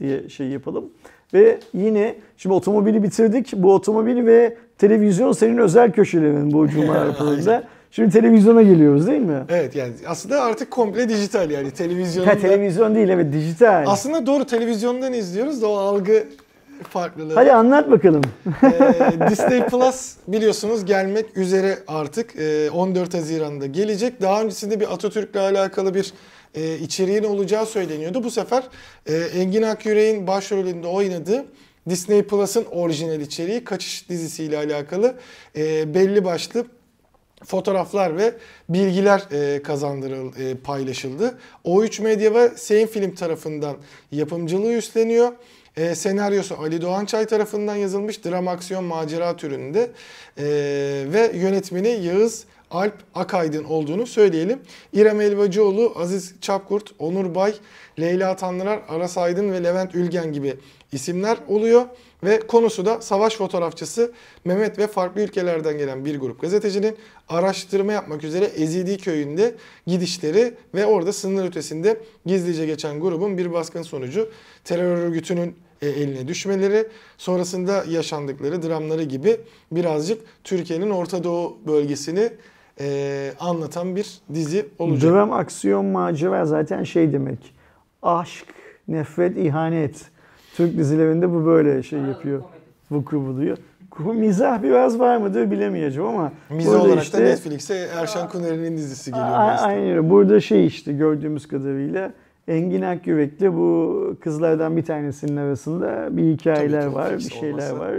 [0.00, 0.84] diye şey yapalım.
[1.34, 3.52] Ve yine şimdi otomobili bitirdik.
[3.56, 7.62] Bu otomobil ve televizyon senin özel köşelerin bu cuma raporunda.
[7.90, 9.44] Şimdi televizyona geliyoruz değil mi?
[9.48, 12.30] Evet yani aslında artık komple dijital yani televizyonda.
[12.30, 13.84] Ha, televizyon değil evet dijital.
[13.86, 16.24] Aslında doğru televizyondan izliyoruz da o algı
[16.82, 17.34] farklılığı.
[17.34, 18.22] Hadi anlat bakalım.
[18.62, 24.22] Ee, Disney Plus biliyorsunuz gelmek üzere artık Ee, 14 Haziran'da gelecek.
[24.22, 26.12] Daha öncesinde bir Atatürk'le alakalı bir
[26.54, 28.24] e, içeriğin olacağı söyleniyordu.
[28.24, 28.62] Bu sefer
[29.06, 31.44] e, Engin Akyürek'in başrolünde oynadığı
[31.88, 35.14] Disney Plus'ın orijinal içeriği Kaçış dizisiyle alakalı
[35.56, 36.66] e, belli başlı
[37.44, 38.34] fotoğraflar ve
[38.68, 41.38] bilgiler e, kazandırıl e, paylaşıldı.
[41.64, 43.76] O3 Medya ve Sein Film tarafından
[44.12, 45.32] yapımcılığı üstleniyor.
[45.76, 49.90] E, senaryosu Ali Doğançay tarafından yazılmış dram aksiyon macera türünde
[50.38, 50.44] e,
[51.12, 54.60] ve yönetmeni Yağız Alp Akaydın olduğunu söyleyelim.
[54.92, 57.54] İrem Elvacıoğlu, Aziz Çapkurt, Onur Bay,
[58.00, 60.56] Leyla Tanrılar, Aras Aydın ve Levent Ülgen gibi
[60.92, 61.86] isimler oluyor.
[62.24, 64.12] Ve konusu da savaş fotoğrafçısı
[64.44, 66.96] Mehmet ve farklı ülkelerden gelen bir grup gazetecinin
[67.28, 69.54] araştırma yapmak üzere Ezidi köyünde
[69.86, 74.30] gidişleri ve orada sınır ötesinde gizlice geçen grubun bir baskın sonucu
[74.64, 76.86] terör örgütünün e, eline düşmeleri,
[77.18, 79.36] sonrasında yaşandıkları dramları gibi
[79.72, 82.30] birazcık Türkiye'nin Orta Doğu bölgesini
[82.80, 85.12] e, anlatan bir dizi olacak.
[85.12, 87.38] Dram, aksiyon, macera zaten şey demek.
[88.02, 88.46] Aşk,
[88.88, 90.04] nefret, ihanet.
[90.56, 92.42] Türk dizilerinde bu böyle şey yapıyor.
[92.90, 93.58] Vuku buluyor.
[93.98, 96.32] Mizah biraz var mıdır bilemeyeceğim ama.
[96.50, 99.28] Mizah olarak işte, da Netflix'e Erşan Kuner'in dizisi geliyor.
[99.60, 100.10] Aynen öyle.
[100.10, 102.12] Burada şey işte gördüğümüz kadarıyla
[102.48, 107.78] Engin Akyürek'le bu kızlardan bir tanesinin arasında bir hikayeler Tabii, var, bir şeyler olması.
[107.78, 107.94] var.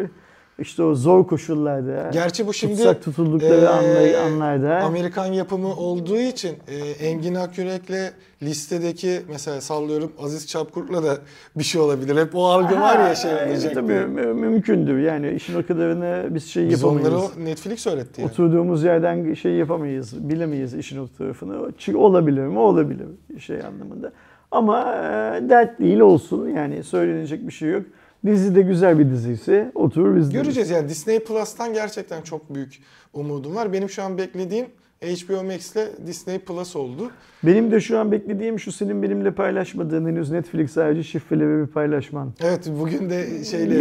[0.59, 2.09] İşte o zor koşullarda.
[2.13, 4.79] Gerçi bu şimdi tutsak tutuldukları e, anlarda.
[4.79, 8.13] Amerikan yapımı olduğu için e, Engin Akyürek'le
[8.43, 11.17] listedeki mesela sallıyorum Aziz Çapkurt'la da
[11.57, 12.17] bir şey olabilir.
[12.17, 13.73] Hep o algı ha, var ya şey olacak.
[13.73, 14.05] Tabii diye.
[14.33, 14.99] mümkündür.
[14.99, 17.09] Yani işin o kadarını biz şey biz yapamayız.
[17.09, 18.31] onları Netflix öğretti yani.
[18.31, 20.29] Oturduğumuz yerden şey yapamayız.
[20.29, 21.71] Bilemeyiz işin o tarafını.
[21.95, 22.59] Olabilir mi?
[22.59, 23.07] Olabilir
[23.39, 24.11] şey anlamında.
[24.51, 26.49] Ama e, dert değil olsun.
[26.49, 27.83] Yani söylenecek bir şey yok.
[28.25, 32.81] Dizi de güzel bir diziyse oturur biz Göreceğiz yani Disney Plus'tan gerçekten çok büyük
[33.13, 33.73] umudum var.
[33.73, 34.65] Benim şu an beklediğim
[35.01, 37.11] HBO Max ile Disney Plus oldu.
[37.43, 42.33] Benim de şu an beklediğim şu senin benimle paylaşmadığın henüz Netflix harici şifreleri bir paylaşman.
[42.43, 43.75] Evet bugün de şeyle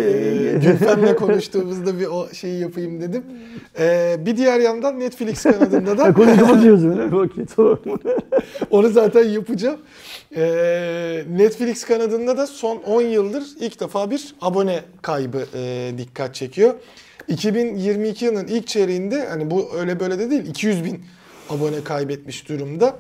[0.51, 3.25] e, Gülfem'le konuştuğumuzda bir o şeyi yapayım dedim.
[3.79, 6.13] Ee, bir diğer yandan Netflix kanadında da...
[6.15, 7.79] Konuyu kapatıyoruz öyle Okey tamam.
[8.71, 9.81] Onu zaten yapacağım.
[10.37, 16.75] Ee, Netflix kanadında da son 10 yıldır ilk defa bir abone kaybı e, dikkat çekiyor.
[17.29, 21.05] 2022 yılının ilk çeyreğinde hani bu öyle böyle de değil 200 bin
[21.51, 22.97] abone kaybetmiş durumda.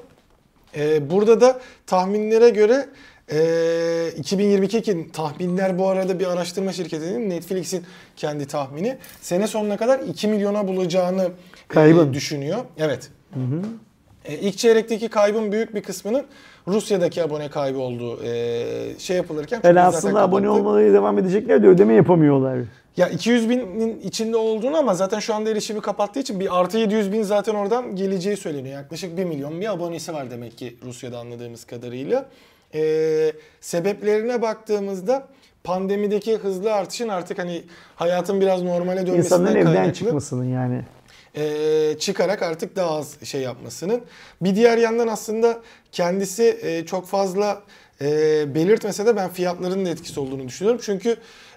[0.76, 2.88] Ee, burada da tahminlere göre
[3.32, 7.84] e, 2022 tahminler bu arada bir araştırma şirketinin Netflix'in
[8.16, 11.30] kendi tahmini sene sonuna kadar 2 milyona bulacağını
[11.76, 12.58] e, düşünüyor.
[12.78, 13.10] Evet.
[13.34, 13.62] Hı hı.
[14.24, 16.26] E, ilk çeyrekteki kaybın büyük bir kısmının
[16.68, 19.60] Rusya'daki abone kaybı olduğu e, şey yapılırken.
[19.64, 22.58] Yani aslında abone olmaları devam edecekler de ödeme yapamıyorlar.
[22.96, 27.12] Ya 200 binin içinde olduğunu ama zaten şu anda erişimi kapattığı için bir artı 700
[27.12, 28.74] bin zaten oradan geleceği söyleniyor.
[28.74, 32.26] Yaklaşık 1 milyon bir abonesi var demek ki Rusya'da anladığımız kadarıyla.
[32.74, 35.26] Ee, sebeplerine baktığımızda
[35.64, 37.62] pandemideki hızlı artışın artık hani
[37.96, 39.80] hayatın biraz normale dönmesinden İnsanların kaynaklı.
[39.80, 40.82] Evden çıkmasının yani.
[41.36, 44.02] E, çıkarak artık daha az şey yapmasının.
[44.40, 45.60] Bir diğer yandan aslında
[45.92, 47.62] kendisi e, çok fazla
[48.00, 48.06] e,
[48.54, 50.80] belirtmese de ben fiyatların da etkisi olduğunu düşünüyorum.
[50.84, 51.16] Çünkü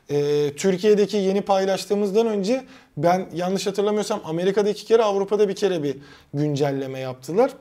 [0.09, 2.65] e, Türkiye'deki yeni paylaştığımızdan önce
[2.97, 5.97] ben yanlış hatırlamıyorsam Amerika'da iki kere Avrupa'da bir kere bir
[6.33, 7.51] güncelleme yaptılar.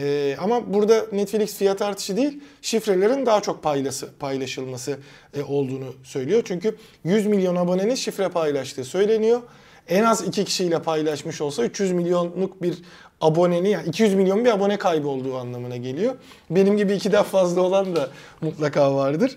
[0.00, 4.98] Ee, ama burada Netflix fiyat artışı değil, şifrelerin daha çok paylası, paylaşılması
[5.34, 6.42] e, olduğunu söylüyor.
[6.44, 9.40] Çünkü 100 milyon abonenin şifre paylaştığı söyleniyor.
[9.88, 12.78] En az iki kişiyle paylaşmış olsa 300 milyonluk bir
[13.20, 16.14] aboneni yani 200 milyon bir abone kaybı olduğu anlamına geliyor.
[16.50, 18.08] Benim gibi iki daha fazla olan da
[18.40, 19.36] mutlaka vardır.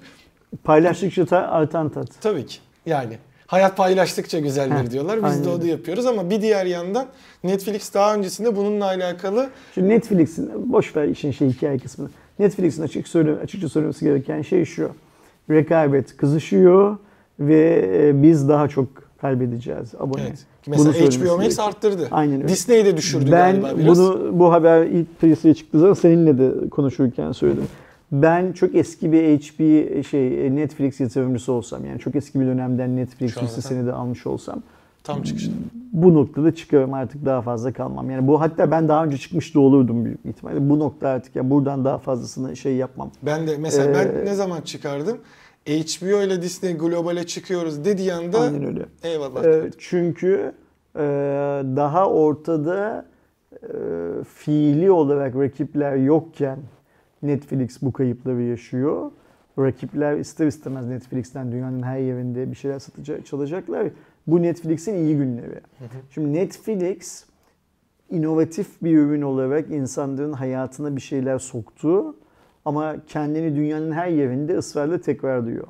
[0.64, 2.08] Paylaştıkça artan tat.
[2.22, 2.58] Tabii ki.
[2.86, 3.18] Yani
[3.48, 5.18] hayat paylaştıkça güzeldir Heh, diyorlar.
[5.18, 5.46] Biz aynen.
[5.46, 7.06] de onu yapıyoruz ama bir diğer yandan
[7.44, 9.50] Netflix daha öncesinde bununla alakalı...
[9.74, 12.10] Şimdi Netflix'in, boş ver işin şey hikaye kısmını.
[12.40, 14.92] Netflix'in açık söyle, açıkça söylemesi gereken şey şu.
[15.50, 16.98] Rekabet kızışıyor
[17.40, 18.88] ve e, biz daha çok
[19.22, 20.22] kaybedeceğiz abone.
[20.22, 20.46] Evet.
[20.68, 22.08] Mesela HBO Max arttırdı.
[22.12, 22.86] Aynen öyle.
[22.86, 24.00] De düşürdü ben galiba biraz.
[24.00, 27.68] bunu bu haber ilk piyasaya çıktığı zaman seninle de konuşurken söyledim.
[28.12, 29.58] Ben çok eski bir HP
[30.08, 34.62] şey Netflix yatırımcısı olsam yani çok eski bir dönemden Netflix listesini de almış olsam
[35.04, 35.56] tam çıkışında.
[35.94, 38.10] Bu noktada çıkıyorum artık daha fazla kalmam.
[38.10, 40.70] Yani bu hatta ben daha önce çıkmış da olurdum büyük ihtimalle.
[40.70, 43.12] Bu nokta artık yani buradan daha fazlasını şey yapmam.
[43.24, 45.18] Ben de mesela ee, ben ne zaman çıkardım?
[45.68, 48.86] HBO ile Disney globale çıkıyoruz dediği anda Aynen öyle.
[49.04, 49.44] eyvallah.
[49.44, 50.54] Ee, çünkü
[50.96, 51.00] e,
[51.76, 53.06] daha ortada
[53.54, 53.68] e,
[54.24, 56.60] fiili olarak rakipler yokken
[57.24, 59.12] Netflix bu kayıpları yaşıyor.
[59.60, 63.88] Rakipler ister istemez Netflix'ten dünyanın her yerinde bir şeyler satacak, çalacaklar.
[64.28, 65.56] Bu Netflix'in iyi günleri.
[65.56, 65.98] Hı hı.
[66.14, 67.26] Şimdi Netflix
[68.10, 72.16] inovatif bir ürün olarak insanların hayatına bir şeyler soktu
[72.66, 75.68] ama kendini dünyanın her yerinde ısrarla tekrarlıyor.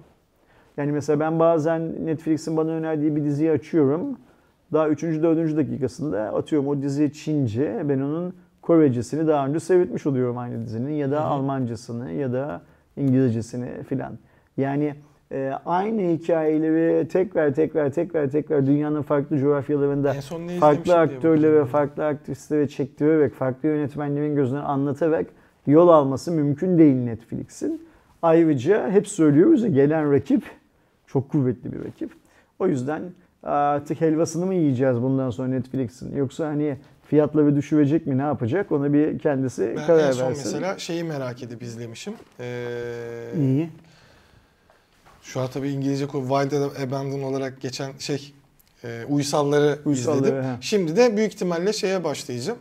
[0.77, 4.17] Yani mesela ben bazen Netflix'in bana önerdiği bir diziyi açıyorum.
[4.73, 5.03] Daha 3.
[5.03, 5.57] 4.
[5.57, 7.81] dakikasında atıyorum o dizi Çince.
[7.89, 10.93] Ben onun Korecesini daha önce seyretmiş oluyorum aynı dizinin.
[10.93, 11.23] Ya da Hı hı.
[11.25, 12.61] Almancasını ya da
[12.97, 14.17] İngilizcesini filan.
[14.57, 14.95] Yani
[15.31, 20.13] e, aynı hikayeleri tekrar tekrar tekrar tekrar dünyanın farklı coğrafyalarında
[20.59, 25.25] farklı aktörlere, farklı aktrislere çektirerek, farklı yönetmenlerin gözüne anlatarak
[25.67, 27.87] yol alması mümkün değil Netflix'in.
[28.21, 30.43] Ayrıca hep söylüyoruz ya gelen rakip
[31.07, 32.11] çok kuvvetli bir rakip.
[32.59, 33.01] O yüzden
[33.43, 36.15] artık helvasını mı yiyeceğiz bundan sonra Netflix'in?
[36.15, 36.77] Yoksa hani
[37.07, 40.43] fiyatları düşürecek mi ne yapacak ona bir kendisi Ben karar en son versin.
[40.45, 42.13] mesela şeyi merak edip izlemişim.
[42.39, 43.69] Ee, İyi.
[45.23, 46.51] Şu an tabii İngilizce Wild
[46.87, 48.33] Abandon olarak geçen şey
[48.83, 50.43] e, uysalları, Uysalları, izledim.
[50.43, 50.55] he.
[50.61, 52.59] Şimdi de büyük ihtimalle şeye başlayacağım.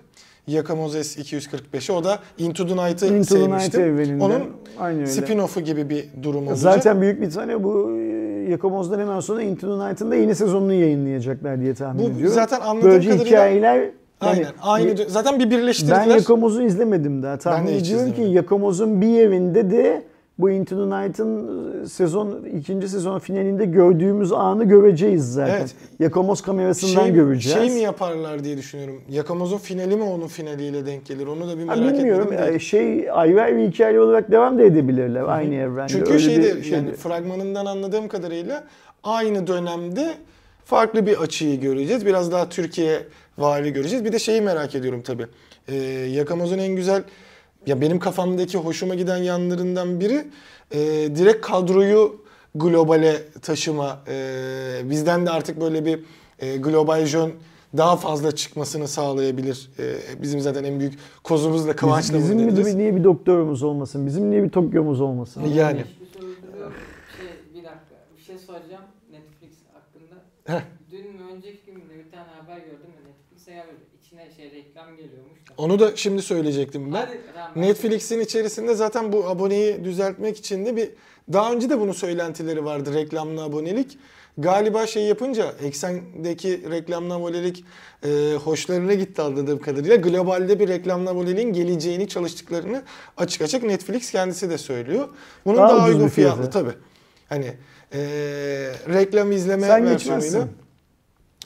[0.55, 4.21] Yakamozo S245'i o da Into the Night'ı Into the Night sevmiştim.
[4.21, 4.43] Onun
[4.79, 6.59] Aynı spin-off'u gibi bir durum olacak.
[6.59, 10.73] Zaten büyük bir tane bu e, Yakamoz'dan hemen sonra Into the Night'ın da yeni sezonunu
[10.73, 12.35] yayınlayacaklar diye tahmin Bu ediyorum.
[12.35, 13.91] zaten anladığım Böylece kadarıyla- hikayeler yani
[14.21, 14.47] Aynen.
[14.63, 16.07] Aynı dö- zaten bir birleştirdiler.
[16.09, 17.37] ben Yakamoz'u izlemedim daha.
[17.39, 18.23] Tahmin ediyorum ki.
[18.23, 20.03] Yakamoz'un bir yerinde de
[20.41, 25.59] bu Into the Night'ın sezon ikinci sezon finalinde gördüğümüz anı göreceğiz zaten.
[25.59, 25.75] Evet.
[25.99, 27.59] Yakamoz kamerasından şey, göreceğiz.
[27.59, 29.01] şey mi yaparlar diye düşünüyorum.
[29.11, 31.27] Yakamoz'un finali mi onun finaliyle denk gelir?
[31.27, 32.23] Onu da bir Ha, merak bilmiyorum.
[32.23, 32.53] etmedim değil.
[32.53, 35.93] Yani Şey ayrı ayrı hikaye olarak devam da edebilirler aynı evrende.
[35.93, 38.65] Çünkü Öyle şeyde bir şey yani de- fragmanından anladığım kadarıyla
[39.05, 40.15] aynı dönemde
[40.65, 42.07] farklı bir açıyı göreceğiz.
[42.07, 42.99] Biraz daha Türkiye
[43.39, 44.05] vali göreceğiz.
[44.05, 45.27] Bir de şeyi merak ediyorum tabii.
[45.69, 45.75] Ee,
[46.11, 47.03] Yakamoz'un en güzel
[47.67, 50.27] ya benim kafamdaki hoşuma giden yanlarından biri
[50.71, 50.79] e,
[51.17, 52.21] direkt kadroyu
[52.55, 53.99] globale taşıma.
[54.09, 56.01] E, bizden de artık böyle bir
[56.39, 57.33] e, global jön
[57.77, 59.71] daha fazla çıkmasını sağlayabilir.
[59.79, 62.77] E, bizim zaten en büyük kozumuzla Kıvanç'la Bizim bunu mi deneyeceğiz.
[62.79, 64.07] niye bir doktorumuz olmasın?
[64.07, 65.41] Bizim niye bir Tokyo'muz olmasın?
[65.41, 65.57] Yani.
[65.57, 65.79] Yani.
[65.79, 65.85] Bir.
[67.17, 67.95] Şey, bir dakika.
[68.19, 70.15] Bir şey soracağım Netflix hakkında.
[70.45, 70.63] Heh.
[70.91, 73.79] Dün mü önceki gün mü bir tane haber gördüm de Netflix'e ya böyle
[74.27, 75.53] içine şey reklam geliyormuş da.
[75.57, 77.09] Onu da şimdi söyleyecektim ben.
[77.57, 80.91] Netflix'in içerisinde zaten bu aboneyi düzeltmek için de bir
[81.33, 83.99] daha önce de bunun söylentileri vardı reklamlı abonelik.
[84.39, 87.65] Galiba şey yapınca eksendeki reklamlı abonelik
[88.05, 89.97] e, hoşlarına gitti anladığım kadarıyla.
[89.97, 92.83] Globalde bir reklamlı aboneliğin geleceğini çalıştıklarını
[93.17, 95.09] açık açık Netflix kendisi de söylüyor.
[95.47, 96.73] Bunun Daha daha, uygun fiyatlı tabii.
[97.29, 97.53] Hani
[97.93, 97.99] e,
[98.89, 99.95] reklam izleme Sen versiyonuyla.
[100.19, 100.51] geçmezsin.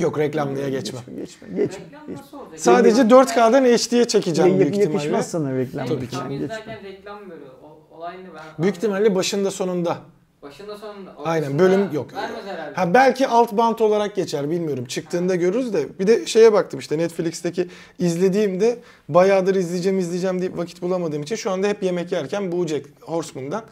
[0.00, 1.02] Yok reklamlıya geçmem.
[1.06, 1.84] Geçme, geçme, geçme.
[1.86, 2.22] Reklam geçme.
[2.22, 2.60] nasıl olacak?
[2.60, 4.92] Sadece 4K'dan HD'ye çekeceğim büyük ihtimalle.
[4.94, 5.86] yakışmaz sana reklam.
[5.86, 6.16] Tabii ki.
[6.28, 6.34] Geçme.
[6.44, 7.44] izlerken reklam böyle.
[7.62, 9.96] O, olay ne ben Büyük ihtimalle başında sonunda.
[10.42, 11.14] Başında sonunda.
[11.24, 12.14] Aynen, bölüm yok.
[12.14, 12.74] Vermez herhalde.
[12.74, 14.84] Ha belki alt bant olarak geçer bilmiyorum.
[14.84, 15.98] Çıktığında görürüz de.
[15.98, 17.68] Bir de şeye baktım işte Netflix'teki
[17.98, 23.62] izlediğimde bayağıdır izleyeceğim izleyeceğim deyip vakit bulamadığım için şu anda hep yemek yerken BoJack Horseman'dan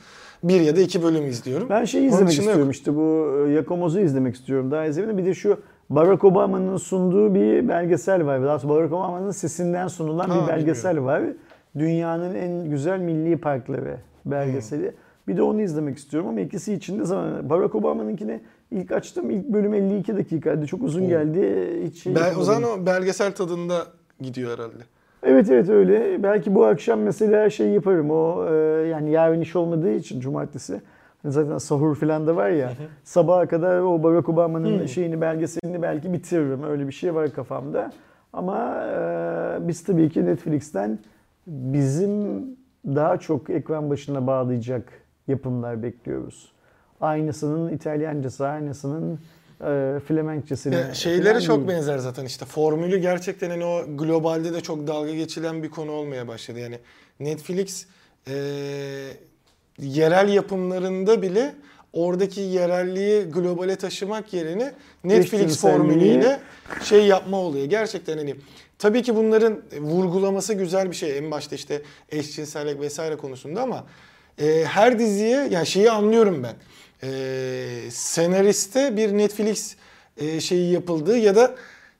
[0.42, 1.68] bir ya da iki bölüm izliyorum.
[1.68, 2.74] Ben şeyi Onun izlemek dışında istiyorum yok.
[2.74, 5.18] işte bu e, Yakamoz'u izlemek istiyorum daha izlemedim.
[5.18, 5.60] Bir de şu
[5.94, 8.43] Barack Obama'nın sunduğu bir belgesel var.
[8.43, 11.23] Daha doğrusu Barack Obama'nın sesinden sunulan Ha, bir belgesel var.
[11.78, 13.97] Dünyanın en güzel milli parkları
[14.27, 14.86] belgeseli.
[14.86, 14.97] Hmm.
[15.28, 17.51] Bir de onu izlemek istiyorum ama ikisi için de zaman.
[17.51, 18.40] Barack Obama'nınkini
[18.70, 19.31] ilk açtım.
[19.31, 20.66] ilk bölüm 52 dakikaydı.
[20.66, 21.09] Çok uzun Oo.
[21.09, 21.69] geldi.
[21.85, 23.74] Hiç şey Ben, o zaman o belgesel tadında
[24.20, 24.85] gidiyor herhalde.
[25.23, 26.23] Evet evet öyle.
[26.23, 28.10] Belki bu akşam mesela şey yaparım.
[28.10, 28.55] O e,
[28.89, 30.81] yani yarın iş olmadığı için cumartesi.
[31.24, 32.72] Zaten sahur falan da var ya.
[33.04, 36.62] Sabaha kadar o Barack Obama'nın şeyini belgeselini belki bitiririm.
[36.62, 37.92] Öyle bir şey var kafamda.
[38.32, 40.98] Ama e, biz tabii ki Netflix'ten
[41.46, 42.42] bizim
[42.86, 44.92] daha çok ekran başına bağlayacak
[45.28, 46.52] yapımlar bekliyoruz.
[47.00, 49.18] Aynısının İtalyancası, aynısının
[49.60, 50.74] e, Flemenkçesini.
[50.74, 51.68] Ya şeylere çok değil.
[51.68, 52.44] benzer zaten işte.
[52.44, 56.58] Formülü gerçekten hani o globalde de çok dalga geçilen bir konu olmaya başladı.
[56.58, 56.78] Yani
[57.20, 57.86] Netflix
[58.28, 58.34] e,
[59.78, 61.54] yerel yapımlarında bile
[61.92, 64.72] oradaki yerelliği globale taşımak yerine
[65.04, 66.40] Netflix formülüyle
[66.82, 67.66] şey yapma oluyor.
[67.66, 68.36] Gerçekten hani
[68.78, 71.18] tabii ki bunların vurgulaması güzel bir şey.
[71.18, 73.86] En başta işte eşcinsellik vesaire konusunda ama
[74.38, 76.54] e, her diziye yani şeyi anlıyorum ben.
[77.08, 79.76] E, senariste bir Netflix
[80.16, 81.54] e, şeyi yapıldığı ya da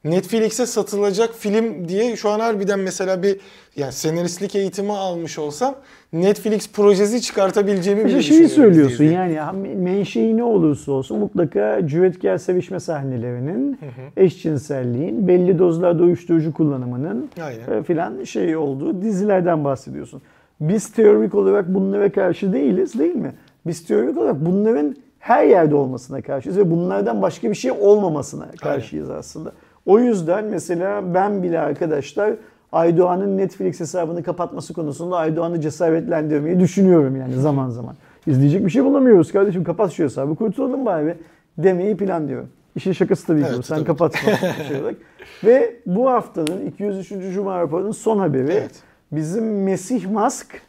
[0.05, 3.37] Netflix'e satılacak film diye şu an harbiden mesela bir
[3.77, 5.75] yani senaristlik eğitimi almış olsam
[6.13, 9.39] Netflix projesi çıkartabileceğimi bile şeyi söylüyorsun yani
[9.77, 13.79] menşei ne olursa olsun mutlaka cüretkar sevişme sahnelerinin,
[14.17, 17.81] eşcinselliğin, belli dozlarda uyuşturucu kullanımının Aynen.
[17.81, 20.23] e, filan şey olduğu dizilerden bahsediyorsun.
[20.61, 23.33] Biz teorik olarak bunlara karşı değiliz değil mi?
[23.67, 29.11] Biz teorik olarak bunların her yerde olmasına karşıyız ve bunlardan başka bir şey olmamasına karşıyız
[29.11, 29.53] aslında.
[29.87, 32.35] O yüzden mesela ben bile arkadaşlar
[32.73, 37.95] Aydoğan'ın Netflix hesabını kapatması konusunda Aydoğan'ı cesaretlendirmeyi düşünüyorum yani zaman zaman.
[38.27, 39.65] İzleyecek bir şey bulamıyoruz kardeşim.
[39.65, 41.17] Kapat şu hesabı kurtulalım bari
[41.59, 42.49] demeyi planlıyorum.
[42.77, 43.63] İşin şakası tabii ki Evet, bu.
[43.63, 44.33] Sen kapatma.
[44.69, 44.97] şey olarak.
[45.45, 47.09] Ve bu haftanın 203.
[47.35, 48.83] Cuma raporunun son haberi Evet.
[49.13, 50.63] bizim Mesih Musk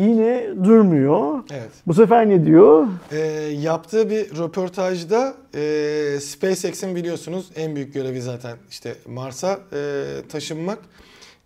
[0.00, 1.38] yine durmuyor.
[1.52, 1.70] Evet.
[1.86, 2.86] Bu sefer ne diyor?
[3.12, 3.18] Ee,
[3.60, 10.78] yaptığı bir röportajda e, SpaceX'in biliyorsunuz en büyük görevi zaten işte Mars'a e, taşınmak.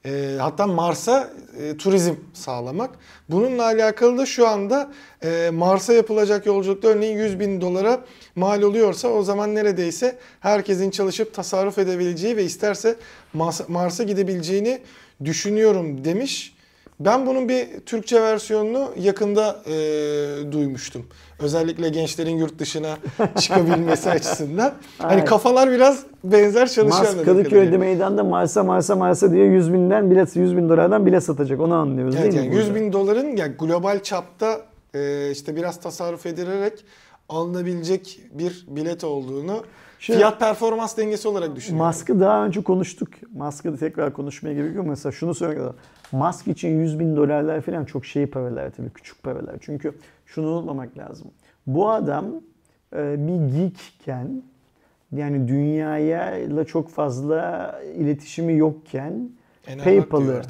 [0.07, 2.91] E, hatta Mars'a e, turizm sağlamak.
[3.29, 4.91] Bununla alakalı da şu anda
[5.25, 8.01] e, Mars'a yapılacak yolculukta örneğin 100 bin dolara
[8.37, 12.97] mal oluyorsa o zaman neredeyse herkesin çalışıp tasarruf edebileceği ve isterse
[13.35, 14.81] Mars- Mars'a gidebileceğini
[15.25, 16.54] düşünüyorum demiş.
[17.01, 19.73] Ben bunun bir Türkçe versiyonunu yakında e,
[20.53, 21.07] duymuştum.
[21.39, 22.97] Özellikle gençlerin yurt dışına
[23.41, 24.73] çıkabilmesi açısından.
[24.99, 25.25] Hani Aynen.
[25.25, 26.87] kafalar biraz benzer çalışıyor.
[26.87, 31.23] Musk anladığım Kadıköy'de meydanda Mars'a Mars'a Mars'a diye 100 binden bilet 100 bin dolardan bilet
[31.25, 31.61] satacak.
[31.61, 32.57] Onu anlıyoruz Evet değil yani mi?
[32.57, 32.81] 100 burada?
[32.81, 34.61] bin doların ya global çapta
[34.95, 36.85] e, işte biraz tasarruf edilerek
[37.29, 39.65] alınabilecek bir bilet olduğunu
[40.05, 41.87] Şimdi- fiyat performans dengesi olarak düşünüyorum.
[41.87, 43.09] Musk'ı daha önce konuştuk.
[43.33, 44.87] Musk'ı da tekrar konuşmaya gerek yok.
[44.87, 45.73] Mesela şunu söyleyeyim.
[46.13, 48.91] Musk için 100 bin dolarlar falan çok şey paralar tabii.
[48.91, 49.57] Küçük paralar.
[49.61, 49.95] Çünkü
[50.27, 51.31] şunu unutmamak lazım.
[51.67, 52.27] Bu adam
[52.97, 54.43] e, bir geekken
[55.13, 59.31] yani dünyayla çok fazla iletişimi yokken
[59.85, 60.43] PayPal'ı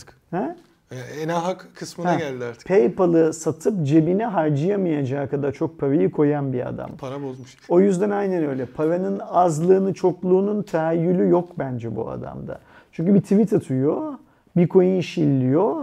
[0.92, 1.04] artık.
[1.10, 1.14] ha?
[1.16, 2.14] E, En hak kısmına Ha.
[2.14, 2.68] geldi artık.
[2.68, 6.90] PayPal'ı satıp cebine harcayamayacağı kadar çok parayı koyan bir adam.
[6.98, 7.56] Para bozmuş.
[7.68, 8.66] O yüzden aynen öyle.
[8.66, 12.58] Paranın azlığını, çokluğunun tahayyülü yok bence bu adamda.
[12.92, 14.12] Çünkü bir tweet atıyor,
[14.56, 15.74] bir coin şilliyor.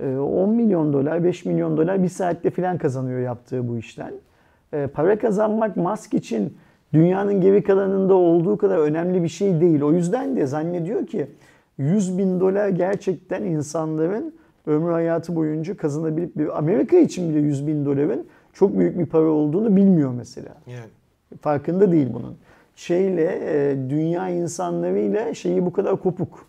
[0.00, 4.12] e, 10 milyon dolar, 5 milyon dolar bir saatte falan kazanıyor yaptığı bu işten.
[4.72, 6.56] E, Para kazanmak Musk için
[6.92, 9.82] dünyanın geri kalanında olduğu kadar önemli bir şey değil.
[9.82, 11.26] O yüzden de zannediyor ki
[11.78, 14.34] 100 bin dolar gerçekten insanların
[14.66, 19.26] ömrü hayatı boyunca kazanabilip bir Amerika için bile 100 bin doların çok büyük bir para
[19.26, 20.56] olduğunu bilmiyor mesela.
[20.66, 20.90] Yani.
[21.40, 22.36] Farkında değil bunun.
[22.76, 26.46] Şeyle e, dünya insanlarıyla şeyi bu kadar kopuk.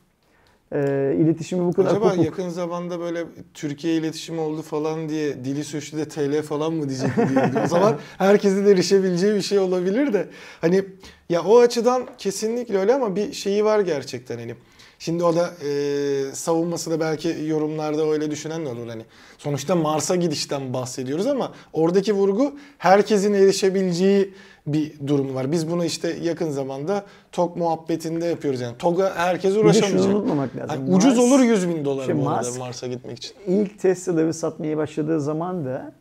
[0.72, 2.26] E, iletişimi bu kadar Acaba kopuk.
[2.26, 3.24] yakın zamanda böyle
[3.54, 7.64] Türkiye iletişimi oldu falan diye dili sürçtü de TL falan mı diyecek diye.
[7.64, 10.28] o zaman herkesin erişebileceği bir şey olabilir de.
[10.62, 10.84] Hani
[11.30, 14.56] ya o açıdan kesinlikle öyle ama bir şeyi var gerçekten hani.
[14.99, 19.02] Şimdi o da e, savunması da belki yorumlarda öyle düşünen de olur hani.
[19.38, 24.34] Sonuçta Mars'a gidişten bahsediyoruz ama oradaki vurgu herkesin erişebileceği
[24.68, 25.52] bir durum var.
[25.52, 28.78] Biz bunu işte yakın zamanda TOG muhabbetinde yapıyoruz yani.
[28.78, 30.15] TOG'a herkes Bir de şunu uğraşamayacak.
[30.15, 30.94] unutmamak lazım.
[30.95, 33.36] Ucuz Mars- olur 100 bin dolar bu arada Musk- Mars'a gitmek için.
[33.48, 35.91] İlk Tesla'ları satmaya başladığı zaman da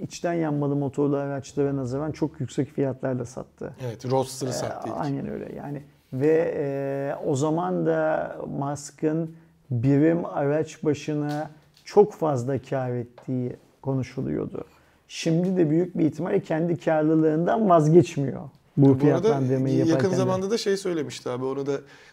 [0.00, 3.74] içten yanmalı motorlu araçlara nazaran çok yüksek fiyatlarla sattı.
[3.86, 4.96] Evet Roadster'ı Ee, sattı ilk.
[4.96, 5.82] Aynen öyle yani.
[6.20, 9.36] Ve e, o zaman da Musk'ın
[9.70, 11.50] birim araç başına
[11.84, 14.64] çok fazla kar ettiği konuşuluyordu.
[15.08, 18.40] Şimdi de büyük bir ihtimalle kendi karlılığından vazgeçmiyor.
[18.76, 20.04] Bu, Bu arada fiyatlandırmayı yaparken.
[20.04, 21.72] yakın zamanda da şey söylemişti abi orada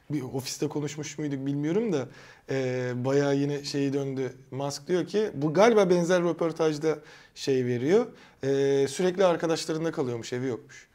[0.10, 2.06] bir ofiste konuşmuş muyduk bilmiyorum da
[2.50, 4.34] e, bayağı yine şeyi döndü.
[4.52, 6.96] Musk diyor ki bu galiba benzer röportajda
[7.36, 8.06] şey veriyor.
[8.44, 10.91] E, sürekli arkadaşlarında kalıyormuş evi yokmuş.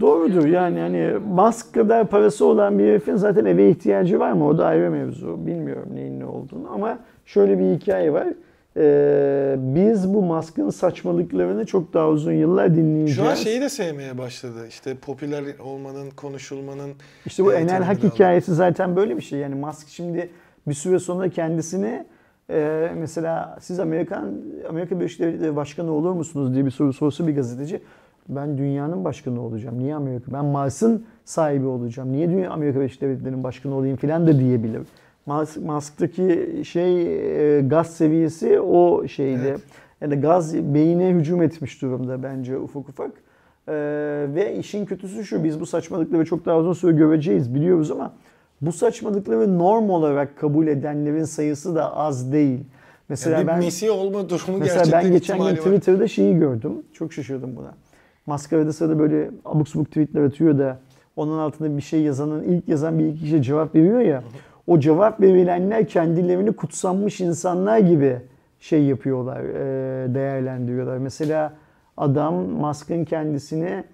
[0.00, 4.46] Doğrudur yani hani Musk kadar parası olan bir herifin zaten eve ihtiyacı var mı?
[4.46, 5.46] O da ayrı mevzu.
[5.46, 8.28] Bilmiyorum neyin ne olduğunu ama şöyle bir hikaye var.
[8.76, 13.16] Ee, biz bu Musk'ın saçmalıklarını çok daha uzun yıllar dinleyeceğiz.
[13.16, 14.66] Şu an şeyi de sevmeye başladı.
[14.68, 16.90] İşte popüler olmanın, konuşulmanın.
[17.26, 19.38] İşte bu e, Enel Hak hikayesi zaten böyle bir şey.
[19.38, 20.30] Yani Musk şimdi
[20.66, 22.06] bir süre sonra kendisini
[22.50, 24.34] e, mesela siz Amerikan
[24.68, 27.80] Amerika Birleşik Devletleri Başkanı olur musunuz diye bir soru sorsa bir gazeteci
[28.36, 29.78] ben dünyanın başkanı olacağım.
[29.78, 30.32] Niye Amerika?
[30.32, 32.12] Ben Mars'ın sahibi olacağım.
[32.12, 34.82] Niye dünya Amerika Birleşik Devletleri'nin başkanı olayım filan da diyebilir.
[35.26, 37.02] Musk, Musk'taki şey
[37.58, 39.48] e, gaz seviyesi o şeyde.
[39.48, 39.60] Evet.
[40.00, 43.10] Yani gaz beyine hücum etmiş durumda bence ufak ufak.
[43.68, 48.12] Ee, ve işin kötüsü şu, biz bu saçmalıkları çok daha uzun süre göreceğiz biliyoruz ama
[48.60, 52.60] bu saçmalıkları norm olarak kabul edenlerin sayısı da az değil.
[53.08, 55.56] Mesela Yani bir ben Mesih olma durumu mesela gerçekten ben geçen gün.
[55.56, 56.72] Twitter'da şeyi gördüm.
[56.92, 57.74] Çok şaşırdım buna.
[58.26, 60.78] Maskarada sırada böyle abuk subuk tweetler atıyor da
[61.16, 64.22] onun altında bir şey yazanın ilk yazan bir iki kişi cevap veriyor ya.
[64.66, 68.16] O cevap verilenler kendilerini kutsanmış insanlar gibi
[68.60, 70.98] şey yapıyorlar, e, değerlendiriyorlar.
[70.98, 71.52] Mesela
[71.96, 73.84] adam Musk'ın kendisine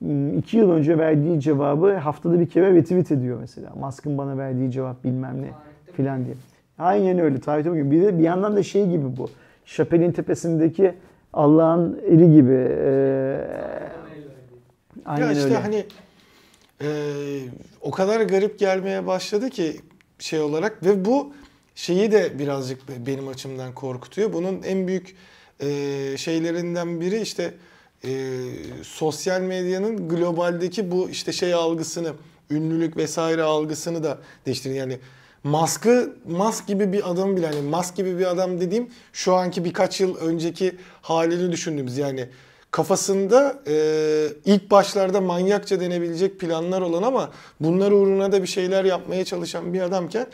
[0.00, 3.70] m, iki yıl önce verdiği cevabı haftada bir kere retweet ediyor mesela.
[3.80, 5.50] Musk'ın bana verdiği cevap bilmem ne
[5.92, 6.34] filan diye.
[6.78, 7.40] Aynen öyle.
[7.40, 7.90] Tarihte bugün.
[7.90, 9.28] Bir, de bir yandan da şey gibi bu.
[9.64, 10.94] Şapelin tepesindeki
[11.38, 12.68] Allah'ın eli gibi.
[12.68, 13.40] Ee,
[15.06, 15.56] aynen ya işte öyle.
[15.56, 15.84] hani
[16.82, 16.88] e,
[17.80, 19.80] o kadar garip gelmeye başladı ki
[20.18, 21.32] şey olarak ve bu
[21.74, 24.32] şeyi de birazcık benim açımdan korkutuyor.
[24.32, 25.16] Bunun en büyük
[25.60, 25.66] e,
[26.16, 27.54] şeylerinden biri işte
[28.04, 28.10] e,
[28.82, 32.12] sosyal medyanın globaldeki bu işte şey algısını,
[32.50, 34.74] ünlülük vesaire algısını da değiştirir.
[34.74, 34.98] Yani
[35.50, 40.00] Musk'ı Musk gibi bir adam bile hani Musk gibi bir adam dediğim şu anki birkaç
[40.00, 40.72] yıl önceki
[41.02, 42.28] halini düşündüğümüz yani
[42.70, 43.74] kafasında e,
[44.44, 47.30] ilk başlarda manyakça denebilecek planlar olan ama
[47.60, 50.26] bunlar uğruna da bir şeyler yapmaya çalışan bir adamken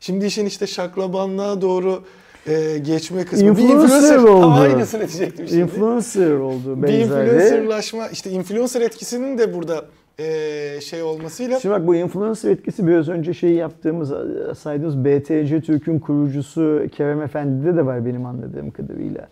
[0.00, 2.04] şimdi işin işte şaklabanlığa doğru
[2.46, 3.48] e, geçme kısmı.
[3.48, 4.40] Influencer oldu.
[4.40, 5.60] Tam aynısını diyecektim şimdi.
[5.60, 7.02] Influencer oldu bir benzeri.
[7.02, 9.84] influencerlaşma işte influencer etkisinin de burada
[10.18, 14.12] e, şey olmasıyla Şimdi bak bu influencer etkisi biraz önce şey yaptığımız,
[14.58, 19.28] saydığımız BTC Türk'ün kurucusu Kerem Efendi'de de var benim anladığım kadarıyla.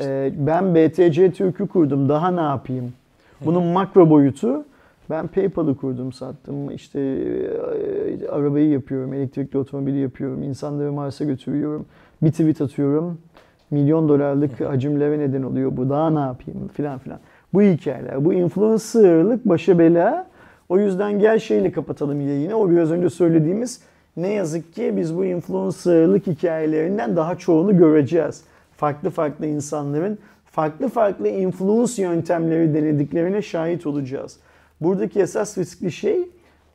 [0.00, 2.92] Ee, ben BTC Türk'ü kurdum, daha ne yapayım?
[3.44, 4.64] Bunun makro boyutu,
[5.10, 6.70] ben PayPal'ı kurdum, sattım.
[6.70, 11.86] İşte e, arabayı yapıyorum, elektrikli otomobili yapıyorum, insanları Mars'a götürüyorum,
[12.22, 13.18] bir tweet atıyorum.
[13.70, 17.18] Milyon dolarlık hacimlere neden oluyor bu, daha ne yapayım filan filan.
[17.54, 20.26] Bu hikayeler, bu influencerlık başa bela.
[20.68, 22.54] O yüzden gel şeyle kapatalım yayını.
[22.54, 23.80] O biraz önce söylediğimiz
[24.16, 28.42] ne yazık ki biz bu influencerlık hikayelerinden daha çoğunu göreceğiz.
[28.76, 34.36] Farklı farklı insanların farklı farklı influence yöntemleri denediklerine şahit olacağız.
[34.80, 36.28] Buradaki esas riskli şey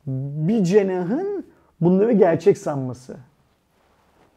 [0.06, 1.44] bir cenahın
[1.80, 3.16] bunları gerçek sanması.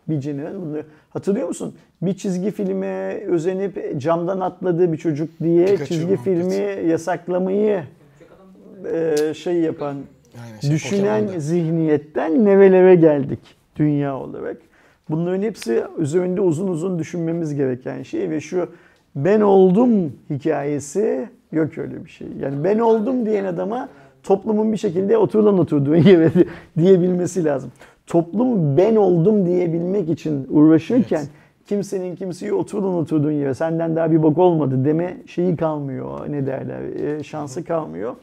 [0.10, 0.86] Bir cenahın bunları...
[1.10, 1.74] Hatırlıyor musun?
[2.02, 6.24] Bir çizgi filme özenip camdan atladığı bir çocuk diye Pikachu çizgi muhabbeti.
[6.24, 7.84] filmi yasaklamayı
[8.94, 9.96] e, şey yapan,
[10.44, 11.40] Aynen şey, düşünen Pokemon'da.
[11.40, 13.40] zihniyetten nerelere geldik
[13.76, 14.58] dünya olarak.
[15.10, 18.70] Bunların hepsi üzerinde uzun uzun düşünmemiz gereken şey ve şu
[19.16, 22.28] ben oldum hikayesi yok öyle bir şey.
[22.42, 23.90] Yani ben oldum diyen adama
[24.24, 26.32] toplumun bir şekilde oturulan oturduğun yere
[26.78, 27.72] diyebilmesi lazım.
[28.10, 31.30] Toplum ben oldum diyebilmek için uğraşırken Evet.
[31.68, 36.32] kimsenin kimseyi oturulan oturduğun yere senden daha bir bok olmadı deme şeyi kalmıyor.
[36.32, 36.82] Ne derler?
[36.82, 38.16] e, şansı kalmıyor.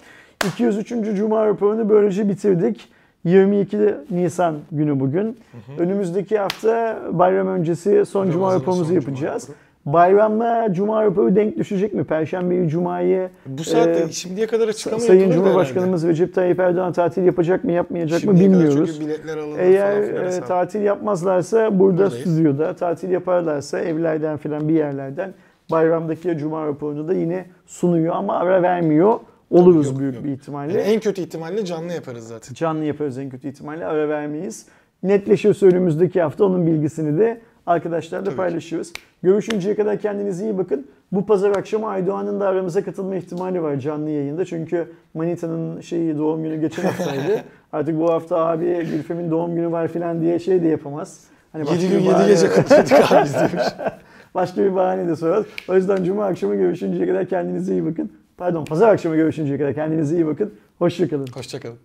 [0.46, 0.88] 203.
[1.16, 2.88] Cuma raporunu böylece bitirdik.
[3.24, 5.36] 22 Nisan günü bugün.
[5.78, 9.46] Önümüzdeki hafta bayram öncesi son Cuma raporumuzu yapacağız.
[9.46, 9.56] Cuma
[9.86, 12.04] Bayramla Cuma raporu denk düşecek mi?
[12.04, 17.64] Perşembeyi Cuma'yı Bu saatte e, şimdiye kadar açıklama Sayın Cumhurbaşkanımız Recep Tayyip Erdoğan tatil yapacak
[17.64, 18.92] mı yapmayacak mı Şimdiye kadar bilmiyoruz.
[18.94, 22.14] Çünkü biletler alındı Eğer e, tatil yapmazlarsa burada Buradayız.
[22.14, 25.34] stüdyoda, tatil yaparlarsa evlerden filan bir yerlerden
[25.70, 29.20] bayramdaki Cuma raporunu da yine sunuyor ama ara vermiyor.
[29.50, 30.24] Oluruz Yok, büyük yok.
[30.24, 30.72] bir ihtimalle.
[30.72, 32.54] Yani en kötü ihtimalle canlı yaparız zaten.
[32.54, 34.66] Canlı yaparız en kötü ihtimalle ara vermeyiz.
[35.02, 38.36] Netleşirse önümüzdeki hafta onun bilgisini de arkadaşlarla Tabii ki.
[38.36, 38.92] paylaşırız.
[39.22, 40.86] Görüşünceye kadar kendinize iyi bakın.
[41.12, 44.44] Bu pazar akşamı Aydoğan'ın da aramıza katılma ihtimali var canlı yayında.
[44.44, 47.42] Çünkü Manita'nın şeyi doğum günü geçen haftaydı.
[47.72, 51.24] Artık bu hafta abi Gülfem'in doğum günü var falan diye şey de yapamaz.
[51.52, 53.64] Hani başka 7 bir gün 7 bahane- gece kutladık abi biz demiş.
[54.34, 55.46] Başka bir bahane de sorarız.
[55.68, 58.12] O yüzden Cuma akşamı görüşünceye kadar kendinize iyi bakın.
[58.36, 60.54] Pardon pazar akşamı görüşünceye kadar kendinize iyi bakın.
[60.78, 61.26] Hoşçakalın.
[61.34, 61.76] Hoşçakalın.